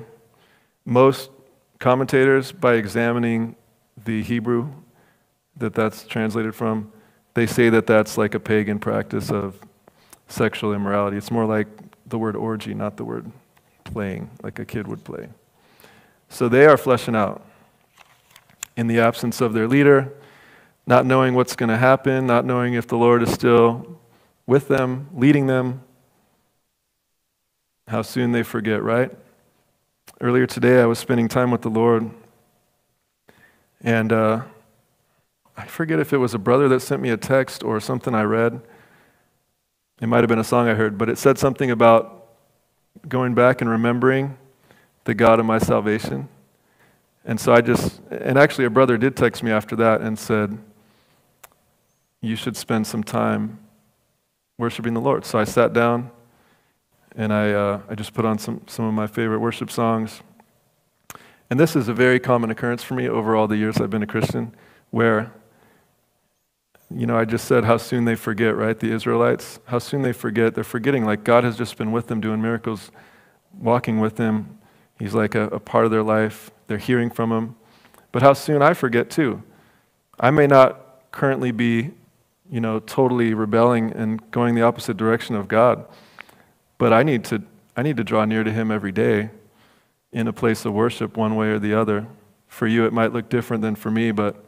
Most 0.84 1.32
commentators, 1.80 2.51
by 2.51 2.74
examining 2.74 3.55
the 4.03 4.22
Hebrew 4.24 4.70
that 5.57 5.74
that's 5.74 6.05
translated 6.05 6.53
from, 6.53 6.91
they 7.34 7.45
say 7.45 7.70
that 7.70 7.88
that's 7.88 8.18
like 8.18 8.34
a 8.34 8.39
pagan 8.39 8.80
practice 8.80 9.32
of 9.32 9.59
sexual 10.28 10.74
immorality. 10.74 11.18
It's 11.18 11.32
more 11.32 11.46
like 11.46 11.68
the 12.08 12.18
word 12.18 12.36
orgy, 12.36 12.74
not 12.74 12.98
the 12.98 13.06
word 13.06 13.32
playing, 13.84 14.30
like 14.44 14.60
a 14.60 14.66
kid 14.66 14.88
would 14.88 15.04
play. 15.04 15.30
So 16.30 16.50
they 16.50 16.66
are 16.66 16.78
fleshing 16.78 17.16
out 17.16 17.46
in 18.76 18.88
the 18.88 19.00
absence 19.00 19.42
of 19.42 19.54
their 19.54 19.68
leader, 19.68 20.12
not 20.86 21.06
knowing 21.06 21.34
what's 21.34 21.56
going 21.56 21.70
to 21.70 21.78
happen, 21.78 22.28
not 22.28 22.46
knowing 22.46 22.74
if 22.74 22.88
the 22.88 22.98
Lord 22.98 23.24
is 23.24 23.32
still 23.32 24.00
with 24.46 24.68
them, 24.68 25.10
leading 25.14 25.48
them. 25.48 25.82
How 27.88 28.02
soon 28.02 28.32
they 28.32 28.44
forget, 28.44 28.84
right? 28.84 29.12
Earlier 30.20 30.48
today, 30.48 30.82
I 30.82 30.86
was 30.86 31.00
spending 31.00 31.28
time 31.28 31.52
with 31.52 31.62
the 31.62 31.70
Lord, 31.70 32.10
and 33.82 34.12
uh, 34.12 34.42
I 35.56 35.66
forget 35.66 36.00
if 36.00 36.12
it 36.14 36.18
was 36.18 36.34
a 36.34 36.40
brother 36.40 36.68
that 36.70 36.82
sent 36.82 37.02
me 37.02 37.10
a 37.10 37.18
text 37.18 37.64
or 37.64 37.80
something 37.80 38.16
I 38.16 38.24
read. 38.24 38.62
It 40.02 40.08
might 40.08 40.20
have 40.20 40.28
been 40.28 40.39
a 40.39 40.43
song 40.43 40.68
I 40.68 40.74
heard, 40.74 40.98
but 40.98 41.10
it 41.10 41.18
said 41.18 41.38
something 41.38 41.72
about 41.72 42.28
going 43.08 43.34
back 43.34 43.62
and 43.62 43.70
remembering 43.70 44.38
the 45.06 45.14
God 45.14 45.39
of 45.39 45.46
my 45.46 45.58
salvation. 45.58 46.28
And 47.24 47.39
so 47.39 47.54
I 47.54 47.62
just, 47.62 48.02
and 48.12 48.38
actually, 48.38 48.66
a 48.66 48.70
brother 48.70 48.98
did 48.98 49.16
text 49.16 49.41
me 49.41 49.52
after 49.52 49.76
that 49.78 50.02
and 50.02 50.20
said, 50.20 50.58
You 52.22 52.36
should 52.36 52.58
spend 52.58 52.86
some 52.86 53.04
time 53.04 53.60
worshiping 54.58 54.93
the 54.93 55.02
Lord. 55.02 55.26
So 55.26 55.39
I 55.39 55.43
sat 55.43 55.74
down 55.74 56.12
and 57.16 57.32
I, 57.32 57.52
uh, 57.52 57.82
I 57.89 57.96
just 57.96 58.14
put 58.14 58.26
on 58.26 58.38
some, 58.38 58.62
some 58.68 58.86
of 58.86 58.93
my 58.93 59.08
favorite 59.08 59.39
worship 59.39 59.72
songs. 59.72 60.22
And 61.50 61.60
this 61.60 61.76
is 61.76 61.88
a 61.88 61.93
very 61.93 62.20
common 62.20 62.50
occurrence 62.50 62.84
for 62.84 62.96
me 62.96 63.08
over 63.08 63.36
all 63.36 63.48
the 63.48 63.58
years 63.58 63.78
I've 63.78 63.89
been 63.89 64.04
a 64.04 64.08
Christian, 64.08 64.54
where, 64.91 65.32
you 66.90 67.06
know, 67.06 67.18
I 67.18 67.26
just 67.26 67.46
said 67.46 67.64
how 67.64 67.78
soon 67.78 68.06
they 68.06 68.16
forget, 68.16 68.56
right? 68.56 68.80
The 68.80 68.92
Israelites, 68.92 69.60
how 69.66 69.80
soon 69.80 70.02
they 70.02 70.14
forget. 70.14 70.56
They're 70.56 70.64
forgetting, 70.64 71.06
like, 71.06 71.24
God 71.24 71.44
has 71.44 71.58
just 71.58 71.78
been 71.78 71.92
with 71.92 72.08
them 72.08 72.22
doing 72.22 72.42
miracles, 72.42 72.92
walking 73.58 74.00
with 74.00 74.16
them. 74.18 74.60
He's 75.00 75.14
like 75.14 75.36
a, 75.36 75.44
a 75.48 75.60
part 75.60 75.86
of 75.86 75.92
their 75.92 76.04
life. 76.04 76.52
They're 76.68 76.78
hearing 76.78 77.10
from 77.10 77.32
Him. 77.32 77.56
But 78.12 78.22
how 78.22 78.34
soon 78.34 78.62
I 78.62 78.74
forget, 78.74 79.10
too. 79.10 79.44
I 80.20 80.32
may 80.32 80.48
not 80.48 81.12
currently 81.12 81.52
be 81.52 81.92
you 82.50 82.62
know, 82.62 82.80
totally 82.80 83.34
rebelling 83.34 83.92
and 83.94 84.32
going 84.32 84.56
the 84.56 84.62
opposite 84.62 84.98
direction 84.98 85.36
of 85.36 85.48
God. 85.48 85.86
But 86.78 86.94
I 86.94 87.04
need 87.04 87.24
to, 87.26 87.44
I 87.76 87.82
need 87.82 87.98
to 87.98 88.04
draw 88.04 88.26
near 88.26 88.44
to 88.44 88.52
Him 88.52 88.72
every 88.72 88.92
day 88.92 89.30
in 90.12 90.28
a 90.28 90.34
place 90.34 90.66
of 90.66 90.74
worship, 90.74 91.18
one 91.18 91.36
way 91.36 91.48
or 91.48 91.60
the 91.60 91.74
other. 91.74 92.08
For 92.48 92.68
you, 92.68 92.86
it 92.86 92.94
might 92.94 93.14
look 93.14 93.30
different 93.30 93.62
than 93.62 93.76
for 93.76 93.92
me, 93.92 94.12
but 94.12 94.46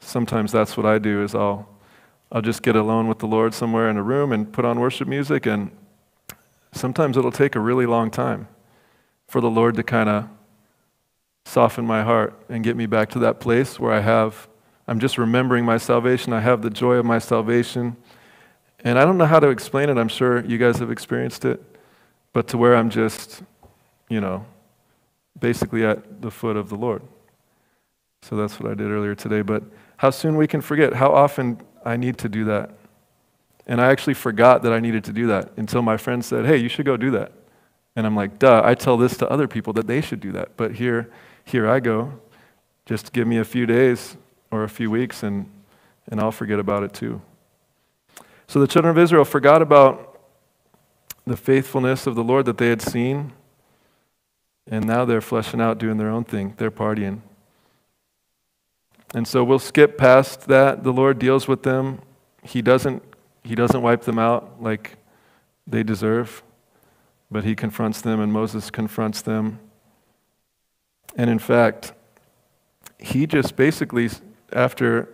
sometimes 0.00 0.52
that's 0.52 0.76
what 0.76 0.86
I 0.86 0.98
do. 0.98 1.22
Is 1.22 1.34
I'll, 1.34 1.68
I'll 2.32 2.42
just 2.42 2.62
get 2.62 2.76
alone 2.76 3.06
with 3.06 3.20
the 3.20 3.26
Lord 3.26 3.54
somewhere 3.54 3.88
in 3.88 3.96
a 3.96 4.02
room 4.02 4.32
and 4.32 4.52
put 4.52 4.64
on 4.64 4.80
worship 4.80 5.06
music, 5.06 5.46
and 5.46 5.70
sometimes 6.72 7.16
it'll 7.16 7.32
take 7.32 7.54
a 7.54 7.60
really 7.60 7.86
long 7.86 8.10
time 8.10 8.48
for 9.28 9.40
the 9.40 9.50
Lord 9.50 9.76
to 9.76 9.82
kind 9.82 10.08
of 10.08 10.28
soften 11.44 11.86
my 11.86 12.02
heart 12.02 12.38
and 12.48 12.64
get 12.64 12.76
me 12.76 12.86
back 12.86 13.10
to 13.10 13.18
that 13.20 13.40
place 13.40 13.78
where 13.78 13.92
I 13.92 14.00
have 14.00 14.48
I'm 14.90 14.98
just 14.98 15.18
remembering 15.18 15.64
my 15.64 15.76
salvation. 15.76 16.32
I 16.32 16.40
have 16.40 16.62
the 16.62 16.68
joy 16.68 16.94
of 16.94 17.06
my 17.06 17.20
salvation. 17.20 17.96
And 18.82 18.98
I 18.98 19.04
don't 19.04 19.18
know 19.18 19.24
how 19.24 19.38
to 19.38 19.48
explain 19.48 19.88
it. 19.88 19.96
I'm 19.96 20.08
sure 20.08 20.44
you 20.44 20.58
guys 20.58 20.78
have 20.78 20.90
experienced 20.90 21.44
it. 21.44 21.62
But 22.32 22.48
to 22.48 22.58
where 22.58 22.74
I'm 22.74 22.90
just, 22.90 23.44
you 24.08 24.20
know, 24.20 24.44
basically 25.38 25.84
at 25.84 26.20
the 26.20 26.30
foot 26.32 26.56
of 26.56 26.70
the 26.70 26.74
Lord. 26.74 27.02
So 28.22 28.34
that's 28.34 28.58
what 28.58 28.68
I 28.68 28.74
did 28.74 28.90
earlier 28.90 29.14
today. 29.14 29.42
But 29.42 29.62
how 30.00 30.08
soon 30.08 30.34
we 30.34 30.46
can 30.46 30.62
forget, 30.62 30.94
how 30.94 31.12
often 31.12 31.60
I 31.84 31.98
need 31.98 32.16
to 32.18 32.28
do 32.30 32.46
that. 32.46 32.70
And 33.66 33.82
I 33.82 33.88
actually 33.88 34.14
forgot 34.14 34.62
that 34.62 34.72
I 34.72 34.80
needed 34.80 35.04
to 35.04 35.12
do 35.12 35.26
that 35.26 35.52
until 35.58 35.82
my 35.82 35.98
friend 35.98 36.24
said, 36.24 36.46
hey, 36.46 36.56
you 36.56 36.70
should 36.70 36.86
go 36.86 36.96
do 36.96 37.10
that. 37.10 37.32
And 37.94 38.06
I'm 38.06 38.16
like, 38.16 38.38
duh, 38.38 38.62
I 38.64 38.74
tell 38.74 38.96
this 38.96 39.18
to 39.18 39.28
other 39.28 39.46
people 39.46 39.74
that 39.74 39.86
they 39.86 40.00
should 40.00 40.20
do 40.20 40.32
that. 40.32 40.56
But 40.56 40.76
here, 40.76 41.10
here 41.44 41.68
I 41.68 41.80
go. 41.80 42.18
Just 42.86 43.12
give 43.12 43.26
me 43.26 43.36
a 43.36 43.44
few 43.44 43.66
days 43.66 44.16
or 44.50 44.64
a 44.64 44.70
few 44.70 44.90
weeks, 44.90 45.22
and, 45.22 45.44
and 46.06 46.18
I'll 46.18 46.32
forget 46.32 46.58
about 46.58 46.82
it 46.82 46.94
too. 46.94 47.20
So 48.46 48.58
the 48.58 48.66
children 48.66 48.90
of 48.90 48.96
Israel 48.96 49.26
forgot 49.26 49.60
about 49.60 50.18
the 51.26 51.36
faithfulness 51.36 52.06
of 52.06 52.14
the 52.14 52.24
Lord 52.24 52.46
that 52.46 52.56
they 52.56 52.70
had 52.70 52.80
seen, 52.80 53.34
and 54.66 54.86
now 54.86 55.04
they're 55.04 55.20
fleshing 55.20 55.60
out, 55.60 55.76
doing 55.76 55.98
their 55.98 56.08
own 56.08 56.24
thing. 56.24 56.54
They're 56.56 56.70
partying. 56.70 57.20
And 59.14 59.26
so 59.26 59.42
we'll 59.42 59.58
skip 59.58 59.98
past 59.98 60.46
that. 60.48 60.84
The 60.84 60.92
Lord 60.92 61.18
deals 61.18 61.48
with 61.48 61.62
them. 61.62 62.00
He 62.42 62.62
doesn't, 62.62 63.02
he 63.42 63.54
doesn't 63.54 63.82
wipe 63.82 64.02
them 64.02 64.18
out 64.18 64.62
like 64.62 64.96
they 65.66 65.82
deserve, 65.82 66.42
but 67.30 67.44
he 67.44 67.54
confronts 67.54 68.00
them, 68.00 68.20
and 68.20 68.32
Moses 68.32 68.70
confronts 68.70 69.22
them. 69.22 69.60
And 71.16 71.28
in 71.28 71.38
fact, 71.38 71.92
he 72.98 73.26
just 73.26 73.56
basically 73.56 74.10
after 74.52 75.08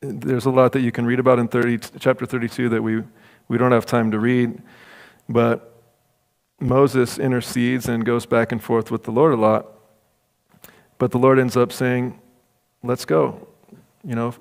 there's 0.00 0.44
a 0.44 0.50
lot 0.50 0.72
that 0.72 0.80
you 0.80 0.92
can 0.92 1.06
read 1.06 1.18
about 1.18 1.38
in 1.38 1.48
30, 1.48 1.78
chapter 1.98 2.26
32 2.26 2.68
that 2.68 2.82
we, 2.82 3.02
we 3.48 3.58
don't 3.58 3.72
have 3.72 3.86
time 3.86 4.10
to 4.10 4.18
read, 4.18 4.60
but 5.28 5.82
Moses 6.60 7.18
intercedes 7.18 7.88
and 7.88 8.04
goes 8.04 8.26
back 8.26 8.52
and 8.52 8.62
forth 8.62 8.90
with 8.90 9.04
the 9.04 9.10
Lord 9.10 9.32
a 9.32 9.36
lot. 9.36 9.66
But 10.98 11.10
the 11.10 11.18
Lord 11.18 11.38
ends 11.38 11.56
up 11.56 11.72
saying, 11.72 12.18
Let's 12.86 13.04
go. 13.04 13.48
You 14.04 14.14
know, 14.14 14.34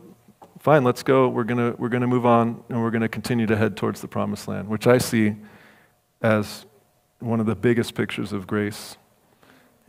fine, 0.59 0.83
let's 0.83 1.01
go. 1.01 1.27
We're 1.27 1.43
going 1.43 1.75
we're 1.77 1.89
to 1.89 2.05
move 2.05 2.27
on 2.27 2.63
and 2.69 2.79
we're 2.81 2.91
going 2.91 3.01
to 3.01 3.09
continue 3.09 3.47
to 3.47 3.57
head 3.57 3.75
towards 3.75 4.01
the 4.01 4.07
promised 4.07 4.47
land, 4.47 4.67
which 4.67 4.85
I 4.85 4.99
see 4.99 5.35
as 6.21 6.65
one 7.19 7.39
of 7.39 7.47
the 7.47 7.55
biggest 7.55 7.95
pictures 7.95 8.31
of 8.31 8.45
grace 8.45 8.97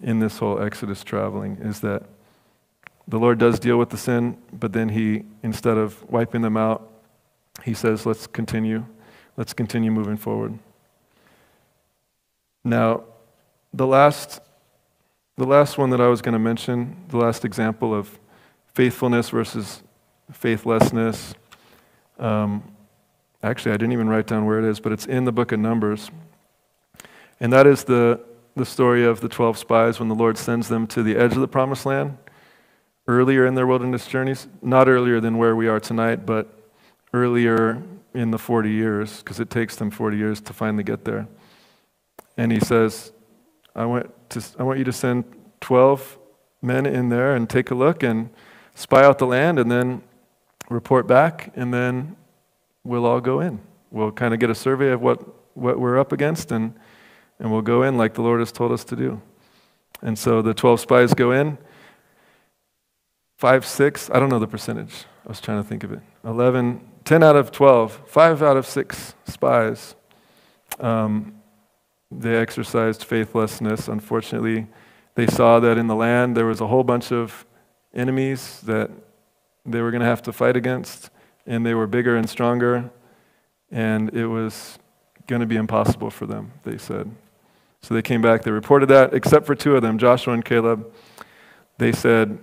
in 0.02 0.20
this 0.20 0.38
whole 0.38 0.62
Exodus 0.62 1.04
traveling 1.04 1.59
is 1.61 1.80
that 1.80 2.04
the 3.09 3.18
Lord 3.18 3.38
does 3.38 3.59
deal 3.61 3.78
with 3.78 3.90
the 3.90 3.98
sin, 3.98 4.38
but 4.52 4.72
then 4.72 4.88
He, 4.88 5.24
instead 5.42 5.76
of 5.76 6.02
wiping 6.11 6.40
them 6.40 6.57
out, 6.57 6.90
He 7.62 7.74
says, 7.74 8.07
let's 8.07 8.26
continue. 8.26 8.86
Let's 9.36 9.52
continue 9.52 9.90
moving 9.90 10.16
forward. 10.16 10.59
Now, 12.64 13.04
the 13.72 13.86
last, 13.86 14.40
the 15.36 15.44
last 15.44 15.76
one 15.76 15.90
that 15.90 16.00
I 16.00 16.09
was 16.09 16.22
going 16.22 16.32
to 16.32 16.38
mention, 16.38 17.04
the 17.09 17.18
last 17.18 17.44
example 17.44 17.94
of 17.94 18.18
faithfulness 18.77 19.31
versus 19.31 19.83
faithlessness, 20.31 21.35
um, 22.18 22.62
actually, 23.43 23.72
I 23.72 23.79
didn't 23.79 23.95
even 23.95 24.07
write 24.07 24.27
down 24.27 24.45
where 24.45 24.59
it 24.59 24.66
is, 24.66 24.81
but 24.81 24.93
it's 24.93 25.07
in 25.07 25.24
the 25.24 25.33
book 25.33 25.51
of 25.51 25.61
Numbers. 25.61 26.11
And 27.41 27.51
that 27.55 27.66
is 27.66 27.85
the, 27.85 28.20
the 28.55 28.66
story 28.66 29.03
of 29.03 29.22
the 29.22 29.31
12 29.31 29.57
spies 29.57 29.99
when 29.99 30.11
the 30.11 30.14
Lord 30.14 30.37
sends 30.37 30.68
them 30.68 30.87
to 30.89 31.03
the 31.03 31.16
edge 31.16 31.33
of 31.33 31.41
the 31.41 31.49
promised 31.49 31.87
land 31.87 32.18
earlier 33.09 33.47
in 33.47 33.55
their 33.55 33.66
wilderness 33.66 34.07
journeys, 34.07 34.47
not 34.61 34.89
earlier 34.89 35.20
than 35.20 35.39
where 35.39 35.57
we 35.57 35.68
are 35.68 35.81
tonight, 35.81 36.27
but 36.27 36.47
earlier 37.14 37.83
in 38.12 38.31
the 38.31 38.39
40 38.39 38.70
years, 38.70 39.20
because 39.20 39.41
it 39.41 39.49
takes 39.49 39.77
them 39.77 39.91
40 39.91 40.18
years 40.18 40.39
to 40.43 40.53
finally 40.53 40.85
get 40.85 41.07
there. 41.07 41.27
And 42.37 42.53
he 42.53 42.61
says, 42.61 43.11
I 43.74 43.87
want, 43.87 44.12
to, 44.31 44.45
I 44.59 44.64
want 44.64 44.79
you 44.79 44.85
to 44.85 44.93
send 44.93 45.24
12 45.62 46.18
men 46.61 46.85
in 46.85 47.09
there 47.09 47.35
and 47.35 47.49
take 47.49 47.70
a 47.70 47.74
look 47.74 48.03
and 48.03 48.29
spy 48.77 49.05
out 49.05 49.18
the 49.18 49.27
land 49.27 49.59
and 49.59 49.68
then 49.68 50.03
report 50.70 51.09
back, 51.09 51.53
and 51.57 51.74
then 51.74 52.14
we'll 52.85 53.05
all 53.05 53.20
go 53.20 53.41
in. 53.41 53.59
We'll 53.91 54.12
kind 54.12 54.33
of 54.33 54.39
get 54.39 54.51
a 54.51 54.55
survey 54.55 54.93
of 54.93 55.01
what 55.01 55.37
what 55.57 55.81
we're 55.81 55.99
up 55.99 56.12
against 56.12 56.53
and, 56.53 56.74
and 57.39 57.51
we'll 57.51 57.62
go 57.62 57.83
in 57.83 57.97
like 57.97 58.14
the 58.14 58.22
Lord 58.22 58.41
has 58.41 58.53
told 58.53 58.72
us 58.72 58.85
to 58.85 58.97
do. 58.97 59.20
And 60.03 60.18
so 60.18 60.43
the 60.43 60.55
12 60.55 60.81
spies 60.81 61.14
go 61.14 61.33
in. 61.33 61.59
Five, 63.39 63.66
six, 63.66 64.11
I 64.11 64.20
don't 64.20 64.29
know 64.29 64.39
the 64.39 64.47
percentage. 64.47 65.05
I 65.24 65.29
was 65.29 65.41
trying 65.41 65.62
to 65.62 65.68
think 65.68 65.83
of 65.83 65.93
it. 65.93 66.01
11, 66.24 66.81
10 67.05 67.22
out 67.22 67.37
of 67.37 67.51
12, 67.51 68.03
five 68.07 68.43
out 68.43 68.57
of 68.57 68.66
six 68.66 69.14
spies. 69.27 69.95
Um, 70.79 71.41
they 72.11 72.37
exercised 72.37 73.05
faithlessness. 73.05 73.89
Unfortunately, 73.89 74.66
they 75.14 75.27
saw 75.27 75.59
that 75.61 75.79
in 75.79 75.87
the 75.87 75.95
land 75.95 76.37
there 76.37 76.47
was 76.47 76.61
a 76.61 76.66
whole 76.66 76.85
bunch 76.85 77.12
of 77.12 77.47
enemies 77.95 78.61
that 78.62 78.91
they 79.64 79.80
were 79.80 79.91
going 79.91 80.01
to 80.01 80.07
have 80.07 80.22
to 80.22 80.32
fight 80.32 80.57
against, 80.57 81.11
and 81.47 81.64
they 81.64 81.74
were 81.74 81.87
bigger 81.87 82.16
and 82.16 82.28
stronger, 82.28 82.91
and 83.70 84.14
it 84.14 84.26
was 84.26 84.78
going 85.26 85.41
to 85.41 85.47
be 85.47 85.57
impossible 85.57 86.11
for 86.11 86.26
them, 86.26 86.53
they 86.62 86.78
said. 86.78 87.11
So 87.82 87.95
they 87.95 88.03
came 88.03 88.22
back, 88.22 88.43
they 88.43 88.51
reported 88.51 88.87
that, 88.87 89.14
except 89.14 89.47
for 89.47 89.55
two 89.55 89.76
of 89.76 89.82
them, 89.82 89.99
Joshua 89.99 90.34
and 90.34 90.45
Caleb. 90.45 90.93
They 91.78 91.93
said, 91.93 92.39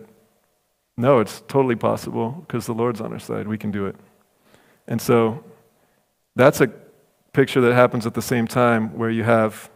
No, 0.95 1.19
it's 1.19 1.41
totally 1.47 1.75
possible 1.75 2.31
because 2.47 2.65
the 2.65 2.73
Lord's 2.73 3.01
on 3.01 3.11
our 3.11 3.19
side. 3.19 3.47
We 3.47 3.57
can 3.57 3.71
do 3.71 3.85
it. 3.85 3.95
And 4.87 5.01
so 5.01 5.43
that's 6.35 6.61
a 6.61 6.71
picture 7.33 7.61
that 7.61 7.73
happens 7.73 8.05
at 8.05 8.13
the 8.13 8.21
same 8.21 8.47
time 8.47 8.97
where 8.97 9.09
you 9.09 9.23
have 9.23 9.69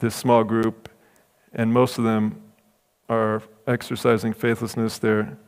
this 0.00 0.14
small 0.14 0.44
group, 0.44 0.88
and 1.52 1.72
most 1.72 1.98
of 1.98 2.04
them 2.04 2.40
are 3.08 3.42
exercising 3.68 4.32
faithlessness. 4.32 4.98
They're, 4.98 5.38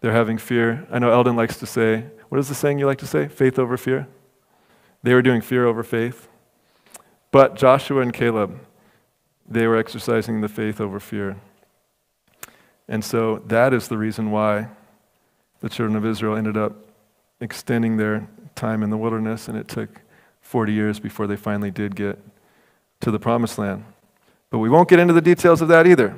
they're 0.00 0.12
having 0.12 0.38
fear. 0.38 0.86
I 0.90 0.98
know 0.98 1.10
Eldon 1.10 1.36
likes 1.36 1.58
to 1.58 1.66
say, 1.66 2.04
what 2.28 2.38
is 2.38 2.48
the 2.48 2.54
saying 2.54 2.78
you 2.78 2.86
like 2.86 2.98
to 2.98 3.06
say? 3.06 3.28
Faith 3.28 3.58
over 3.58 3.76
fear? 3.76 4.06
They 5.02 5.12
were 5.12 5.22
doing 5.22 5.42
fear 5.42 5.66
over 5.66 5.82
faith. 5.82 6.28
But 7.30 7.56
Joshua 7.56 8.00
and 8.00 8.12
Caleb, 8.12 8.58
they 9.46 9.66
were 9.66 9.76
exercising 9.76 10.40
the 10.40 10.48
faith 10.48 10.80
over 10.80 11.00
fear. 11.00 11.36
And 12.88 13.04
so 13.04 13.42
that 13.46 13.74
is 13.74 13.88
the 13.88 13.98
reason 13.98 14.30
why 14.30 14.68
the 15.60 15.68
children 15.68 15.96
of 15.96 16.06
Israel 16.06 16.36
ended 16.36 16.56
up 16.56 16.74
extending 17.40 17.96
their 17.96 18.28
time 18.54 18.82
in 18.82 18.90
the 18.90 18.96
wilderness, 18.96 19.48
and 19.48 19.58
it 19.58 19.68
took 19.68 20.00
40 20.40 20.72
years 20.72 21.00
before 21.00 21.26
they 21.26 21.36
finally 21.36 21.70
did 21.70 21.96
get 21.96 22.18
to 23.00 23.10
the 23.10 23.18
promised 23.18 23.58
land. 23.58 23.84
But 24.50 24.58
we 24.58 24.68
won't 24.68 24.88
get 24.88 24.98
into 24.98 25.14
the 25.14 25.20
details 25.20 25.60
of 25.60 25.68
that 25.68 25.86
either. 25.86 26.14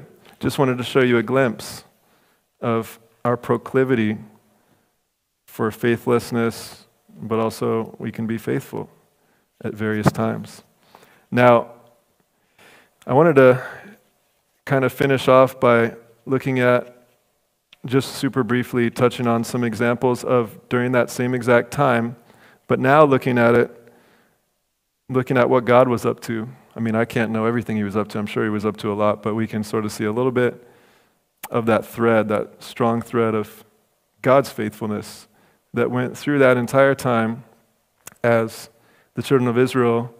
Just 0.47 0.61
wanted 0.61 0.78
to 0.78 0.84
show 0.84 1.01
you 1.01 1.18
a 1.18 1.24
glimpse 1.24 1.82
of 2.61 3.01
our 3.24 3.36
proclivity 3.36 4.16
for 5.49 5.72
faithlessness, 5.72 6.86
but 7.20 7.40
also 7.40 7.97
we 7.99 8.12
can 8.12 8.28
be 8.28 8.38
faithful 8.38 8.88
at 9.64 9.74
various 9.74 10.07
times. 10.12 10.62
Now, 11.32 11.72
I 13.09 13.12
wanted 13.12 13.34
to 13.34 13.66
kind 14.64 14.84
of 14.84 14.92
finish 14.92 15.26
off 15.26 15.59
by 15.59 15.97
looking 16.26 16.61
at 16.61 17.09
just 17.84 18.12
super 18.12 18.44
briefly 18.44 18.88
touching 18.88 19.26
on 19.26 19.42
some 19.42 19.64
examples 19.64 20.22
of 20.22 20.61
during 20.68 20.92
that 20.92 21.11
same 21.11 21.34
exact 21.34 21.72
time, 21.72 22.14
but 22.68 22.78
now 22.78 23.03
looking 23.03 23.36
at 23.36 23.57
it, 23.57 23.92
looking 25.09 25.38
at 25.38 25.51
what 25.51 25.64
God 25.64 25.88
was 25.88 26.07
up 26.07 26.20
to. 26.20 26.49
I 26.76 26.80
mean, 26.80 26.94
I 26.94 27.04
can't 27.04 27.30
know 27.30 27.46
everything 27.46 27.76
he 27.76 27.84
was 27.84 27.96
up 27.96 28.08
to. 28.08 28.18
I'm 28.18 28.26
sure 28.26 28.44
he 28.44 28.50
was 28.50 28.66
up 28.66 28.76
to 28.78 28.92
a 28.92 28.94
lot, 28.94 29.22
but 29.22 29.34
we 29.34 29.46
can 29.46 29.64
sort 29.64 29.84
of 29.84 29.92
see 29.92 30.04
a 30.04 30.12
little 30.12 30.30
bit 30.30 30.66
of 31.50 31.66
that 31.66 31.86
thread, 31.86 32.28
that 32.28 32.62
strong 32.62 33.00
thread 33.00 33.34
of 33.34 33.64
God's 34.22 34.50
faithfulness 34.50 35.26
that 35.72 35.90
went 35.90 36.16
through 36.16 36.38
that 36.40 36.56
entire 36.56 36.94
time 36.94 37.44
as 38.22 38.68
the 39.14 39.22
children 39.22 39.48
of 39.48 39.56
Israel 39.56 40.12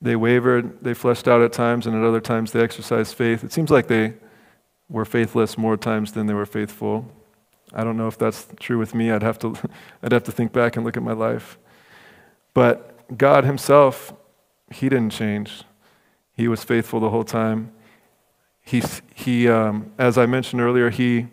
they 0.00 0.16
wavered, 0.16 0.82
they 0.82 0.94
fleshed 0.94 1.26
out 1.26 1.40
at 1.40 1.52
times, 1.52 1.86
and 1.86 1.96
at 1.96 2.04
other 2.04 2.20
times 2.20 2.52
they 2.52 2.60
exercised 2.60 3.14
faith. 3.14 3.42
It 3.42 3.52
seems 3.52 3.70
like 3.70 3.86
they 3.86 4.14
were 4.88 5.04
faithless 5.04 5.56
more 5.56 5.76
times 5.76 6.12
than 6.12 6.26
they 6.26 6.34
were 6.34 6.46
faithful. 6.46 7.10
I 7.72 7.82
don't 7.82 7.96
know 7.96 8.06
if 8.06 8.18
that's 8.18 8.46
true 8.60 8.78
with 8.78 8.94
me. 8.94 9.10
I'd 9.10 9.22
have 9.22 9.38
to, 9.40 9.56
I'd 10.02 10.12
have 10.12 10.24
to 10.24 10.32
think 10.32 10.52
back 10.52 10.76
and 10.76 10.84
look 10.84 10.96
at 10.96 11.02
my 11.02 11.12
life. 11.12 11.58
But 12.52 13.16
God 13.16 13.44
Himself, 13.44 14.12
He 14.70 14.88
didn't 14.88 15.10
change. 15.10 15.64
He 16.36 16.48
was 16.48 16.62
faithful 16.62 17.00
the 17.00 17.10
whole 17.10 17.24
time. 17.24 17.72
He, 18.60 18.82
he 19.14 19.48
um, 19.48 19.92
as 19.98 20.18
I 20.18 20.26
mentioned 20.26 20.60
earlier, 20.60 20.90
He 20.90 21.28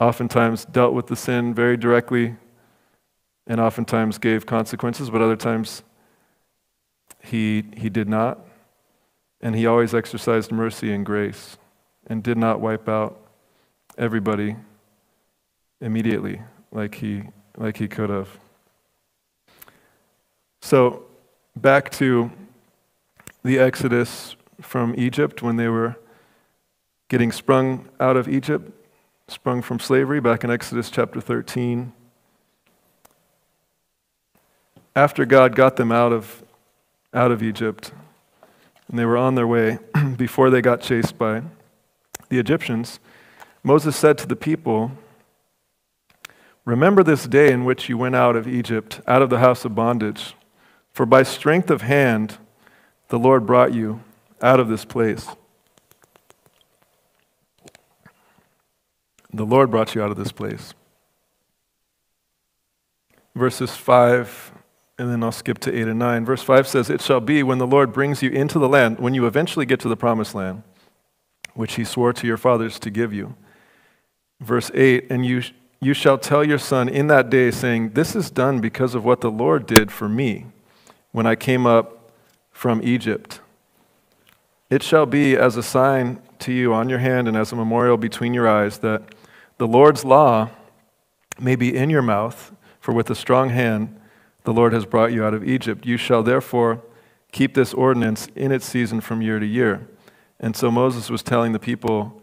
oftentimes 0.00 0.64
dealt 0.64 0.94
with 0.94 1.06
the 1.06 1.16
sin 1.16 1.54
very 1.54 1.76
directly 1.76 2.36
and 3.46 3.60
oftentimes 3.60 4.18
gave 4.18 4.46
consequences, 4.46 5.10
but 5.10 5.20
other 5.20 5.36
times 5.36 5.82
he, 7.22 7.64
he 7.76 7.88
did 7.88 8.08
not. 8.08 8.38
And 9.40 9.54
he 9.54 9.66
always 9.66 9.94
exercised 9.94 10.52
mercy 10.52 10.92
and 10.92 11.04
grace 11.04 11.56
and 12.06 12.22
did 12.22 12.36
not 12.36 12.60
wipe 12.60 12.88
out 12.88 13.20
everybody 13.96 14.56
immediately 15.80 16.42
like 16.72 16.94
he, 16.94 17.24
like 17.56 17.76
he 17.76 17.88
could 17.88 18.10
have. 18.10 18.28
So, 20.62 21.04
back 21.56 21.90
to 21.92 22.30
the 23.42 23.58
Exodus 23.58 24.36
from 24.60 24.94
Egypt 24.96 25.42
when 25.42 25.56
they 25.56 25.68
were 25.68 25.96
getting 27.08 27.32
sprung 27.32 27.88
out 27.98 28.16
of 28.16 28.28
Egypt, 28.28 28.70
sprung 29.28 29.62
from 29.62 29.78
slavery, 29.80 30.20
back 30.20 30.44
in 30.44 30.50
Exodus 30.50 30.90
chapter 30.90 31.20
13. 31.20 31.92
After 34.94 35.24
God 35.24 35.54
got 35.54 35.76
them 35.76 35.92
out 35.92 36.12
of 36.12 36.44
out 37.12 37.32
of 37.32 37.42
Egypt. 37.42 37.92
And 38.88 38.98
they 38.98 39.04
were 39.04 39.16
on 39.16 39.34
their 39.34 39.46
way 39.46 39.78
before 40.16 40.50
they 40.50 40.60
got 40.60 40.80
chased 40.80 41.18
by 41.18 41.42
the 42.28 42.38
Egyptians. 42.38 43.00
Moses 43.62 43.96
said 43.96 44.18
to 44.18 44.26
the 44.26 44.36
people, 44.36 44.92
Remember 46.64 47.02
this 47.02 47.26
day 47.26 47.52
in 47.52 47.64
which 47.64 47.88
you 47.88 47.96
went 47.98 48.14
out 48.14 48.36
of 48.36 48.46
Egypt, 48.46 49.00
out 49.06 49.22
of 49.22 49.30
the 49.30 49.38
house 49.38 49.64
of 49.64 49.74
bondage. 49.74 50.34
For 50.92 51.06
by 51.06 51.22
strength 51.22 51.70
of 51.70 51.82
hand 51.82 52.38
the 53.10 53.18
Lord 53.18 53.44
brought 53.44 53.74
you 53.74 54.00
out 54.40 54.58
of 54.58 54.68
this 54.68 54.84
place. 54.84 55.28
The 59.32 59.44
Lord 59.44 59.70
brought 59.70 59.94
you 59.94 60.02
out 60.02 60.10
of 60.10 60.16
this 60.16 60.32
place. 60.32 60.74
Verses 63.34 63.76
5 63.76 64.52
and 65.00 65.10
then 65.10 65.22
I'll 65.22 65.32
skip 65.32 65.58
to 65.60 65.74
8 65.74 65.88
and 65.88 65.98
9. 65.98 66.26
Verse 66.26 66.42
5 66.42 66.68
says, 66.68 66.90
It 66.90 67.00
shall 67.00 67.20
be 67.20 67.42
when 67.42 67.56
the 67.56 67.66
Lord 67.66 67.90
brings 67.90 68.22
you 68.22 68.28
into 68.28 68.58
the 68.58 68.68
land, 68.68 68.98
when 68.98 69.14
you 69.14 69.26
eventually 69.26 69.64
get 69.64 69.80
to 69.80 69.88
the 69.88 69.96
promised 69.96 70.34
land, 70.34 70.62
which 71.54 71.76
he 71.76 71.84
swore 71.84 72.12
to 72.12 72.26
your 72.26 72.36
fathers 72.36 72.78
to 72.80 72.90
give 72.90 73.10
you. 73.10 73.34
Verse 74.40 74.70
8, 74.74 75.06
And 75.10 75.24
you, 75.24 75.42
you 75.80 75.94
shall 75.94 76.18
tell 76.18 76.44
your 76.44 76.58
son 76.58 76.86
in 76.86 77.06
that 77.06 77.30
day, 77.30 77.50
saying, 77.50 77.92
This 77.94 78.14
is 78.14 78.30
done 78.30 78.60
because 78.60 78.94
of 78.94 79.02
what 79.02 79.22
the 79.22 79.30
Lord 79.30 79.64
did 79.64 79.90
for 79.90 80.06
me 80.06 80.48
when 81.12 81.24
I 81.24 81.34
came 81.34 81.64
up 81.64 81.99
from 82.60 82.82
Egypt. 82.84 83.40
It 84.68 84.82
shall 84.82 85.06
be 85.06 85.34
as 85.34 85.56
a 85.56 85.62
sign 85.62 86.20
to 86.40 86.52
you 86.52 86.74
on 86.74 86.90
your 86.90 86.98
hand 86.98 87.26
and 87.26 87.34
as 87.34 87.52
a 87.52 87.56
memorial 87.56 87.96
between 87.96 88.34
your 88.34 88.46
eyes 88.46 88.80
that 88.80 89.14
the 89.56 89.66
Lord's 89.66 90.04
law 90.04 90.50
may 91.38 91.56
be 91.56 91.74
in 91.74 91.88
your 91.88 92.02
mouth, 92.02 92.52
for 92.78 92.92
with 92.92 93.08
a 93.08 93.14
strong 93.14 93.48
hand, 93.48 93.98
the 94.44 94.52
Lord 94.52 94.74
has 94.74 94.84
brought 94.84 95.10
you 95.10 95.24
out 95.24 95.32
of 95.32 95.42
Egypt. 95.42 95.86
You 95.86 95.96
shall 95.96 96.22
therefore 96.22 96.82
keep 97.32 97.54
this 97.54 97.72
ordinance 97.72 98.28
in 98.36 98.52
its 98.52 98.66
season 98.66 99.00
from 99.00 99.22
year 99.22 99.38
to 99.38 99.46
year. 99.46 99.88
And 100.38 100.54
so 100.54 100.70
Moses 100.70 101.08
was 101.08 101.22
telling 101.22 101.52
the 101.52 101.58
people, 101.58 102.20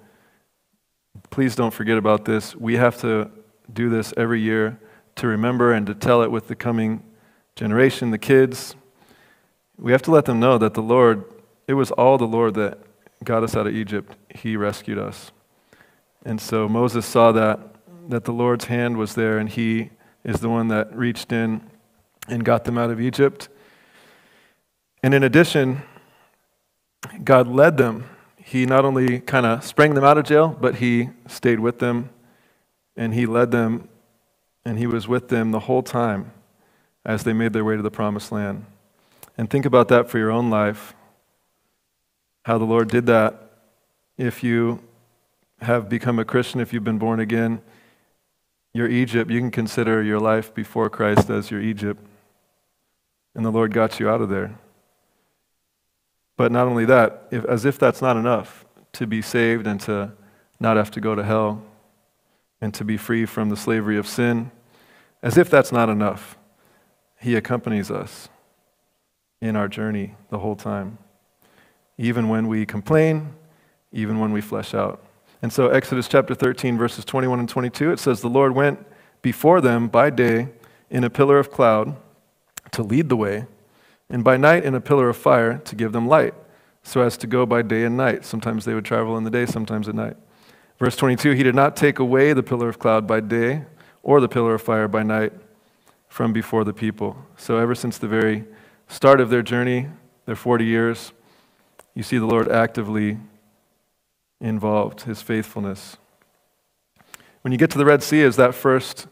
please 1.31 1.55
don't 1.55 1.73
forget 1.73 1.97
about 1.97 2.25
this. 2.25 2.55
We 2.55 2.75
have 2.75 3.01
to 3.01 3.31
do 3.73 3.89
this 3.89 4.13
every 4.15 4.41
year 4.41 4.79
to 5.15 5.25
remember 5.25 5.73
and 5.73 5.87
to 5.87 5.95
tell 5.95 6.21
it 6.21 6.29
with 6.29 6.47
the 6.47 6.55
coming 6.55 7.01
generation, 7.55 8.11
the 8.11 8.19
kids. 8.19 8.75
We 9.77 9.91
have 9.91 10.01
to 10.03 10.11
let 10.11 10.25
them 10.25 10.39
know 10.39 10.57
that 10.57 10.73
the 10.73 10.81
Lord, 10.81 11.23
it 11.67 11.73
was 11.73 11.91
all 11.91 12.17
the 12.17 12.25
Lord 12.25 12.55
that 12.55 12.79
got 13.23 13.43
us 13.43 13.55
out 13.55 13.67
of 13.67 13.75
Egypt. 13.75 14.15
He 14.33 14.57
rescued 14.57 14.97
us. 14.97 15.31
And 16.25 16.41
so 16.41 16.67
Moses 16.67 17.05
saw 17.05 17.31
that, 17.31 17.59
that 18.09 18.25
the 18.25 18.33
Lord's 18.33 18.65
hand 18.65 18.97
was 18.97 19.15
there 19.15 19.37
and 19.37 19.47
he 19.47 19.91
is 20.23 20.39
the 20.39 20.49
one 20.49 20.67
that 20.69 20.95
reached 20.95 21.31
in 21.31 21.61
and 22.27 22.43
got 22.43 22.65
them 22.65 22.77
out 22.77 22.89
of 22.89 22.99
Egypt. 22.99 23.49
And 25.01 25.13
in 25.13 25.23
addition, 25.23 25.83
God 27.23 27.47
led 27.47 27.77
them. 27.77 28.05
He 28.37 28.65
not 28.65 28.85
only 28.85 29.19
kind 29.19 29.45
of 29.45 29.63
sprang 29.63 29.93
them 29.93 30.03
out 30.03 30.17
of 30.17 30.25
jail, 30.25 30.55
but 30.59 30.75
He 30.75 31.09
stayed 31.27 31.59
with 31.59 31.79
them 31.79 32.09
and 32.95 33.13
He 33.13 33.25
led 33.25 33.51
them 33.51 33.87
and 34.65 34.77
He 34.77 34.87
was 34.87 35.07
with 35.07 35.29
them 35.29 35.51
the 35.51 35.61
whole 35.61 35.83
time 35.83 36.31
as 37.05 37.23
they 37.23 37.33
made 37.33 37.53
their 37.53 37.63
way 37.63 37.75
to 37.75 37.81
the 37.81 37.91
promised 37.91 38.31
land. 38.31 38.65
And 39.37 39.49
think 39.49 39.65
about 39.65 39.87
that 39.89 40.09
for 40.09 40.17
your 40.17 40.31
own 40.31 40.49
life 40.49 40.93
how 42.43 42.57
the 42.57 42.65
Lord 42.65 42.89
did 42.89 43.07
that. 43.07 43.51
If 44.17 44.41
you 44.41 44.81
have 45.59 45.89
become 45.89 46.17
a 46.17 46.23
Christian, 46.23 46.61
if 46.61 46.71
you've 46.71 46.83
been 46.83 46.97
born 46.97 47.19
again, 47.19 47.61
your 48.73 48.87
Egypt, 48.87 49.29
you 49.29 49.39
can 49.41 49.51
consider 49.51 50.01
your 50.01 50.19
life 50.19 50.53
before 50.53 50.89
Christ 50.89 51.29
as 51.29 51.51
your 51.51 51.59
Egypt 51.59 52.01
and 53.37 53.45
the 53.45 53.51
Lord 53.51 53.71
got 53.71 53.99
you 53.99 54.09
out 54.09 54.19
of 54.19 54.29
there. 54.29 54.57
But 56.37 56.51
not 56.51 56.67
only 56.67 56.85
that, 56.85 57.27
if, 57.31 57.45
as 57.45 57.65
if 57.65 57.77
that's 57.77 58.01
not 58.01 58.17
enough 58.17 58.65
to 58.93 59.05
be 59.05 59.21
saved 59.21 59.67
and 59.67 59.79
to 59.81 60.11
not 60.59 60.75
have 60.75 60.89
to 60.91 61.01
go 61.01 61.15
to 61.15 61.23
hell 61.23 61.63
and 62.61 62.73
to 62.73 62.83
be 62.83 62.97
free 62.97 63.25
from 63.25 63.49
the 63.49 63.55
slavery 63.55 63.97
of 63.97 64.07
sin, 64.07 64.51
as 65.21 65.37
if 65.37 65.49
that's 65.49 65.71
not 65.71 65.87
enough, 65.87 66.37
He 67.19 67.35
accompanies 67.35 67.91
us 67.91 68.29
in 69.41 69.55
our 69.55 69.67
journey 69.67 70.15
the 70.29 70.39
whole 70.39 70.55
time, 70.55 70.97
even 71.97 72.29
when 72.29 72.47
we 72.47 72.65
complain, 72.65 73.33
even 73.91 74.19
when 74.19 74.31
we 74.31 74.41
flesh 74.41 74.73
out. 74.73 75.03
And 75.41 75.53
so, 75.53 75.69
Exodus 75.69 76.07
chapter 76.07 76.33
13, 76.33 76.77
verses 76.77 77.05
21 77.05 77.39
and 77.39 77.49
22, 77.49 77.91
it 77.91 77.99
says, 77.99 78.21
The 78.21 78.29
Lord 78.29 78.53
went 78.53 78.85
before 79.21 79.61
them 79.61 79.87
by 79.87 80.09
day 80.09 80.49
in 80.89 81.03
a 81.03 81.09
pillar 81.09 81.37
of 81.37 81.51
cloud 81.51 81.95
to 82.71 82.83
lead 82.83 83.09
the 83.09 83.15
way, 83.15 83.45
and 84.09 84.23
by 84.23 84.37
night 84.37 84.63
in 84.63 84.73
a 84.73 84.81
pillar 84.81 85.09
of 85.09 85.17
fire 85.17 85.59
to 85.59 85.75
give 85.75 85.91
them 85.91 86.07
light, 86.07 86.33
so 86.81 87.01
as 87.01 87.17
to 87.17 87.27
go 87.27 87.45
by 87.45 87.61
day 87.61 87.83
and 87.83 87.95
night. 87.95 88.25
Sometimes 88.25 88.65
they 88.65 88.73
would 88.73 88.85
travel 88.85 89.17
in 89.17 89.23
the 89.23 89.29
day, 89.29 89.45
sometimes 89.45 89.87
at 89.87 89.95
night. 89.95 90.17
Verse 90.79 90.95
22 90.95 91.31
He 91.31 91.43
did 91.43 91.55
not 91.55 91.75
take 91.75 91.99
away 91.99 92.33
the 92.33 92.43
pillar 92.43 92.69
of 92.69 92.79
cloud 92.79 93.05
by 93.05 93.19
day 93.19 93.65
or 94.01 94.19
the 94.19 94.29
pillar 94.29 94.55
of 94.55 94.61
fire 94.61 94.87
by 94.87 95.03
night 95.03 95.33
from 96.07 96.33
before 96.33 96.63
the 96.63 96.73
people. 96.73 97.17
So, 97.35 97.57
ever 97.57 97.75
since 97.75 97.97
the 97.97 98.07
very 98.07 98.45
start 98.87 99.19
of 99.19 99.29
their 99.29 99.41
journey, 99.41 99.87
their 100.25 100.35
40 100.35 100.65
years, 100.65 101.11
you 101.93 102.03
see 102.03 102.17
the 102.17 102.25
Lord 102.25 102.49
actively 102.49 103.17
involved, 104.39 105.01
his 105.01 105.21
faithfulness. 105.21 105.97
When 107.41 107.51
you 107.51 107.57
get 107.57 107.71
to 107.71 107.77
the 107.77 107.85
Red 107.85 108.03
Sea, 108.03 108.21
is 108.21 108.35
that 108.35 108.53
first, 108.53 109.07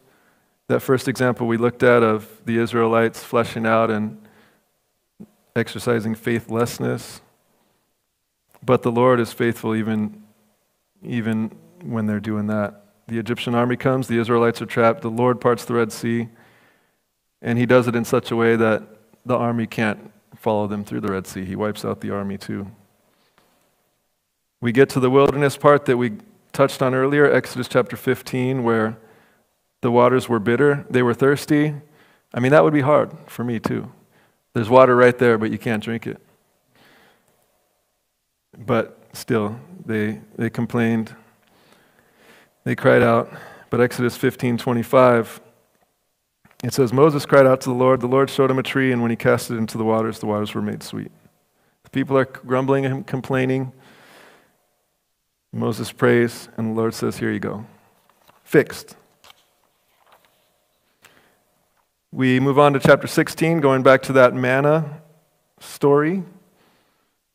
that 0.67 0.81
first 0.81 1.07
example 1.07 1.47
we 1.47 1.57
looked 1.57 1.83
at 1.83 2.03
of 2.03 2.29
the 2.45 2.57
Israelites 2.57 3.23
fleshing 3.23 3.65
out 3.65 3.89
and 3.89 4.21
exercising 5.55 6.15
faithlessness. 6.15 7.21
But 8.63 8.81
the 8.81 8.91
Lord 8.91 9.19
is 9.19 9.31
faithful 9.31 9.75
even, 9.75 10.23
even 11.03 11.51
when 11.83 12.07
they're 12.07 12.19
doing 12.19 12.47
that. 12.47 12.83
The 13.07 13.19
Egyptian 13.19 13.53
army 13.55 13.77
comes, 13.77 14.07
the 14.07 14.19
Israelites 14.19 14.61
are 14.61 14.65
trapped, 14.65 15.01
the 15.01 15.09
Lord 15.09 15.39
parts 15.39 15.65
the 15.65 15.75
Red 15.75 15.91
Sea, 15.91 16.29
and 17.41 17.59
he 17.59 17.65
does 17.65 17.87
it 17.87 17.95
in 17.95 18.03
such 18.03 18.31
a 18.31 18.35
way 18.35 18.55
that 18.55 18.83
the 19.25 19.35
army 19.35 19.65
can't 19.67 20.11
follow 20.35 20.67
them 20.67 20.83
through 20.83 21.01
the 21.01 21.11
Red 21.11 21.27
Sea. 21.27 21.45
He 21.45 21.55
wipes 21.55 21.83
out 21.83 22.01
the 22.01 22.11
army 22.11 22.37
too. 22.37 22.67
We 24.61 24.71
get 24.71 24.89
to 24.89 24.99
the 24.99 25.09
wilderness 25.09 25.57
part 25.57 25.85
that 25.85 25.97
we 25.97 26.13
touched 26.53 26.81
on 26.81 26.93
earlier, 26.95 27.31
Exodus 27.31 27.67
chapter 27.67 27.97
15, 27.97 28.63
where 28.63 28.97
the 29.81 29.91
waters 29.91 30.29
were 30.29 30.39
bitter, 30.39 30.85
they 30.89 31.03
were 31.03 31.13
thirsty. 31.13 31.75
I 32.33 32.39
mean, 32.39 32.51
that 32.51 32.63
would 32.63 32.73
be 32.73 32.81
hard 32.81 33.11
for 33.27 33.43
me 33.43 33.59
too. 33.59 33.91
There's 34.53 34.69
water 34.69 34.95
right 34.95 35.17
there, 35.17 35.37
but 35.37 35.51
you 35.51 35.57
can't 35.57 35.83
drink 35.83 36.07
it. 36.07 36.21
But 38.57 38.97
still, 39.13 39.59
they, 39.85 40.21
they 40.37 40.49
complained. 40.49 41.13
They 42.63 42.75
cried 42.75 43.03
out. 43.03 43.31
But 43.69 43.81
Exodus 43.81 44.15
15 44.15 44.57
25, 44.57 45.41
it 46.67 46.73
says, 46.73 46.91
Moses 46.91 47.25
cried 47.25 47.45
out 47.45 47.61
to 47.61 47.69
the 47.69 47.75
Lord. 47.75 48.01
The 48.01 48.07
Lord 48.07 48.29
showed 48.29 48.49
him 48.49 48.59
a 48.59 48.63
tree, 48.63 48.91
and 48.91 49.01
when 49.01 49.11
he 49.11 49.17
cast 49.17 49.51
it 49.51 49.55
into 49.55 49.77
the 49.77 49.83
waters, 49.83 50.19
the 50.19 50.25
waters 50.25 50.53
were 50.53 50.61
made 50.61 50.81
sweet. 50.81 51.11
The 51.83 51.89
people 51.89 52.17
are 52.17 52.25
grumbling 52.25 52.85
and 52.85 53.05
complaining. 53.05 53.71
Moses 55.53 55.91
prays, 55.91 56.49
and 56.57 56.71
the 56.71 56.73
Lord 56.73 56.93
says, 56.93 57.17
Here 57.17 57.31
you 57.31 57.39
go. 57.39 57.65
Fixed. 58.43 58.95
We 62.11 62.39
move 62.39 62.57
on 62.57 62.73
to 62.73 62.79
chapter 62.79 63.07
16, 63.07 63.59
going 63.59 63.83
back 63.83 64.01
to 64.03 64.13
that 64.13 64.33
manna 64.33 65.01
story 65.59 66.23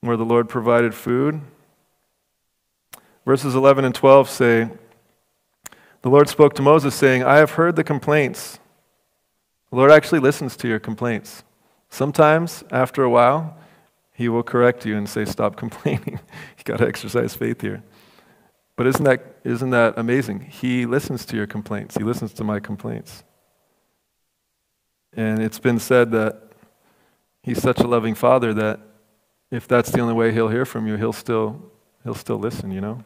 where 0.01 0.17
the 0.17 0.25
Lord 0.25 0.49
provided 0.49 0.95
food. 0.95 1.41
Verses 3.27 3.55
11 3.55 3.85
and 3.85 3.95
12 3.95 4.31
say, 4.31 4.71
The 6.03 6.09
Lord 6.09 6.29
spoke 6.29 6.55
to 6.55 6.63
Moses, 6.63 6.95
saying, 6.95 7.23
I 7.23 7.37
have 7.37 7.53
heard 7.53 7.77
the 7.77 7.85
complaints. 7.85 8.60
The 9.71 9.77
Lord 9.77 9.91
actually 9.91 10.19
listens 10.19 10.57
to 10.59 10.69
your 10.69 10.81
complaints. 10.81 11.45
Sometimes, 11.89 12.65
after 12.71 13.03
a 13.03 13.11
while, 13.11 13.57
He 14.13 14.29
will 14.29 14.43
correct 14.43 14.85
you 14.85 14.97
and 14.97 15.09
say, 15.09 15.25
Stop 15.25 15.57
complaining. 15.65 16.19
you 16.59 16.65
got 16.65 16.79
to 16.79 16.87
exercise 16.87 17.35
faith 17.35 17.61
here. 17.61 17.83
But 18.77 18.87
isn't 18.87 19.05
that, 19.05 19.37
isn't 19.45 19.71
that 19.71 19.99
amazing? 19.99 20.41
He 20.41 20.87
listens 20.87 21.25
to 21.27 21.37
your 21.37 21.47
complaints, 21.47 21.97
He 21.97 22.05
listens 22.05 22.33
to 22.35 22.45
my 22.45 22.61
complaints. 22.61 23.25
And 25.13 25.43
it's 25.43 25.59
been 25.59 25.79
said 25.79 26.13
that 26.13 26.43
He's 27.43 27.61
such 27.61 27.81
a 27.81 27.87
loving 27.87 28.15
Father 28.15 28.53
that 28.55 28.81
if 29.51 29.67
that's 29.67 29.91
the 29.91 30.01
only 30.01 30.15
way 30.15 30.33
He'll 30.33 30.49
hear 30.49 30.65
from 30.65 30.87
you, 30.87 30.97
He'll 30.97 31.13
still, 31.13 31.71
he'll 32.05 32.15
still 32.15 32.39
listen, 32.39 32.71
you 32.71 32.81
know? 32.81 33.05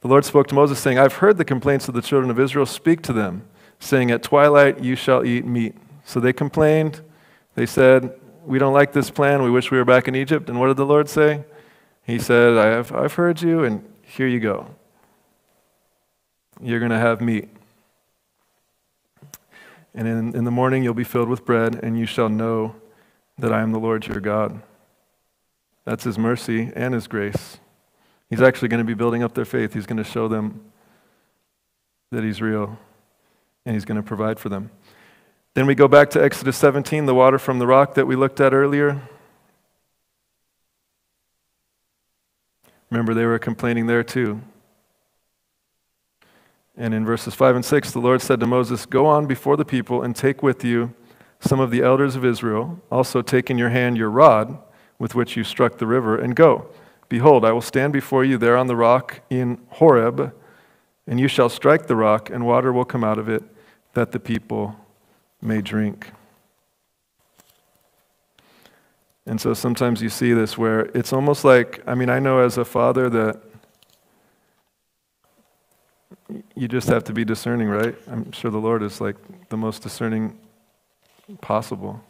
The 0.00 0.08
Lord 0.08 0.24
spoke 0.24 0.46
to 0.48 0.54
Moses, 0.54 0.78
saying, 0.78 0.98
I've 0.98 1.14
heard 1.14 1.38
the 1.38 1.44
complaints 1.44 1.88
of 1.88 1.94
the 1.94 2.02
children 2.02 2.30
of 2.30 2.38
Israel. 2.38 2.66
Speak 2.66 3.02
to 3.02 3.12
them, 3.12 3.48
saying, 3.78 4.10
At 4.10 4.22
twilight 4.22 4.82
you 4.82 4.96
shall 4.96 5.24
eat 5.24 5.44
meat. 5.44 5.74
So 6.04 6.20
they 6.20 6.32
complained. 6.32 7.02
They 7.54 7.66
said, 7.66 8.18
We 8.44 8.58
don't 8.58 8.72
like 8.72 8.92
this 8.92 9.10
plan. 9.10 9.42
We 9.42 9.50
wish 9.50 9.70
we 9.70 9.78
were 9.78 9.84
back 9.84 10.08
in 10.08 10.14
Egypt. 10.14 10.48
And 10.48 10.58
what 10.58 10.68
did 10.68 10.76
the 10.76 10.86
Lord 10.86 11.08
say? 11.08 11.44
He 12.04 12.18
said, 12.18 12.56
I 12.56 12.66
have, 12.66 12.92
I've 12.92 13.12
heard 13.14 13.42
you, 13.42 13.64
and 13.64 13.84
here 14.02 14.26
you 14.26 14.40
go. 14.40 14.74
You're 16.60 16.78
going 16.78 16.90
to 16.90 16.98
have 16.98 17.20
meat. 17.20 17.48
And 19.94 20.08
in, 20.08 20.36
in 20.36 20.44
the 20.44 20.50
morning 20.50 20.82
you'll 20.82 20.94
be 20.94 21.04
filled 21.04 21.28
with 21.28 21.44
bread, 21.44 21.80
and 21.82 21.98
you 21.98 22.06
shall 22.06 22.28
know 22.28 22.76
that 23.38 23.52
I 23.52 23.60
am 23.60 23.72
the 23.72 23.78
Lord 23.78 24.06
your 24.06 24.20
God. 24.20 24.62
That's 25.84 26.04
his 26.04 26.18
mercy 26.18 26.72
and 26.74 26.94
his 26.94 27.06
grace. 27.06 27.58
He's 28.30 28.42
actually 28.42 28.68
going 28.68 28.78
to 28.78 28.84
be 28.84 28.94
building 28.94 29.22
up 29.22 29.34
their 29.34 29.44
faith. 29.44 29.74
He's 29.74 29.86
going 29.86 29.96
to 29.96 30.04
show 30.04 30.28
them 30.28 30.60
that 32.10 32.24
he's 32.24 32.40
real, 32.40 32.78
and 33.64 33.74
he's 33.74 33.84
going 33.84 33.96
to 33.96 34.02
provide 34.02 34.38
for 34.38 34.48
them. 34.48 34.70
Then 35.54 35.66
we 35.66 35.74
go 35.74 35.88
back 35.88 36.10
to 36.10 36.22
Exodus 36.22 36.56
17, 36.56 37.06
the 37.06 37.14
water 37.14 37.38
from 37.38 37.58
the 37.58 37.66
rock 37.66 37.94
that 37.94 38.06
we 38.06 38.16
looked 38.16 38.40
at 38.40 38.52
earlier. 38.52 39.02
Remember, 42.90 43.12
they 43.12 43.26
were 43.26 43.38
complaining 43.38 43.86
there 43.86 44.04
too. 44.04 44.40
And 46.76 46.94
in 46.94 47.04
verses 47.04 47.34
5 47.34 47.56
and 47.56 47.64
6, 47.64 47.90
the 47.90 47.98
Lord 47.98 48.22
said 48.22 48.38
to 48.40 48.46
Moses, 48.46 48.86
Go 48.86 49.06
on 49.06 49.26
before 49.26 49.56
the 49.56 49.64
people 49.64 50.02
and 50.02 50.14
take 50.14 50.42
with 50.42 50.64
you 50.64 50.94
some 51.40 51.60
of 51.60 51.70
the 51.70 51.82
elders 51.82 52.14
of 52.14 52.24
Israel. 52.24 52.80
Also, 52.90 53.20
take 53.20 53.50
in 53.50 53.58
your 53.58 53.70
hand 53.70 53.96
your 53.96 54.10
rod 54.10 54.58
with 54.98 55.14
which 55.14 55.36
you 55.36 55.44
struck 55.44 55.78
the 55.78 55.86
river, 55.86 56.16
and 56.18 56.34
go. 56.34 56.66
Behold, 57.08 57.44
I 57.44 57.52
will 57.52 57.60
stand 57.62 57.92
before 57.92 58.24
you 58.24 58.36
there 58.36 58.56
on 58.56 58.66
the 58.66 58.76
rock 58.76 59.20
in 59.30 59.58
Horeb, 59.68 60.34
and 61.08 61.18
you 61.18 61.26
shall 61.26 61.48
strike 61.48 61.86
the 61.88 61.96
rock, 61.96 62.30
and 62.30 62.46
water 62.46 62.72
will 62.72 62.84
come 62.84 63.02
out 63.02 63.18
of 63.18 63.28
it, 63.28 63.42
that 63.94 64.12
the 64.12 64.20
people 64.20 64.76
may 65.42 65.60
drink. 65.60 66.12
And 69.26 69.40
so 69.40 69.54
sometimes 69.54 70.00
you 70.00 70.08
see 70.08 70.32
this 70.32 70.56
where 70.56 70.80
it's 70.94 71.12
almost 71.12 71.44
like, 71.44 71.82
I 71.86 71.94
mean, 71.94 72.08
I 72.08 72.18
know 72.18 72.38
as 72.38 72.58
a 72.58 72.64
father 72.64 73.10
that 73.10 73.42
you 76.54 76.68
just 76.68 76.88
have 76.88 77.04
to 77.04 77.12
be 77.12 77.24
discerning, 77.24 77.68
right? 77.68 77.94
I'm 78.10 78.30
sure 78.32 78.50
the 78.50 78.58
Lord 78.58 78.82
is 78.82 79.00
like 79.00 79.16
the 79.48 79.56
most 79.56 79.82
discerning 79.82 80.38
possible. 81.40 82.00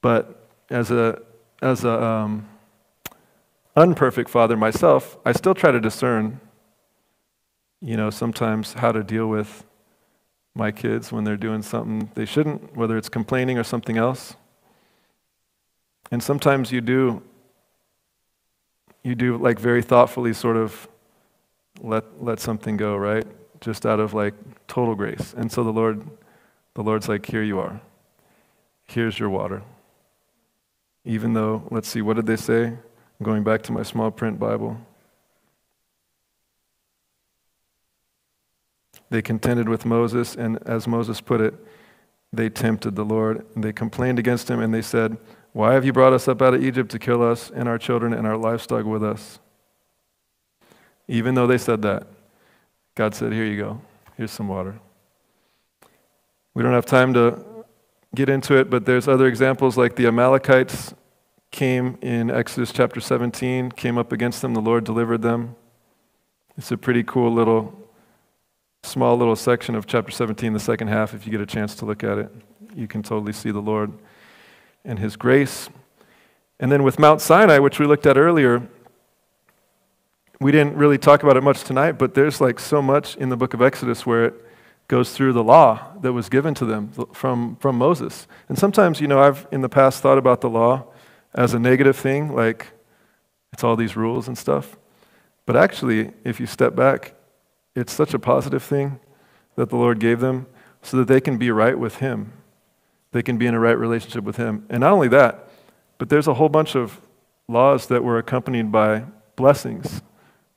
But 0.00 0.48
as 0.70 0.90
a 0.90 1.22
as 1.60 1.84
a 1.84 2.02
um, 2.02 2.48
unperfect 3.76 4.28
father 4.28 4.56
myself, 4.56 5.16
I 5.24 5.32
still 5.32 5.54
try 5.54 5.70
to 5.70 5.80
discern, 5.80 6.40
you 7.82 7.96
know, 7.96 8.10
sometimes 8.10 8.74
how 8.74 8.92
to 8.92 9.02
deal 9.02 9.26
with 9.26 9.64
my 10.54 10.70
kids 10.70 11.10
when 11.10 11.24
they're 11.24 11.36
doing 11.36 11.62
something 11.62 12.10
they 12.14 12.24
shouldn't, 12.24 12.76
whether 12.76 12.96
it's 12.96 13.08
complaining 13.08 13.58
or 13.58 13.64
something 13.64 13.96
else. 13.96 14.36
And 16.10 16.22
sometimes 16.22 16.70
you 16.70 16.80
do, 16.80 17.22
you 19.02 19.14
do 19.14 19.36
like 19.36 19.58
very 19.58 19.82
thoughtfully 19.82 20.32
sort 20.32 20.56
of 20.56 20.88
let, 21.80 22.22
let 22.22 22.38
something 22.38 22.76
go, 22.76 22.96
right? 22.96 23.26
Just 23.60 23.84
out 23.84 23.98
of 23.98 24.14
like 24.14 24.34
total 24.68 24.94
grace. 24.94 25.34
And 25.36 25.50
so 25.50 25.64
the 25.64 25.72
Lord, 25.72 26.06
the 26.74 26.82
Lord's 26.82 27.08
like, 27.08 27.26
here 27.26 27.42
you 27.42 27.58
are. 27.58 27.80
Here's 28.84 29.18
your 29.18 29.30
water. 29.30 29.62
Even 31.04 31.32
though, 31.32 31.66
let's 31.70 31.88
see, 31.88 32.02
what 32.02 32.14
did 32.14 32.26
they 32.26 32.36
say? 32.36 32.66
I'm 32.66 33.24
going 33.24 33.42
back 33.42 33.62
to 33.62 33.72
my 33.72 33.82
small 33.82 34.10
print 34.10 34.38
Bible. 34.38 34.78
They 39.12 39.22
contended 39.22 39.68
with 39.68 39.84
Moses, 39.84 40.34
and 40.34 40.58
as 40.66 40.88
Moses 40.88 41.20
put 41.20 41.40
it, 41.40 41.54
they 42.32 42.48
tempted 42.48 42.96
the 42.96 43.04
Lord. 43.04 43.46
And 43.54 43.62
they 43.62 43.72
complained 43.72 44.18
against 44.18 44.50
him, 44.50 44.58
and 44.58 44.72
they 44.72 44.82
said, 44.82 45.18
why 45.52 45.74
have 45.74 45.84
you 45.84 45.92
brought 45.92 46.14
us 46.14 46.28
up 46.28 46.40
out 46.40 46.54
of 46.54 46.64
Egypt 46.64 46.90
to 46.92 46.98
kill 46.98 47.22
us 47.22 47.50
and 47.50 47.68
our 47.68 47.76
children 47.76 48.14
and 48.14 48.26
our 48.26 48.36
livestock 48.36 48.86
with 48.86 49.04
us? 49.04 49.38
Even 51.08 51.34
though 51.34 51.46
they 51.46 51.58
said 51.58 51.82
that, 51.82 52.06
God 52.94 53.14
said, 53.14 53.32
Here 53.32 53.44
you 53.44 53.58
go. 53.58 53.80
Here's 54.16 54.30
some 54.30 54.48
water. 54.48 54.78
We 56.54 56.62
don't 56.62 56.72
have 56.72 56.86
time 56.86 57.12
to 57.14 57.44
get 58.14 58.28
into 58.28 58.56
it, 58.58 58.70
but 58.70 58.86
there's 58.86 59.08
other 59.08 59.26
examples 59.26 59.76
like 59.76 59.96
the 59.96 60.06
Amalekites 60.06 60.94
came 61.50 61.98
in 62.00 62.30
Exodus 62.30 62.72
chapter 62.72 63.00
17, 63.00 63.72
came 63.72 63.98
up 63.98 64.10
against 64.12 64.40
them. 64.40 64.54
The 64.54 64.60
Lord 64.60 64.84
delivered 64.84 65.20
them. 65.20 65.56
It's 66.56 66.70
a 66.70 66.78
pretty 66.78 67.02
cool 67.02 67.32
little, 67.32 67.81
small 68.84 69.16
little 69.16 69.36
section 69.36 69.74
of 69.74 69.86
chapter 69.86 70.10
17, 70.10 70.52
the 70.52 70.60
second 70.60 70.88
half. 70.88 71.14
If 71.14 71.24
you 71.24 71.30
get 71.30 71.40
a 71.40 71.46
chance 71.46 71.74
to 71.76 71.84
look 71.84 72.02
at 72.02 72.18
it, 72.18 72.30
you 72.74 72.88
can 72.88 73.02
totally 73.02 73.32
see 73.32 73.50
the 73.50 73.60
Lord 73.60 73.92
and 74.84 74.98
His 74.98 75.16
grace. 75.16 75.68
And 76.58 76.70
then 76.70 76.82
with 76.82 76.98
Mount 76.98 77.20
Sinai, 77.20 77.58
which 77.58 77.78
we 77.78 77.86
looked 77.86 78.06
at 78.06 78.16
earlier, 78.16 78.68
we 80.40 80.50
didn't 80.50 80.76
really 80.76 80.98
talk 80.98 81.22
about 81.22 81.36
it 81.36 81.42
much 81.42 81.62
tonight, 81.62 81.92
but 81.92 82.14
there's 82.14 82.40
like 82.40 82.58
so 82.58 82.82
much 82.82 83.16
in 83.16 83.28
the 83.28 83.36
book 83.36 83.54
of 83.54 83.62
Exodus 83.62 84.04
where 84.04 84.24
it 84.26 84.34
goes 84.88 85.12
through 85.12 85.32
the 85.32 85.44
law 85.44 85.80
that 86.00 86.12
was 86.12 86.28
given 86.28 86.52
to 86.54 86.64
them 86.64 86.90
from, 87.12 87.56
from 87.56 87.78
Moses. 87.78 88.26
And 88.48 88.58
sometimes, 88.58 89.00
you 89.00 89.06
know, 89.06 89.20
I've 89.20 89.46
in 89.52 89.60
the 89.60 89.68
past 89.68 90.02
thought 90.02 90.18
about 90.18 90.40
the 90.40 90.50
law 90.50 90.86
as 91.34 91.54
a 91.54 91.58
negative 91.58 91.96
thing, 91.96 92.34
like 92.34 92.72
it's 93.52 93.62
all 93.62 93.76
these 93.76 93.96
rules 93.96 94.26
and 94.26 94.36
stuff. 94.36 94.76
But 95.46 95.56
actually, 95.56 96.12
if 96.24 96.40
you 96.40 96.46
step 96.46 96.74
back, 96.74 97.14
it's 97.74 97.92
such 97.92 98.14
a 98.14 98.18
positive 98.18 98.62
thing 98.62 99.00
that 99.56 99.70
the 99.70 99.76
Lord 99.76 99.98
gave 99.98 100.20
them 100.20 100.46
so 100.82 100.96
that 100.98 101.08
they 101.08 101.20
can 101.20 101.38
be 101.38 101.50
right 101.50 101.78
with 101.78 101.96
Him. 101.96 102.32
They 103.12 103.22
can 103.22 103.38
be 103.38 103.46
in 103.46 103.54
a 103.54 103.60
right 103.60 103.78
relationship 103.78 104.24
with 104.24 104.36
Him. 104.36 104.66
And 104.68 104.80
not 104.80 104.92
only 104.92 105.08
that, 105.08 105.48
but 105.98 106.08
there's 106.08 106.26
a 106.26 106.34
whole 106.34 106.48
bunch 106.48 106.74
of 106.74 107.00
laws 107.48 107.86
that 107.86 108.02
were 108.02 108.18
accompanied 108.18 108.72
by 108.72 109.04
blessings. 109.36 110.02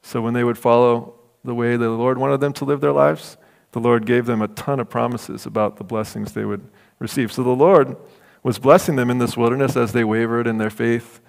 So 0.02 0.22
when 0.22 0.34
they 0.34 0.44
would 0.44 0.58
follow 0.58 1.16
the 1.44 1.56
way 1.56 1.78
that 1.78 1.78
the 1.78 1.90
Lord 1.90 2.18
wanted 2.18 2.40
them 2.40 2.54
to 2.54 2.66
live 2.66 2.82
their 2.82 2.92
lives, 2.92 3.38
the 3.72 3.80
Lord 3.80 4.06
gave 4.06 4.26
them 4.26 4.42
a 4.42 4.48
ton 4.48 4.80
of 4.80 4.90
promises 4.90 5.46
about 5.46 5.78
the 5.78 5.84
blessings 5.84 6.32
they 6.32 6.46
would 6.46 6.68
receive. 7.00 7.32
So 7.32 7.44
the 7.44 7.50
Lord 7.50 7.98
was 8.42 8.58
blessing 8.58 8.96
them 8.96 9.10
in 9.10 9.18
this 9.18 9.36
wilderness 9.36 9.76
as 9.76 9.92
they 9.92 10.04
wavered 10.04 10.48
in 10.48 10.58
their 10.58 10.70
faith, 10.70 11.20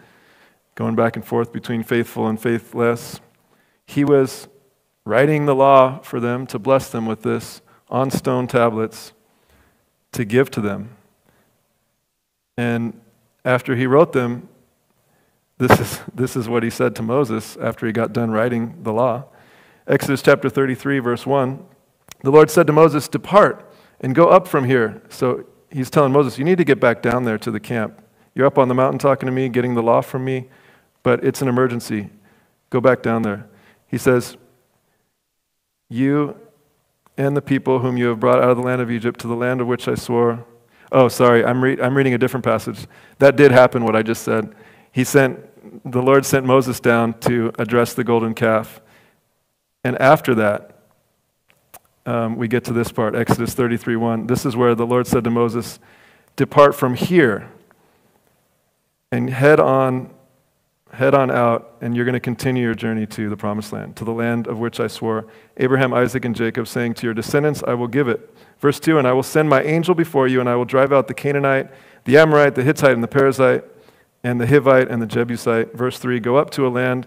going 0.74 0.94
back 0.94 1.16
and 1.16 1.24
forth 1.24 1.52
between 1.52 1.82
faithful 1.82 2.28
and 2.28 2.40
faithless. 2.40 3.20
He 3.86 4.04
was 4.04 4.48
writing 5.06 5.46
the 5.46 5.54
law 5.54 6.00
for 6.00 6.20
them 6.20 6.46
to 6.48 6.58
bless 6.58 6.90
them 6.90 7.06
with 7.06 7.22
this 7.22 7.62
on 7.88 8.10
stone 8.10 8.46
tablets 8.46 9.12
to 10.12 10.24
give 10.24 10.50
to 10.50 10.60
them. 10.60 10.90
And 12.58 13.00
after 13.44 13.76
he 13.76 13.86
wrote 13.86 14.12
them, 14.12 14.48
this 15.58 15.78
is, 15.80 16.00
this 16.14 16.36
is 16.36 16.48
what 16.48 16.62
he 16.64 16.70
said 16.70 16.94
to 16.96 17.02
Moses 17.02 17.56
after 17.56 17.86
he 17.86 17.92
got 17.92 18.12
done 18.12 18.32
writing 18.32 18.82
the 18.82 18.92
law. 18.92 19.24
Exodus 19.86 20.20
chapter 20.20 20.50
33, 20.50 20.98
verse 20.98 21.24
1. 21.24 21.64
The 22.22 22.30
Lord 22.30 22.50
said 22.50 22.66
to 22.66 22.72
Moses, 22.72 23.08
Depart 23.08 23.72
and 24.00 24.14
go 24.14 24.28
up 24.28 24.48
from 24.48 24.64
here. 24.64 25.00
So 25.08 25.46
he's 25.70 25.88
telling 25.88 26.12
Moses, 26.12 26.36
You 26.36 26.44
need 26.44 26.58
to 26.58 26.64
get 26.64 26.80
back 26.80 27.00
down 27.00 27.24
there 27.24 27.38
to 27.38 27.50
the 27.52 27.60
camp. 27.60 28.02
You're 28.34 28.46
up 28.46 28.58
on 28.58 28.66
the 28.66 28.74
mountain 28.74 28.98
talking 28.98 29.26
to 29.26 29.32
me, 29.32 29.48
getting 29.48 29.74
the 29.74 29.82
law 29.82 30.00
from 30.00 30.24
me, 30.24 30.48
but 31.04 31.24
it's 31.24 31.40
an 31.40 31.48
emergency. 31.48 32.10
Go 32.70 32.80
back 32.80 33.02
down 33.02 33.22
there. 33.22 33.48
He 33.86 33.96
says, 33.96 34.36
You 35.88 36.36
and 37.16 37.36
the 37.36 37.42
people 37.42 37.78
whom 37.78 37.96
you 37.96 38.06
have 38.06 38.20
brought 38.20 38.38
out 38.42 38.50
of 38.50 38.56
the 38.56 38.62
land 38.62 38.80
of 38.80 38.90
Egypt 38.90 39.20
to 39.20 39.26
the 39.26 39.34
land 39.36 39.60
of 39.60 39.66
which 39.66 39.88
I 39.88 39.94
swore. 39.94 40.44
Oh, 40.92 41.08
sorry, 41.08 41.44
I'm, 41.44 41.62
re- 41.62 41.80
I'm 41.80 41.96
reading 41.96 42.14
a 42.14 42.18
different 42.18 42.44
passage. 42.44 42.86
That 43.18 43.36
did 43.36 43.52
happen, 43.52 43.84
what 43.84 43.96
I 43.96 44.02
just 44.02 44.22
said. 44.22 44.54
He 44.92 45.04
sent, 45.04 45.40
the 45.90 46.02
Lord 46.02 46.24
sent 46.24 46.46
Moses 46.46 46.80
down 46.80 47.18
to 47.20 47.52
address 47.58 47.94
the 47.94 48.04
golden 48.04 48.34
calf. 48.34 48.80
And 49.84 49.96
after 49.98 50.34
that, 50.36 50.72
um, 52.06 52.36
we 52.36 52.46
get 52.46 52.64
to 52.64 52.72
this 52.72 52.92
part, 52.92 53.16
Exodus 53.16 53.54
33 53.54 53.96
1. 53.96 54.26
This 54.26 54.46
is 54.46 54.56
where 54.56 54.74
the 54.74 54.86
Lord 54.86 55.06
said 55.06 55.24
to 55.24 55.30
Moses, 55.30 55.80
Depart 56.36 56.74
from 56.74 56.94
here 56.94 57.50
and 59.10 59.30
head 59.30 59.58
on, 59.58 60.10
head 60.96 61.14
on 61.14 61.30
out, 61.30 61.76
and 61.82 61.94
you're 61.94 62.06
going 62.06 62.14
to 62.14 62.20
continue 62.20 62.62
your 62.62 62.74
journey 62.74 63.06
to 63.06 63.28
the 63.28 63.36
promised 63.36 63.72
land, 63.72 63.96
to 63.96 64.04
the 64.04 64.12
land 64.12 64.46
of 64.46 64.58
which 64.58 64.80
I 64.80 64.86
swore 64.86 65.26
Abraham, 65.58 65.92
Isaac, 65.92 66.24
and 66.24 66.34
Jacob, 66.34 66.66
saying, 66.66 66.94
To 66.94 67.06
your 67.06 67.12
descendants 67.12 67.62
I 67.66 67.74
will 67.74 67.86
give 67.86 68.08
it. 68.08 68.34
Verse 68.60 68.80
2 68.80 68.98
And 68.98 69.06
I 69.06 69.12
will 69.12 69.22
send 69.22 69.48
my 69.50 69.62
angel 69.62 69.94
before 69.94 70.26
you, 70.26 70.40
and 70.40 70.48
I 70.48 70.56
will 70.56 70.64
drive 70.64 70.92
out 70.92 71.06
the 71.06 71.14
Canaanite, 71.14 71.70
the 72.04 72.16
Amorite, 72.16 72.54
the 72.54 72.62
Hittite, 72.62 72.94
and 72.94 73.04
the 73.04 73.08
Perizzite, 73.08 73.62
and 74.24 74.40
the 74.40 74.46
Hivite, 74.46 74.90
and 74.90 75.02
the 75.02 75.06
Jebusite. 75.06 75.74
Verse 75.74 75.98
3 75.98 76.18
Go 76.18 76.36
up 76.36 76.50
to 76.52 76.66
a 76.66 76.70
land 76.70 77.06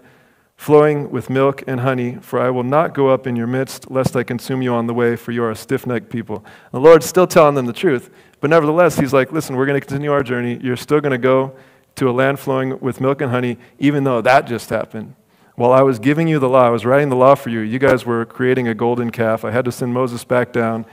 flowing 0.56 1.10
with 1.10 1.30
milk 1.30 1.64
and 1.66 1.80
honey, 1.80 2.18
for 2.22 2.40
I 2.40 2.52
will 2.52 2.64
not 2.64 2.94
go 2.94 3.08
up 3.08 3.26
in 3.26 3.36
your 3.36 3.48
midst, 3.48 3.90
lest 3.90 4.16
I 4.16 4.24
consume 4.24 4.62
you 4.62 4.74
on 4.74 4.86
the 4.86 4.94
way, 4.94 5.16
for 5.16 5.32
you 5.32 5.44
are 5.44 5.52
a 5.52 5.56
stiff 5.56 5.88
necked 5.88 6.10
people. 6.10 6.46
The 6.72 6.80
Lord's 6.80 7.08
still 7.08 7.26
telling 7.26 7.56
them 7.56 7.66
the 7.66 7.74
truth, 7.74 8.12
but 8.40 8.52
nevertheless, 8.52 9.00
He's 9.00 9.14
like, 9.14 9.32
listen, 9.32 9.56
we're 9.56 9.66
going 9.66 9.80
to 9.80 9.88
continue 9.88 10.12
our 10.12 10.22
journey. 10.22 10.60
You're 10.62 10.78
still 10.78 11.02
going 11.02 11.12
to 11.12 11.18
go 11.18 11.56
to 12.00 12.10
a 12.10 12.12
land 12.12 12.40
flowing 12.40 12.80
with 12.80 13.00
milk 13.00 13.22
and 13.22 13.32
honey, 13.32 13.58
even 13.78 14.04
though 14.04 14.22
that 14.22 14.48
just 14.48 14.70
happened. 14.70 15.16
While 15.56 15.72
I 15.72 15.82
was 15.82 16.00
giving 16.00 16.28
you 16.28 16.40
the 16.40 16.50
law, 16.50 16.66
I 16.66 16.70
was 16.70 16.86
writing 16.86 17.10
the 17.10 17.16
law 17.16 17.36
for 17.36 17.50
you, 17.50 17.60
you 17.60 17.80
guys 17.80 18.06
were 18.06 18.26
creating 18.26 18.68
a 18.68 18.74
golden 18.74 19.12
calf. 19.12 19.46
I 19.46 19.52
had 19.52 19.66
to 19.66 19.72
send 19.72 19.94
Moses 19.94 20.24
back 20.24 20.52
down. 20.52 20.86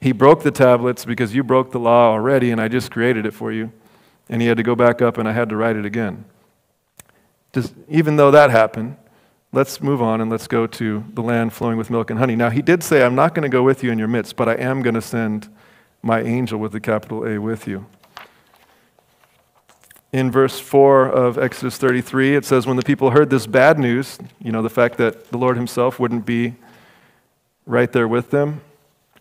He 0.00 0.12
broke 0.12 0.42
the 0.42 0.50
tablets 0.50 1.04
because 1.04 1.34
you 1.34 1.42
broke 1.44 1.72
the 1.72 1.80
law 1.80 2.12
already, 2.12 2.50
and 2.50 2.60
I 2.60 2.68
just 2.68 2.90
created 2.90 3.26
it 3.26 3.34
for 3.34 3.52
you. 3.52 3.72
And 4.28 4.40
he 4.40 4.48
had 4.48 4.56
to 4.56 4.62
go 4.62 4.74
back 4.74 5.02
up, 5.02 5.18
and 5.18 5.28
I 5.28 5.32
had 5.32 5.48
to 5.48 5.56
write 5.56 5.76
it 5.76 5.84
again 5.84 6.24
even 7.88 8.16
though 8.16 8.30
that 8.30 8.50
happened, 8.50 8.96
let's 9.52 9.80
move 9.80 10.02
on 10.02 10.20
and 10.20 10.30
let's 10.30 10.46
go 10.46 10.66
to 10.66 11.04
the 11.14 11.22
land 11.22 11.52
flowing 11.52 11.78
with 11.78 11.90
milk 11.90 12.10
and 12.10 12.18
honey. 12.18 12.36
Now, 12.36 12.50
he 12.50 12.62
did 12.62 12.82
say, 12.82 13.02
I'm 13.02 13.14
not 13.14 13.34
going 13.34 13.42
to 13.42 13.48
go 13.48 13.62
with 13.62 13.82
you 13.82 13.90
in 13.90 13.98
your 13.98 14.08
midst, 14.08 14.36
but 14.36 14.48
I 14.48 14.54
am 14.54 14.82
going 14.82 14.94
to 14.94 15.02
send 15.02 15.48
my 16.02 16.20
angel 16.20 16.58
with 16.58 16.72
the 16.72 16.80
capital 16.80 17.26
A 17.26 17.38
with 17.38 17.66
you. 17.66 17.86
In 20.12 20.30
verse 20.30 20.58
4 20.58 21.06
of 21.06 21.36
Exodus 21.36 21.76
33, 21.76 22.36
it 22.36 22.44
says, 22.46 22.66
When 22.66 22.76
the 22.78 22.82
people 22.82 23.10
heard 23.10 23.28
this 23.28 23.46
bad 23.46 23.78
news, 23.78 24.18
you 24.42 24.50
know, 24.50 24.62
the 24.62 24.70
fact 24.70 24.96
that 24.96 25.30
the 25.30 25.36
Lord 25.36 25.56
himself 25.56 26.00
wouldn't 26.00 26.24
be 26.24 26.54
right 27.66 27.92
there 27.92 28.08
with 28.08 28.30
them 28.30 28.62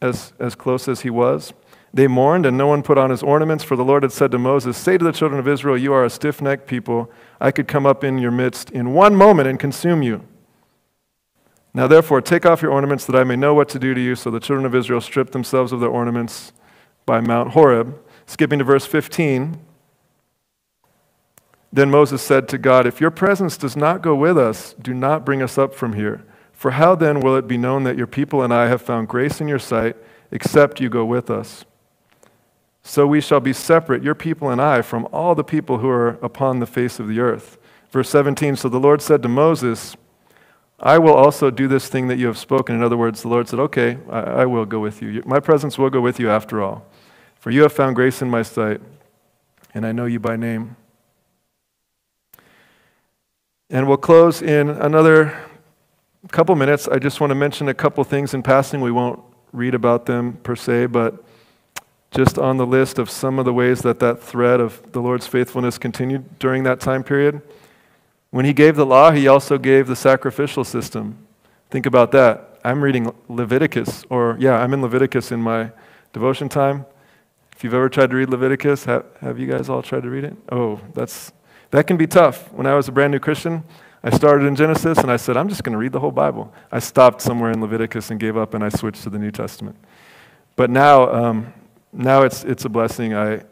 as, 0.02 0.32
as 0.40 0.56
close 0.56 0.88
as 0.88 1.02
he 1.02 1.10
was, 1.10 1.52
they 1.94 2.08
mourned, 2.08 2.46
and 2.46 2.58
no 2.58 2.68
one 2.68 2.84
put 2.84 2.98
on 2.98 3.10
his 3.10 3.22
ornaments, 3.22 3.64
for 3.64 3.76
the 3.76 3.84
Lord 3.84 4.04
had 4.04 4.14
said 4.14 4.32
to 4.32 4.38
Moses, 4.38 4.78
Say 4.78 4.98
to 4.98 5.04
the 5.04 5.12
children 5.12 5.40
of 5.40 5.48
Israel, 5.48 5.78
You 5.78 5.92
are 5.94 6.06
a 6.06 6.10
stiff 6.10 6.42
necked 6.42 6.68
people. 6.68 7.12
I 7.42 7.52
could 7.52 7.68
come 7.68 7.86
up 7.86 8.04
in 8.04 8.18
your 8.18 8.32
midst 8.32 8.70
in 8.70 8.94
one 8.94 9.16
moment 9.16 9.50
and 9.50 9.60
consume 9.60 10.02
you. 10.02 10.24
Now, 11.74 11.88
therefore, 11.88 12.22
take 12.22 12.46
off 12.46 12.62
your 12.62 12.72
ornaments 12.72 13.06
that 13.06 13.16
I 13.16 13.24
may 13.24 13.36
know 13.36 13.54
what 13.54 13.70
to 13.70 13.80
do 13.80 13.94
to 13.94 14.02
you. 14.02 14.16
So 14.16 14.32
the 14.32 14.40
children 14.40 14.66
of 14.66 14.74
Israel 14.74 15.02
stripped 15.02 15.34
themselves 15.34 15.72
of 15.72 15.80
their 15.80 15.90
ornaments 15.90 16.54
by 17.06 17.20
Mount 17.20 17.52
Horeb. 17.52 18.00
Skipping 18.26 18.60
to 18.60 18.66
verse 18.66 18.86
15. 18.86 19.60
Then 21.72 21.91
Moses 21.91 22.22
said 22.22 22.47
to 22.49 22.57
God, 22.57 22.88
If 22.88 23.01
your 23.01 23.11
presence 23.11 23.57
does 23.57 23.76
not 23.76 24.01
go 24.01 24.15
with 24.15 24.38
us, 24.38 24.74
do 24.82 24.93
not 24.93 25.26
bring 25.26 25.41
us 25.41 25.57
up 25.57 25.74
from 25.74 25.93
here. 25.93 26.24
For 26.53 26.72
how 26.72 26.95
then 26.95 27.20
will 27.20 27.36
it 27.36 27.47
be 27.47 27.57
known 27.57 27.84
that 27.84 27.97
your 27.97 28.07
people 28.07 28.41
and 28.41 28.53
I 28.53 28.68
have 28.68 28.82
found 28.82 29.07
grace 29.07 29.39
in 29.41 29.47
your 29.47 29.59
sight, 29.59 29.95
except 30.32 30.82
you 30.82 30.89
go 30.89 31.05
with 31.05 31.30
us? 31.30 31.65
So 32.82 33.05
we 33.05 33.20
shall 33.20 33.41
be 33.41 33.53
separate, 33.53 34.01
your 34.01 34.15
people 34.15 34.49
and 34.49 34.61
I, 34.61 34.82
from 34.82 35.07
all 35.11 35.36
the 35.36 35.43
people 35.43 35.80
who 35.80 35.89
are 35.89 36.18
upon 36.24 36.59
the 36.59 36.65
face 36.65 36.99
of 36.99 37.07
the 37.07 37.20
earth. 37.20 37.57
Verse 37.91 38.09
17 38.09 38.55
So 38.55 38.70
the 38.70 38.80
Lord 38.80 39.01
said 39.01 39.22
to 39.24 39.30
Moses, 39.30 39.97
I 40.80 40.97
will 40.97 41.13
also 41.13 41.49
do 41.49 41.68
this 41.68 41.89
thing 41.89 42.07
that 42.07 42.18
you 42.18 42.28
have 42.28 42.38
spoken. 42.38 42.76
In 42.76 42.84
other 42.84 42.97
words, 42.97 43.24
the 43.24 43.28
Lord 43.28 43.49
said, 43.49 43.59
Okay, 43.59 43.97
I, 44.09 44.20
I 44.20 44.45
will 44.45 44.65
go 44.65 44.80
with 44.80 45.01
you. 45.01 45.22
My 45.26 45.39
presence 45.39 45.78
will 45.78 45.89
go 45.89 46.01
with 46.01 46.20
you 46.20 46.30
after 46.30 46.61
all. 46.61 46.86
For 47.36 47.51
you 47.51 47.63
have 47.63 47.74
found 47.74 47.95
grace 47.95 48.22
in 48.22 48.30
my 48.30 48.41
sight, 48.41 48.82
and 49.74 49.86
I 49.86 49.91
know 49.91 50.05
you 50.05 50.20
by 50.20 50.38
name. 50.38 50.76
And 53.70 53.88
we'll 53.88 53.97
close 53.97 54.41
in 54.41 54.70
another 54.70 55.38
couple 56.30 56.55
minutes. 56.55 56.88
I 56.88 56.99
just 56.99 57.20
want 57.20 57.32
to 57.32 57.36
mention 57.36 57.68
a 57.68 57.74
couple 57.74 58.03
things 58.05 58.34
in 58.34 58.41
passing. 58.41 58.80
We 58.80 58.91
won't 58.91 59.22
read 59.51 59.76
about 59.76 60.05
them 60.05 60.34
per 60.43 60.55
se, 60.55 60.88
but 60.88 61.24
just 62.11 62.38
on 62.38 62.57
the 62.57 62.65
list 62.65 62.97
of 62.97 63.09
some 63.09 63.39
of 63.39 63.45
the 63.45 63.53
ways 63.53 63.82
that 63.82 63.99
that 63.99 64.22
thread 64.22 64.61
of 64.61 64.91
the 64.93 65.01
Lord's 65.01 65.28
faithfulness 65.28 65.78
continued 65.78 66.39
during 66.39 66.63
that 66.63 66.80
time 66.80 67.03
period. 67.03 67.41
When 68.30 68.45
he 68.45 68.53
gave 68.53 68.76
the 68.76 68.86
law, 68.86 69.11
he 69.11 69.28
also 69.28 69.57
gave 69.57 69.88
the 69.88 69.95
sacrificial 69.95 70.63
system. 70.63 71.18
Think 71.70 71.86
about 71.86 72.11
that. 72.13 72.59
I'm 72.63 72.82
reading 72.82 73.13
Leviticus, 73.28 74.05
or 74.09 74.38
yeah, 74.39 74.57
I'm 74.59 74.74
in 74.74 74.82
Leviticus 74.82 75.32
in 75.32 75.41
my 75.41 75.72
devotion 76.13 76.49
time. 76.49 76.86
If 77.55 77.63
you've 77.63 77.74
ever 77.74 77.89
tried 77.89 78.11
to 78.11 78.15
read 78.15 78.30
Leviticus, 78.30 78.86
have, 78.86 79.05
have 79.22 79.39
you 79.39 79.47
guys 79.47 79.68
all 79.68 79.82
tried 79.82 80.03
to 80.03 80.09
read 80.09 80.24
it? 80.24 80.38
Oh, 80.51 80.80
that's, 80.93 81.32
that 81.72 81.88
can 81.88 81.97
be 81.97 82.07
tough. 82.07 82.51
When 82.53 82.68
I 82.68 82.76
was 82.76 82.88
a 82.88 82.91
brand 82.91 83.11
new 83.11 83.20
Christian, 83.20 83.63
I 84.03 84.15
started 84.15 84.45
in 84.45 84.55
Genesis 84.55 84.99
and 84.99 85.11
I 85.11 85.18
said, 85.18 85.38
I'm 85.38 85.49
just 85.49 85.63
going 85.63 85.74
to 85.74 85.78
read 85.78 85.91
the 85.91 85.99
whole 85.99 86.11
Bible. 86.11 86.53
I 86.72 86.80
stopped 86.80 87.22
somewhere 87.22 87.51
in 87.51 87.61
Leviticus 87.61 88.11
and 88.11 88.20
gave 88.20 88.38
up 88.38 88.53
and 88.53 88.63
I 88.63 88.70
switched 88.70 89.03
to 89.03 89.09
the 89.09 89.20
New 89.20 89.32
Testament. 89.32 89.76
But 90.55 90.70
now, 90.70 91.11
um, 91.13 91.53
now 91.91 92.24
it's, 92.24 92.43
it's 92.43 92.65
a 92.65 92.70
blessing. 92.70 93.13
I, 93.13 93.43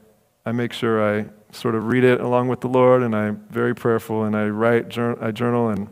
I 0.46 0.52
make 0.52 0.74
sure 0.74 1.20
I 1.20 1.26
sort 1.52 1.76
of 1.76 1.88
read 1.88 2.04
it 2.04 2.22
along 2.22 2.48
with 2.48 2.62
the 2.62 2.68
Lord, 2.68 3.02
and 3.02 3.16
I'm 3.16 3.46
very 3.50 3.74
prayerful, 3.74 4.26
and 4.26 4.36
I 4.36 4.48
write, 4.48 4.98
I 4.98 5.32
journal, 5.32 5.70
and 5.70 5.88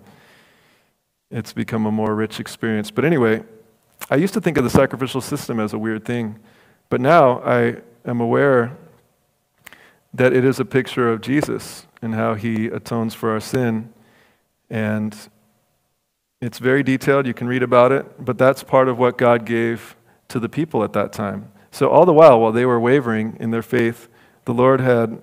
it's 1.31 1.53
become 1.53 1.85
a 1.85 1.91
more 1.91 2.13
rich 2.13 2.39
experience. 2.39 2.91
But 2.91 3.05
anyway, 3.05 3.43
I 4.09 4.15
used 4.15 4.33
to 4.35 4.41
think 4.41 4.57
of 4.57 4.63
the 4.63 4.69
sacrificial 4.69 5.21
system 5.21 5.59
as 5.59 5.73
a 5.73 5.77
weird 5.77 6.05
thing, 6.05 6.39
but 6.89 7.01
now 7.01 7.39
I 7.41 7.77
am 8.05 8.21
aware 8.21 8.77
that 10.13 10.33
it 10.33 10.45
is 10.45 10.59
a 10.59 10.65
picture 10.65 11.09
of 11.09 11.21
Jesus 11.21 11.87
and 12.03 12.13
how 12.13 12.35
he 12.35 12.67
atones 12.67 13.13
for 13.13 13.31
our 13.31 13.39
sin. 13.39 13.91
And 14.69 15.17
it's 16.41 16.59
very 16.59 16.83
detailed. 16.83 17.25
You 17.25 17.33
can 17.33 17.47
read 17.47 17.63
about 17.63 17.91
it, 17.91 18.23
but 18.23 18.37
that's 18.37 18.63
part 18.63 18.89
of 18.89 18.99
what 18.99 19.17
God 19.17 19.45
gave 19.45 19.95
to 20.27 20.39
the 20.39 20.49
people 20.49 20.83
at 20.83 20.93
that 20.93 21.13
time. 21.13 21.51
So, 21.71 21.89
all 21.89 22.05
the 22.05 22.13
while, 22.13 22.39
while 22.39 22.51
they 22.51 22.65
were 22.65 22.79
wavering 22.79 23.37
in 23.39 23.51
their 23.51 23.61
faith, 23.61 24.09
the 24.45 24.53
Lord 24.53 24.81
had 24.81 25.21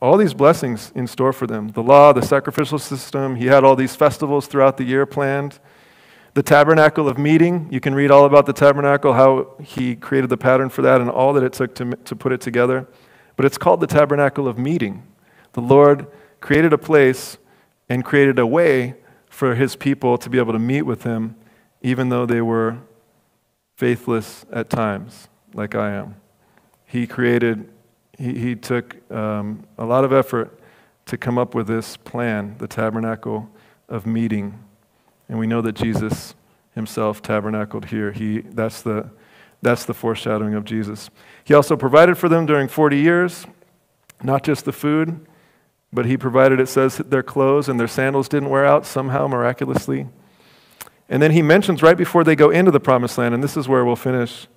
all 0.00 0.16
these 0.16 0.34
blessings 0.34 0.90
in 0.94 1.06
store 1.06 1.32
for 1.32 1.46
them 1.46 1.68
the 1.68 1.82
law, 1.82 2.12
the 2.12 2.22
sacrificial 2.22 2.78
system. 2.78 3.36
He 3.36 3.46
had 3.46 3.62
all 3.62 3.76
these 3.76 3.94
festivals 3.94 4.46
throughout 4.46 4.76
the 4.76 4.84
year 4.84 5.06
planned. 5.06 5.58
The 6.32 6.42
tabernacle 6.42 7.08
of 7.08 7.16
meeting, 7.16 7.68
you 7.70 7.78
can 7.78 7.94
read 7.94 8.10
all 8.10 8.24
about 8.24 8.46
the 8.46 8.52
tabernacle, 8.52 9.12
how 9.12 9.54
he 9.62 9.94
created 9.94 10.30
the 10.30 10.36
pattern 10.36 10.68
for 10.68 10.82
that, 10.82 11.00
and 11.00 11.08
all 11.08 11.32
that 11.34 11.44
it 11.44 11.52
took 11.52 11.76
to, 11.76 11.92
to 11.92 12.16
put 12.16 12.32
it 12.32 12.40
together. 12.40 12.88
But 13.36 13.46
it's 13.46 13.56
called 13.56 13.80
the 13.80 13.86
tabernacle 13.86 14.48
of 14.48 14.58
meeting. 14.58 15.04
The 15.54 15.60
Lord 15.60 16.06
created 16.40 16.72
a 16.72 16.78
place 16.78 17.38
and 17.88 18.04
created 18.04 18.38
a 18.38 18.46
way 18.46 18.96
for 19.28 19.54
his 19.54 19.76
people 19.76 20.18
to 20.18 20.30
be 20.30 20.38
able 20.38 20.52
to 20.52 20.58
meet 20.58 20.82
with 20.82 21.02
him, 21.04 21.36
even 21.82 22.08
though 22.08 22.26
they 22.26 22.40
were 22.40 22.78
faithless 23.76 24.44
at 24.52 24.70
times, 24.70 25.28
like 25.54 25.74
I 25.74 25.92
am. 25.92 26.16
He 26.86 27.06
created, 27.06 27.68
he, 28.18 28.38
he 28.38 28.54
took 28.54 28.96
um, 29.10 29.64
a 29.78 29.84
lot 29.84 30.04
of 30.04 30.12
effort 30.12 30.60
to 31.06 31.16
come 31.16 31.38
up 31.38 31.54
with 31.54 31.66
this 31.66 31.96
plan, 31.96 32.56
the 32.58 32.68
tabernacle 32.68 33.48
of 33.88 34.06
meeting. 34.06 34.58
And 35.28 35.38
we 35.38 35.46
know 35.46 35.60
that 35.62 35.72
Jesus 35.72 36.34
himself 36.74 37.22
tabernacled 37.22 37.86
here. 37.86 38.12
He, 38.12 38.40
that's, 38.40 38.82
the, 38.82 39.10
that's 39.62 39.84
the 39.84 39.94
foreshadowing 39.94 40.54
of 40.54 40.64
Jesus. 40.64 41.10
He 41.44 41.54
also 41.54 41.76
provided 41.76 42.18
for 42.18 42.28
them 42.28 42.46
during 42.46 42.68
40 42.68 42.96
years, 42.98 43.46
not 44.22 44.42
just 44.42 44.64
the 44.64 44.72
food, 44.72 45.26
but 45.94 46.06
he 46.06 46.16
provided, 46.16 46.60
it 46.60 46.68
says, 46.68 46.98
their 46.98 47.22
clothes 47.22 47.68
and 47.68 47.78
their 47.78 47.88
sandals 47.88 48.28
didn't 48.28 48.50
wear 48.50 48.66
out 48.66 48.84
somehow 48.84 49.26
miraculously. 49.26 50.08
And 51.08 51.22
then 51.22 51.30
he 51.30 51.42
mentions 51.42 51.82
right 51.82 51.96
before 51.96 52.24
they 52.24 52.36
go 52.36 52.50
into 52.50 52.70
the 52.70 52.80
promised 52.80 53.16
land, 53.16 53.34
and 53.34 53.42
this 53.42 53.56
is 53.56 53.68
where 53.68 53.84
we'll 53.84 53.96
finish. 53.96 54.48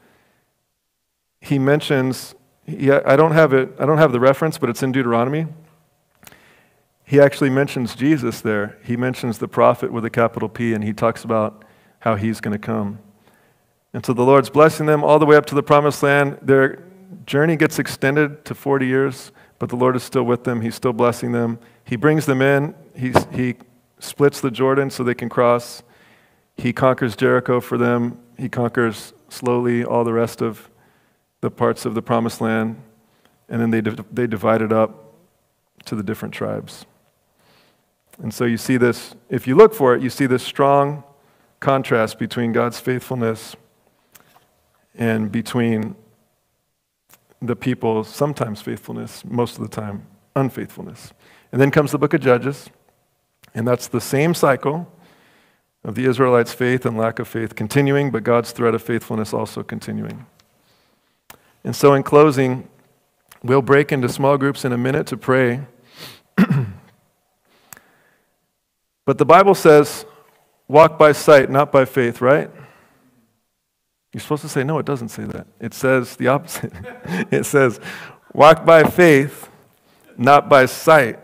He 1.40 1.60
mentions, 1.60 2.36
yeah, 2.66 3.02
I 3.06 3.16
don't 3.16 3.34
have 3.34 3.54
it, 3.54 3.74
I 3.80 3.86
don't 3.86 4.00
have 4.00 4.12
the 4.12 4.20
reference, 4.20 4.58
but 4.58 4.70
it's 4.70 4.84
in 4.84 4.92
Deuteronomy 4.92 5.48
he 7.08 7.22
actually 7.22 7.50
mentions 7.50 7.96
Jesus 7.96 8.42
there. 8.42 8.78
He 8.84 8.98
mentions 8.98 9.38
the 9.38 9.48
prophet 9.48 9.94
with 9.94 10.04
a 10.04 10.10
capital 10.10 10.50
P, 10.50 10.74
and 10.74 10.84
he 10.84 10.92
talks 10.92 11.24
about 11.24 11.64
how 12.00 12.16
he's 12.16 12.42
going 12.42 12.52
to 12.52 12.60
come. 12.60 13.00
And 13.94 14.06
so 14.06 14.12
the 14.12 14.24
Lord's 14.24 14.50
blessing 14.50 14.88
them 14.88 15.06
all 15.06 15.18
the 15.18 15.26
way 15.26 15.38
up 15.38 15.46
to 15.46 15.56
the 15.56 15.64
promised 15.64 16.04
land. 16.04 16.38
Their 16.42 16.84
journey 17.26 17.56
gets 17.56 17.80
extended 17.80 18.44
to 18.44 18.54
40 18.54 18.88
years, 18.88 19.32
but 19.60 19.70
the 19.70 19.76
Lord 19.76 19.96
is 19.96 20.04
still 20.04 20.24
with 20.24 20.44
them. 20.44 20.62
He's 20.62 20.76
still 20.76 20.94
blessing 20.94 21.32
them. 21.32 21.60
He 21.84 21.96
brings 21.96 22.26
them 22.26 22.42
in. 22.42 22.76
He's, 22.96 23.26
he 23.34 23.56
splits 24.00 24.42
the 24.42 24.52
Jordan 24.52 24.90
so 24.90 25.04
they 25.04 25.16
can 25.16 25.30
cross. 25.30 25.84
He 26.56 26.74
conquers 26.74 27.16
Jericho 27.16 27.60
for 27.60 27.78
them. 27.78 28.20
He 28.38 28.50
conquers 28.50 29.14
slowly 29.30 29.84
all 29.84 30.04
the 30.04 30.14
rest 30.14 30.42
of 30.42 30.70
the 31.42 31.52
parts 31.52 31.86
of 31.86 31.96
the 31.96 32.02
promised 32.02 32.42
land. 32.42 32.82
And 33.50 33.62
then 33.62 33.72
they, 33.72 33.82
they 34.12 34.28
divide 34.28 34.62
it 34.62 34.72
up 34.72 35.14
to 35.86 35.96
the 35.96 36.04
different 36.04 36.34
tribes. 36.34 36.86
And 38.22 38.34
so 38.34 38.46
you 38.46 38.58
see 38.58 38.78
this, 38.78 39.16
if 39.30 39.48
you 39.48 39.56
look 39.56 39.74
for 39.74 39.96
it, 39.96 40.02
you 40.02 40.10
see 40.10 40.26
this 40.26 40.44
strong 40.44 41.04
contrast 41.60 42.20
between 42.20 42.52
God's 42.52 42.80
faithfulness 42.80 43.56
and 44.96 45.32
between 45.32 45.96
the 47.42 47.56
people 47.56 48.04
sometimes 48.04 48.62
faithfulness, 48.62 49.24
most 49.26 49.58
of 49.58 49.64
the 49.64 49.70
time 49.70 50.06
unfaithfulness. 50.36 51.14
And 51.52 51.62
then 51.62 51.72
comes 51.72 51.92
the 51.92 51.98
book 51.98 52.14
of 52.14 52.22
Judges, 52.22 52.70
and 53.54 53.68
that's 53.68 53.88
the 53.88 54.02
same 54.02 54.34
cycle 54.34 54.92
of 55.84 55.96
the 55.96 56.06
Israelites' 56.06 56.54
faith 56.54 56.86
and 56.86 56.98
lack 56.98 57.20
of 57.20 57.28
faith 57.28 57.56
continuing, 57.56 58.12
but 58.12 58.24
God's 58.24 58.52
threat 58.52 58.76
of 58.76 58.82
faithfulness 58.82 59.34
also 59.34 59.64
continuing. 59.64 60.26
And 61.64 61.76
so, 61.76 61.94
in 61.94 62.04
closing, 62.04 62.70
we'll 63.44 63.62
break 63.62 63.92
into 63.92 64.10
small 64.10 64.38
groups 64.38 64.66
in 64.66 64.74
a 64.74 64.78
minute 64.78 65.08
to 65.08 65.18
pray. 65.18 65.62
But 69.08 69.18
the 69.18 69.26
Bible 69.26 69.56
says, 69.56 70.06
walk 70.68 71.00
by 71.00 71.14
sight, 71.14 71.50
not 71.50 71.72
by 71.72 71.86
faith, 71.86 72.20
right? 72.20 72.52
You're 74.18 74.24
supposed 74.24 74.42
to 74.42 74.50
say, 74.50 74.64
no, 74.64 74.80
it 74.80 74.86
doesn't 74.88 75.10
say 75.10 75.26
that. 75.26 75.46
It 75.60 75.76
says 75.76 76.16
the 76.16 76.30
opposite. 76.30 76.74
it 77.30 77.46
says, 77.46 77.80
walk 78.34 78.66
by 78.66 78.84
faith, 78.84 79.48
not 80.18 80.50
by 80.50 80.66
sight. 80.66 81.20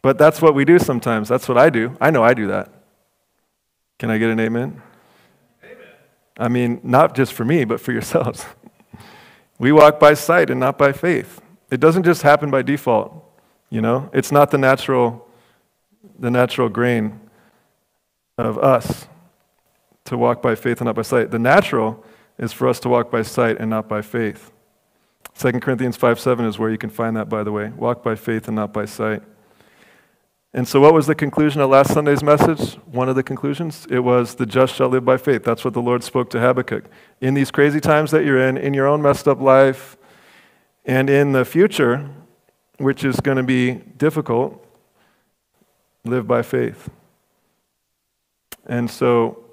But 0.00 0.16
that's 0.16 0.40
what 0.40 0.54
we 0.54 0.64
do 0.64 0.78
sometimes. 0.78 1.28
That's 1.28 1.46
what 1.50 1.58
I 1.58 1.68
do. 1.68 1.98
I 2.00 2.10
know 2.10 2.24
I 2.24 2.32
do 2.32 2.46
that. 2.46 2.72
Can 3.98 4.08
I 4.08 4.16
get 4.16 4.30
an 4.30 4.40
amen? 4.40 4.80
Amen. 5.62 5.76
I 6.38 6.48
mean, 6.48 6.80
not 6.82 7.14
just 7.14 7.34
for 7.34 7.44
me, 7.44 7.66
but 7.66 7.78
for 7.78 7.92
yourselves. 7.92 8.46
we 9.58 9.70
walk 9.70 10.00
by 10.00 10.14
sight 10.14 10.48
and 10.48 10.58
not 10.58 10.78
by 10.78 10.92
faith. 10.92 11.42
It 11.70 11.78
doesn't 11.78 12.04
just 12.04 12.22
happen 12.22 12.50
by 12.50 12.62
default, 12.62 13.22
you 13.68 13.82
know? 13.82 14.08
It's 14.14 14.32
not 14.32 14.50
the 14.50 14.56
natural 14.56 15.28
the 16.18 16.30
natural 16.30 16.70
grain 16.70 17.20
of 18.38 18.56
us 18.56 19.06
to 20.08 20.18
walk 20.18 20.42
by 20.42 20.54
faith 20.54 20.80
and 20.80 20.86
not 20.86 20.96
by 20.96 21.02
sight. 21.02 21.30
The 21.30 21.38
natural 21.38 22.04
is 22.38 22.52
for 22.52 22.68
us 22.68 22.80
to 22.80 22.88
walk 22.88 23.10
by 23.10 23.22
sight 23.22 23.58
and 23.58 23.70
not 23.70 23.88
by 23.88 24.02
faith. 24.02 24.52
2 25.38 25.52
Corinthians 25.60 25.96
5 25.96 26.18
7 26.18 26.44
is 26.44 26.58
where 26.58 26.70
you 26.70 26.78
can 26.78 26.90
find 26.90 27.16
that, 27.16 27.28
by 27.28 27.44
the 27.44 27.52
way. 27.52 27.70
Walk 27.70 28.02
by 28.02 28.14
faith 28.14 28.48
and 28.48 28.56
not 28.56 28.72
by 28.72 28.84
sight. 28.84 29.22
And 30.54 30.66
so, 30.66 30.80
what 30.80 30.94
was 30.94 31.06
the 31.06 31.14
conclusion 31.14 31.60
of 31.60 31.70
last 31.70 31.92
Sunday's 31.92 32.22
message? 32.22 32.74
One 32.86 33.08
of 33.08 33.16
the 33.16 33.22
conclusions? 33.22 33.86
It 33.90 34.00
was, 34.00 34.34
the 34.34 34.46
just 34.46 34.74
shall 34.74 34.88
live 34.88 35.04
by 35.04 35.18
faith. 35.18 35.44
That's 35.44 35.64
what 35.64 35.74
the 35.74 35.82
Lord 35.82 36.02
spoke 36.02 36.30
to 36.30 36.40
Habakkuk. 36.40 36.86
In 37.20 37.34
these 37.34 37.50
crazy 37.50 37.80
times 37.80 38.10
that 38.12 38.24
you're 38.24 38.40
in, 38.40 38.56
in 38.56 38.72
your 38.72 38.86
own 38.86 39.02
messed 39.02 39.28
up 39.28 39.40
life, 39.40 39.96
and 40.86 41.10
in 41.10 41.32
the 41.32 41.44
future, 41.44 42.08
which 42.78 43.04
is 43.04 43.20
going 43.20 43.36
to 43.36 43.42
be 43.42 43.72
difficult, 43.72 44.64
live 46.04 46.26
by 46.26 46.40
faith. 46.40 46.88
And 48.66 48.90
so, 48.90 49.44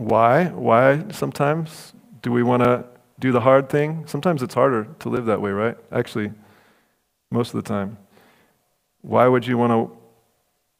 why? 0.00 0.46
Why 0.46 1.04
sometimes 1.10 1.92
do 2.22 2.32
we 2.32 2.42
want 2.42 2.62
to 2.62 2.84
do 3.18 3.32
the 3.32 3.40
hard 3.40 3.68
thing? 3.68 4.04
Sometimes 4.06 4.42
it's 4.42 4.54
harder 4.54 4.88
to 5.00 5.08
live 5.10 5.26
that 5.26 5.42
way, 5.42 5.50
right? 5.50 5.76
Actually, 5.92 6.32
most 7.30 7.54
of 7.54 7.62
the 7.62 7.68
time. 7.68 7.98
Why 9.02 9.28
would 9.28 9.46
you 9.46 9.58
want 9.58 9.72
to 9.72 9.96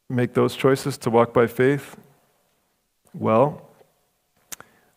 make 0.09 0.33
those 0.33 0.55
choices 0.55 0.97
to 0.99 1.11
walk 1.11 1.33
by 1.33 1.45
faith? 1.45 1.97
Well, 3.13 3.69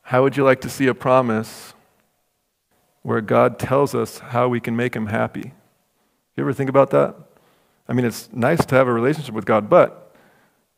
how 0.02 0.22
would 0.22 0.36
you 0.36 0.44
like 0.44 0.62
to 0.62 0.70
see 0.70 0.86
a 0.86 0.94
promise 0.94 1.74
where 3.02 3.20
God 3.20 3.58
tells 3.58 3.94
us 3.94 4.18
how 4.18 4.48
we 4.48 4.58
can 4.58 4.74
make 4.74 4.96
him 4.96 5.06
happy? 5.06 5.52
You 6.36 6.44
ever 6.44 6.54
think 6.54 6.70
about 6.70 6.90
that? 6.90 7.14
I 7.86 7.92
mean, 7.92 8.06
it's 8.06 8.30
nice 8.32 8.64
to 8.64 8.74
have 8.74 8.88
a 8.88 8.92
relationship 8.92 9.34
with 9.34 9.44
God, 9.44 9.68
but 9.68 10.14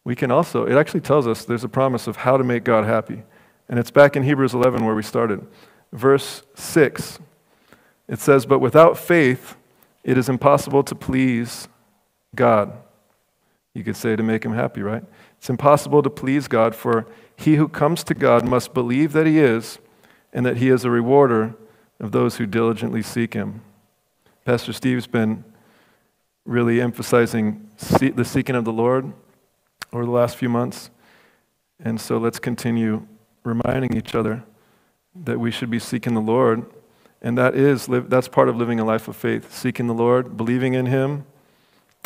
we 0.03 0.17
can 0.17 0.33
also, 0.33 0.67
it 0.67 0.77
actually 0.77 1.01
tells 1.01 1.29
us 1.29 1.45
there's 1.45 1.65
a 1.65 1.69
promise 1.69 2.09
of 2.09 2.17
how 2.17 2.37
to 2.37 2.45
make 2.45 2.65
God 2.65 2.85
happy. 2.85 3.23
And 3.69 3.79
it's 3.79 3.91
back 3.91 4.17
in 4.17 4.23
Hebrews 4.23 4.55
11 4.55 4.85
where 4.85 4.95
we 4.95 5.03
started. 5.03 5.47
Verse 5.93 6.43
6, 6.55 7.19
it 8.09 8.19
says, 8.21 8.47
But 8.47 8.59
without 8.61 8.99
faith, 8.99 9.57
it 10.05 10.17
is 10.19 10.29
impossible 10.29 10.83
to 10.85 10.95
please 10.95 11.69
God. 12.35 12.73
You 13.75 13.85
could 13.85 13.97
say 13.97 14.17
to 14.17 14.23
make 14.23 14.45
him 14.45 14.53
happy, 14.53 14.83
right? 14.83 15.05
It's 15.39 15.51
impossible 15.51 16.03
to 16.03 16.11
please 16.11 16.49
God, 16.49 16.75
for 16.75 17.07
he 17.37 17.57
who 17.57 17.69
comes 17.69 18.05
to 18.05 18.15
God 18.15 18.47
must 18.47 18.73
believe 18.73 19.13
that 19.13 19.27
he 19.27 19.39
is, 19.39 19.79
and 20.33 20.47
that 20.47 20.59
he 20.59 20.69
is 20.69 20.85
a 20.85 20.91
rewarder 20.91 21.55
of 22.01 22.13
those 22.13 22.37
who 22.37 22.47
diligently 22.47 23.03
seek 23.03 23.35
him. 23.35 23.63
Pastor 24.45 24.73
Steve's 24.73 25.07
been 25.07 25.45
really 26.45 26.81
emphasizing 26.81 27.69
the 27.79 28.25
seeking 28.25 28.55
of 28.55 28.65
the 28.65 28.73
Lord 28.73 29.13
over 29.93 30.05
the 30.05 30.11
last 30.11 30.37
few 30.37 30.49
months. 30.49 30.91
And 31.81 32.01
so 32.01 32.19
let's 32.19 32.39
continue 32.39 33.07
reminding 33.47 33.97
each 33.97 34.15
other 34.15 34.43
that 35.15 35.41
we 35.41 35.51
should 35.51 35.71
be 35.71 35.79
seeking 35.79 36.15
the 36.15 36.21
Lord. 36.21 36.67
And 37.23 37.39
that 37.39 37.55
is, 37.55 37.87
that's 37.87 38.29
part 38.29 38.49
of 38.49 38.57
living 38.57 38.79
a 38.79 38.85
life 38.85 39.09
of 39.09 39.17
faith, 39.17 39.55
seeking 39.55 39.87
the 39.87 39.95
Lord, 39.95 40.37
believing 40.37 40.75
in 40.75 40.87
Him, 40.87 41.25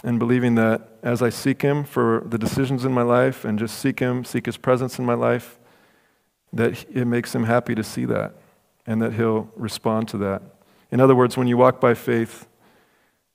and 0.05 0.19
believing 0.19 0.55
that 0.55 0.89
as 1.03 1.21
I 1.21 1.31
seek 1.31 1.63
Him 1.63 1.83
for 1.85 2.23
the 2.25 2.39
decisions 2.39 2.85
in 2.85 2.93
my 2.93 3.03
life 3.03 3.45
and 3.45 3.59
just 3.59 3.79
seek 3.79 3.99
Him, 3.99 4.25
seek 4.25 4.47
His 4.47 4.57
presence 4.57 4.99
in 4.99 5.05
my 5.05 5.15
life, 5.15 5.59
that 6.53 6.85
it 6.93 7.07
makes 7.07 7.35
Him 7.35 7.45
happy 7.45 7.75
to 7.75 7.83
see 7.83 8.05
that 8.05 8.35
and 8.87 9.03
that 9.03 9.15
He'll 9.15 9.51
respond 9.57 10.09
to 10.09 10.19
that. 10.19 10.43
In 10.91 11.01
other 11.01 11.15
words, 11.15 11.37
when 11.37 11.49
you 11.49 11.57
walk 11.57 11.81
by 11.81 11.95
faith, 11.95 12.47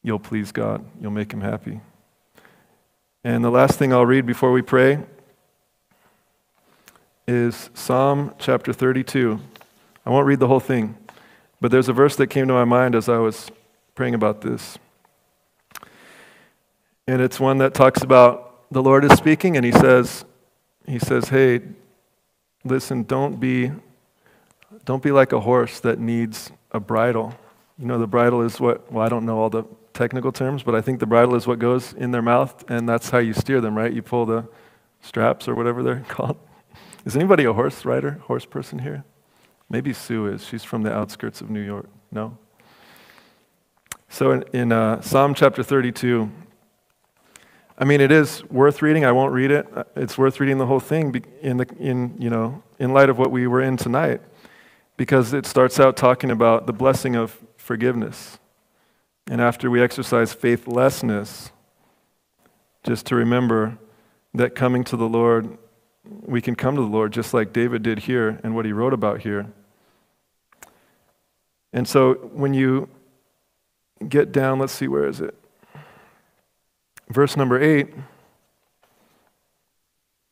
you'll 0.02 0.20
please 0.20 0.52
God. 0.52 0.86
You'll 1.02 1.12
make 1.12 1.34
Him 1.34 1.42
happy. 1.42 1.82
And 3.24 3.44
the 3.44 3.52
last 3.52 3.78
thing 3.78 3.92
I'll 3.92 4.06
read 4.06 4.26
before 4.26 4.52
we 4.52 4.62
pray 4.62 5.00
is 7.28 7.72
Psalm 7.74 8.34
chapter 8.38 8.72
32. 8.72 9.40
I 10.06 10.10
won't 10.10 10.28
read 10.28 10.40
the 10.40 10.48
whole 10.48 10.60
thing, 10.60 10.96
but 11.60 11.72
there's 11.72 11.90
a 11.90 11.94
verse 11.94 12.16
that 12.18 12.28
came 12.28 12.48
to 12.48 12.54
my 12.54 12.66
mind 12.66 12.94
as 12.94 13.10
I 13.10 13.18
was 13.18 13.50
praying 13.96 14.14
about 14.14 14.42
this. 14.42 14.78
And 17.08 17.22
it's 17.22 17.40
one 17.40 17.58
that 17.60 17.74
talks 17.74 18.04
about 18.04 18.72
the 18.72 18.82
Lord 18.82 19.06
is 19.06 19.14
speaking 19.14 19.58
and 19.58 19.66
he 19.66 19.72
says, 19.72 20.26
he 20.88 21.00
says, 21.00 21.30
hey, 21.30 21.62
listen, 22.64 23.04
don't 23.04 23.40
be, 23.40 23.72
don't 24.86 25.02
be 25.02 25.12
like 25.12 25.34
a 25.34 25.40
horse 25.40 25.80
that 25.80 26.00
needs 26.00 26.52
a 26.72 26.80
bridle. 26.80 27.34
You 27.80 27.88
know, 27.88 27.98
the 27.98 28.08
bridle 28.08 28.42
is 28.42 28.60
what, 28.60 28.92
well, 28.92 29.04
I 29.04 29.10
don't 29.10 29.26
know 29.26 29.40
all 29.40 29.50
the 29.50 29.64
technical 29.94 30.32
terms, 30.32 30.62
but 30.62 30.76
I 30.76 30.82
think 30.82 31.00
the 31.00 31.08
bridle 31.08 31.34
is 31.34 31.48
what 31.48 31.58
goes 31.58 31.94
in 31.94 32.12
their 32.12 32.22
mouth, 32.22 32.70
and 32.70 32.88
that's 32.88 33.10
how 33.10 33.18
you 33.18 33.34
steer 33.34 33.62
them, 33.62 33.76
right? 33.76 33.92
You 33.92 34.02
pull 34.04 34.26
the 34.26 34.48
straps 35.02 35.48
or 35.48 35.56
whatever 35.56 35.82
they're 35.82 36.06
called. 36.08 36.38
Is 37.06 37.16
anybody 37.16 37.46
a 37.46 37.54
horse 37.54 37.86
rider, 37.86 38.14
horse 38.24 38.46
person 38.46 38.80
here? 38.80 39.04
Maybe 39.70 39.94
Sue 39.94 40.26
is. 40.26 40.44
She's 40.44 40.64
from 40.64 40.82
the 40.82 40.92
outskirts 40.92 41.40
of 41.40 41.52
New 41.52 41.62
York. 41.62 41.88
No? 42.12 42.38
So 44.10 44.32
in, 44.32 44.44
in 44.54 44.72
uh, 44.72 45.02
Psalm 45.02 45.36
chapter 45.36 45.62
32, 45.62 46.32
I 47.78 47.86
mean, 47.86 48.02
it 48.02 48.12
is 48.12 48.44
worth 48.46 48.82
reading. 48.82 49.06
I 49.06 49.12
won't 49.12 49.34
read 49.34 49.52
it. 49.52 49.68
It's 49.96 50.18
worth 50.18 50.40
reading 50.40 50.58
the 50.58 50.66
whole 50.66 50.80
thing 50.80 51.24
in, 51.42 51.58
the, 51.58 51.68
in, 51.78 52.16
you 52.18 52.30
know, 52.30 52.64
in 52.80 52.92
light 52.92 53.10
of 53.10 53.20
what 53.20 53.32
we 53.32 53.46
were 53.46 53.62
in 53.62 53.78
tonight, 53.78 54.22
because 54.98 55.34
it 55.34 55.46
starts 55.46 55.80
out 55.80 55.98
talking 55.98 56.32
about 56.32 56.66
the 56.66 56.74
blessing 56.74 57.16
of 57.16 57.38
forgiveness. 57.58 58.40
And 59.28 59.42
after 59.42 59.70
we 59.70 59.82
exercise 59.82 60.34
faithlessness, 60.34 61.52
just 62.84 63.06
to 63.08 63.16
remember 63.16 63.78
that 64.34 64.56
coming 64.56 64.84
to 64.86 64.96
the 64.98 65.08
Lord, 65.08 65.58
we 66.08 66.42
can 66.42 66.56
come 66.56 66.76
to 66.76 66.82
the 66.82 66.88
Lord 66.88 67.14
just 67.14 67.34
like 67.34 67.54
David 67.54 67.84
did 67.84 68.00
here 68.00 68.40
and 68.44 68.56
what 68.56 68.66
he 68.66 68.72
wrote 68.72 68.94
about 68.94 69.22
here. 69.22 69.48
And 71.74 71.88
so 71.88 72.14
when 72.34 72.54
you 72.54 72.90
get 74.08 74.32
down, 74.32 74.60
let's 74.60 74.74
see, 74.74 74.88
where 74.88 75.08
is 75.08 75.22
it? 75.22 75.36
Verse 77.10 77.36
number 77.36 77.62
eight. 77.62 77.94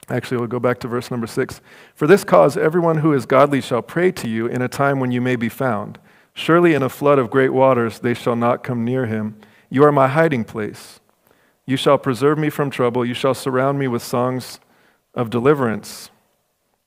Actually, 0.10 0.38
we'll 0.38 0.48
go 0.48 0.60
back 0.60 0.80
to 0.80 0.88
verse 0.88 1.10
number 1.10 1.28
six. 1.28 1.62
For 1.96 2.08
this 2.08 2.24
cause, 2.24 2.58
everyone 2.58 2.98
who 2.98 3.14
is 3.14 3.26
godly 3.26 3.62
shall 3.62 3.82
pray 3.82 4.12
to 4.12 4.28
you 4.28 4.48
in 4.48 4.62
a 4.62 4.68
time 4.68 5.00
when 5.00 5.12
you 5.12 5.22
may 5.22 5.36
be 5.36 5.50
found. 5.50 5.98
Surely 6.34 6.74
in 6.74 6.84
a 6.84 6.90
flood 6.90 7.20
of 7.20 7.30
great 7.30 7.54
waters 7.54 8.00
they 8.00 8.14
shall 8.14 8.36
not 8.36 8.64
come 8.64 8.84
near 8.84 9.06
him. 9.06 9.38
You 9.70 9.84
are 9.84 9.92
my 9.92 10.08
hiding 10.08 10.44
place. 10.44 11.00
You 11.66 11.78
shall 11.78 11.98
preserve 11.98 12.38
me 12.38 12.50
from 12.50 12.70
trouble. 12.70 13.06
You 13.06 13.14
shall 13.14 13.34
surround 13.34 13.80
me 13.80 13.88
with 13.88 14.04
songs 14.04 14.60
of 15.14 15.30
deliverance. 15.30 16.10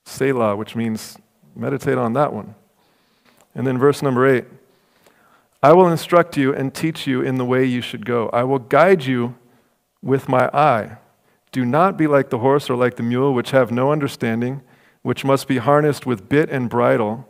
Selah, 0.05 0.55
which 0.55 0.75
means 0.75 1.17
meditate 1.55 1.97
on 1.97 2.13
that 2.13 2.33
one. 2.33 2.55
And 3.53 3.65
then 3.65 3.77
verse 3.77 4.01
number 4.01 4.27
eight 4.27 4.45
I 5.61 5.73
will 5.73 5.87
instruct 5.87 6.37
you 6.37 6.53
and 6.53 6.73
teach 6.73 7.07
you 7.07 7.21
in 7.21 7.35
the 7.35 7.45
way 7.45 7.65
you 7.65 7.81
should 7.81 8.05
go. 8.05 8.29
I 8.29 8.43
will 8.43 8.59
guide 8.59 9.05
you 9.05 9.35
with 10.01 10.29
my 10.29 10.49
eye. 10.53 10.97
Do 11.51 11.65
not 11.65 11.97
be 11.97 12.07
like 12.07 12.29
the 12.29 12.37
horse 12.39 12.69
or 12.69 12.75
like 12.75 12.95
the 12.95 13.03
mule, 13.03 13.33
which 13.33 13.51
have 13.51 13.71
no 13.71 13.91
understanding, 13.91 14.61
which 15.01 15.25
must 15.25 15.47
be 15.47 15.57
harnessed 15.57 16.05
with 16.05 16.29
bit 16.29 16.49
and 16.49 16.69
bridle, 16.69 17.27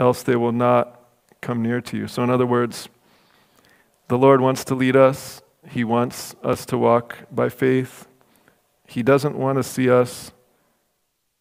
else 0.00 0.22
they 0.22 0.36
will 0.36 0.52
not 0.52 1.00
come 1.40 1.62
near 1.62 1.80
to 1.80 1.96
you. 1.96 2.08
So, 2.08 2.24
in 2.24 2.30
other 2.30 2.46
words, 2.46 2.88
the 4.08 4.18
Lord 4.18 4.40
wants 4.40 4.64
to 4.64 4.74
lead 4.74 4.96
us, 4.96 5.42
He 5.68 5.84
wants 5.84 6.34
us 6.42 6.66
to 6.66 6.78
walk 6.78 7.18
by 7.30 7.48
faith. 7.48 8.08
He 8.92 9.02
doesn't 9.02 9.38
want 9.38 9.56
to 9.56 9.62
see 9.62 9.88
us 9.88 10.32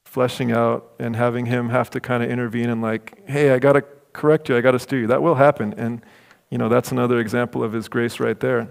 fleshing 0.05 0.53
out 0.53 0.93
and 0.99 1.17
having 1.17 1.47
Him 1.47 1.67
have 1.67 1.89
to 1.89 1.99
kind 1.99 2.23
of 2.23 2.31
intervene 2.31 2.69
and, 2.69 2.81
like, 2.81 3.27
hey, 3.27 3.51
I 3.51 3.59
got 3.59 3.73
to 3.73 3.81
correct 4.13 4.47
you, 4.47 4.55
I 4.55 4.61
got 4.61 4.71
to 4.71 4.79
steer 4.79 4.99
you. 4.99 5.07
That 5.07 5.21
will 5.21 5.35
happen. 5.35 5.73
And, 5.75 6.01
you 6.49 6.57
know, 6.57 6.69
that's 6.69 6.93
another 6.93 7.19
example 7.19 7.61
of 7.61 7.73
His 7.73 7.89
grace 7.89 8.21
right 8.21 8.39
there, 8.39 8.69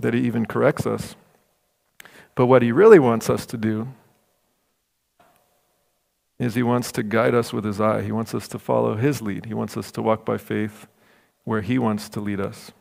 that 0.00 0.12
He 0.12 0.22
even 0.22 0.44
corrects 0.44 0.86
us. 0.86 1.14
But 2.34 2.46
what 2.46 2.62
He 2.62 2.72
really 2.72 2.98
wants 2.98 3.30
us 3.30 3.46
to 3.46 3.56
do 3.56 3.86
is 6.36 6.56
He 6.56 6.64
wants 6.64 6.90
to 6.90 7.04
guide 7.04 7.32
us 7.36 7.52
with 7.52 7.64
His 7.64 7.80
eye. 7.80 8.02
He 8.02 8.10
wants 8.10 8.34
us 8.34 8.48
to 8.48 8.58
follow 8.58 8.96
His 8.96 9.22
lead. 9.22 9.46
He 9.46 9.54
wants 9.54 9.76
us 9.76 9.92
to 9.92 10.02
walk 10.02 10.24
by 10.24 10.36
faith 10.36 10.88
where 11.44 11.60
He 11.60 11.78
wants 11.78 12.08
to 12.08 12.20
lead 12.20 12.40
us. 12.40 12.72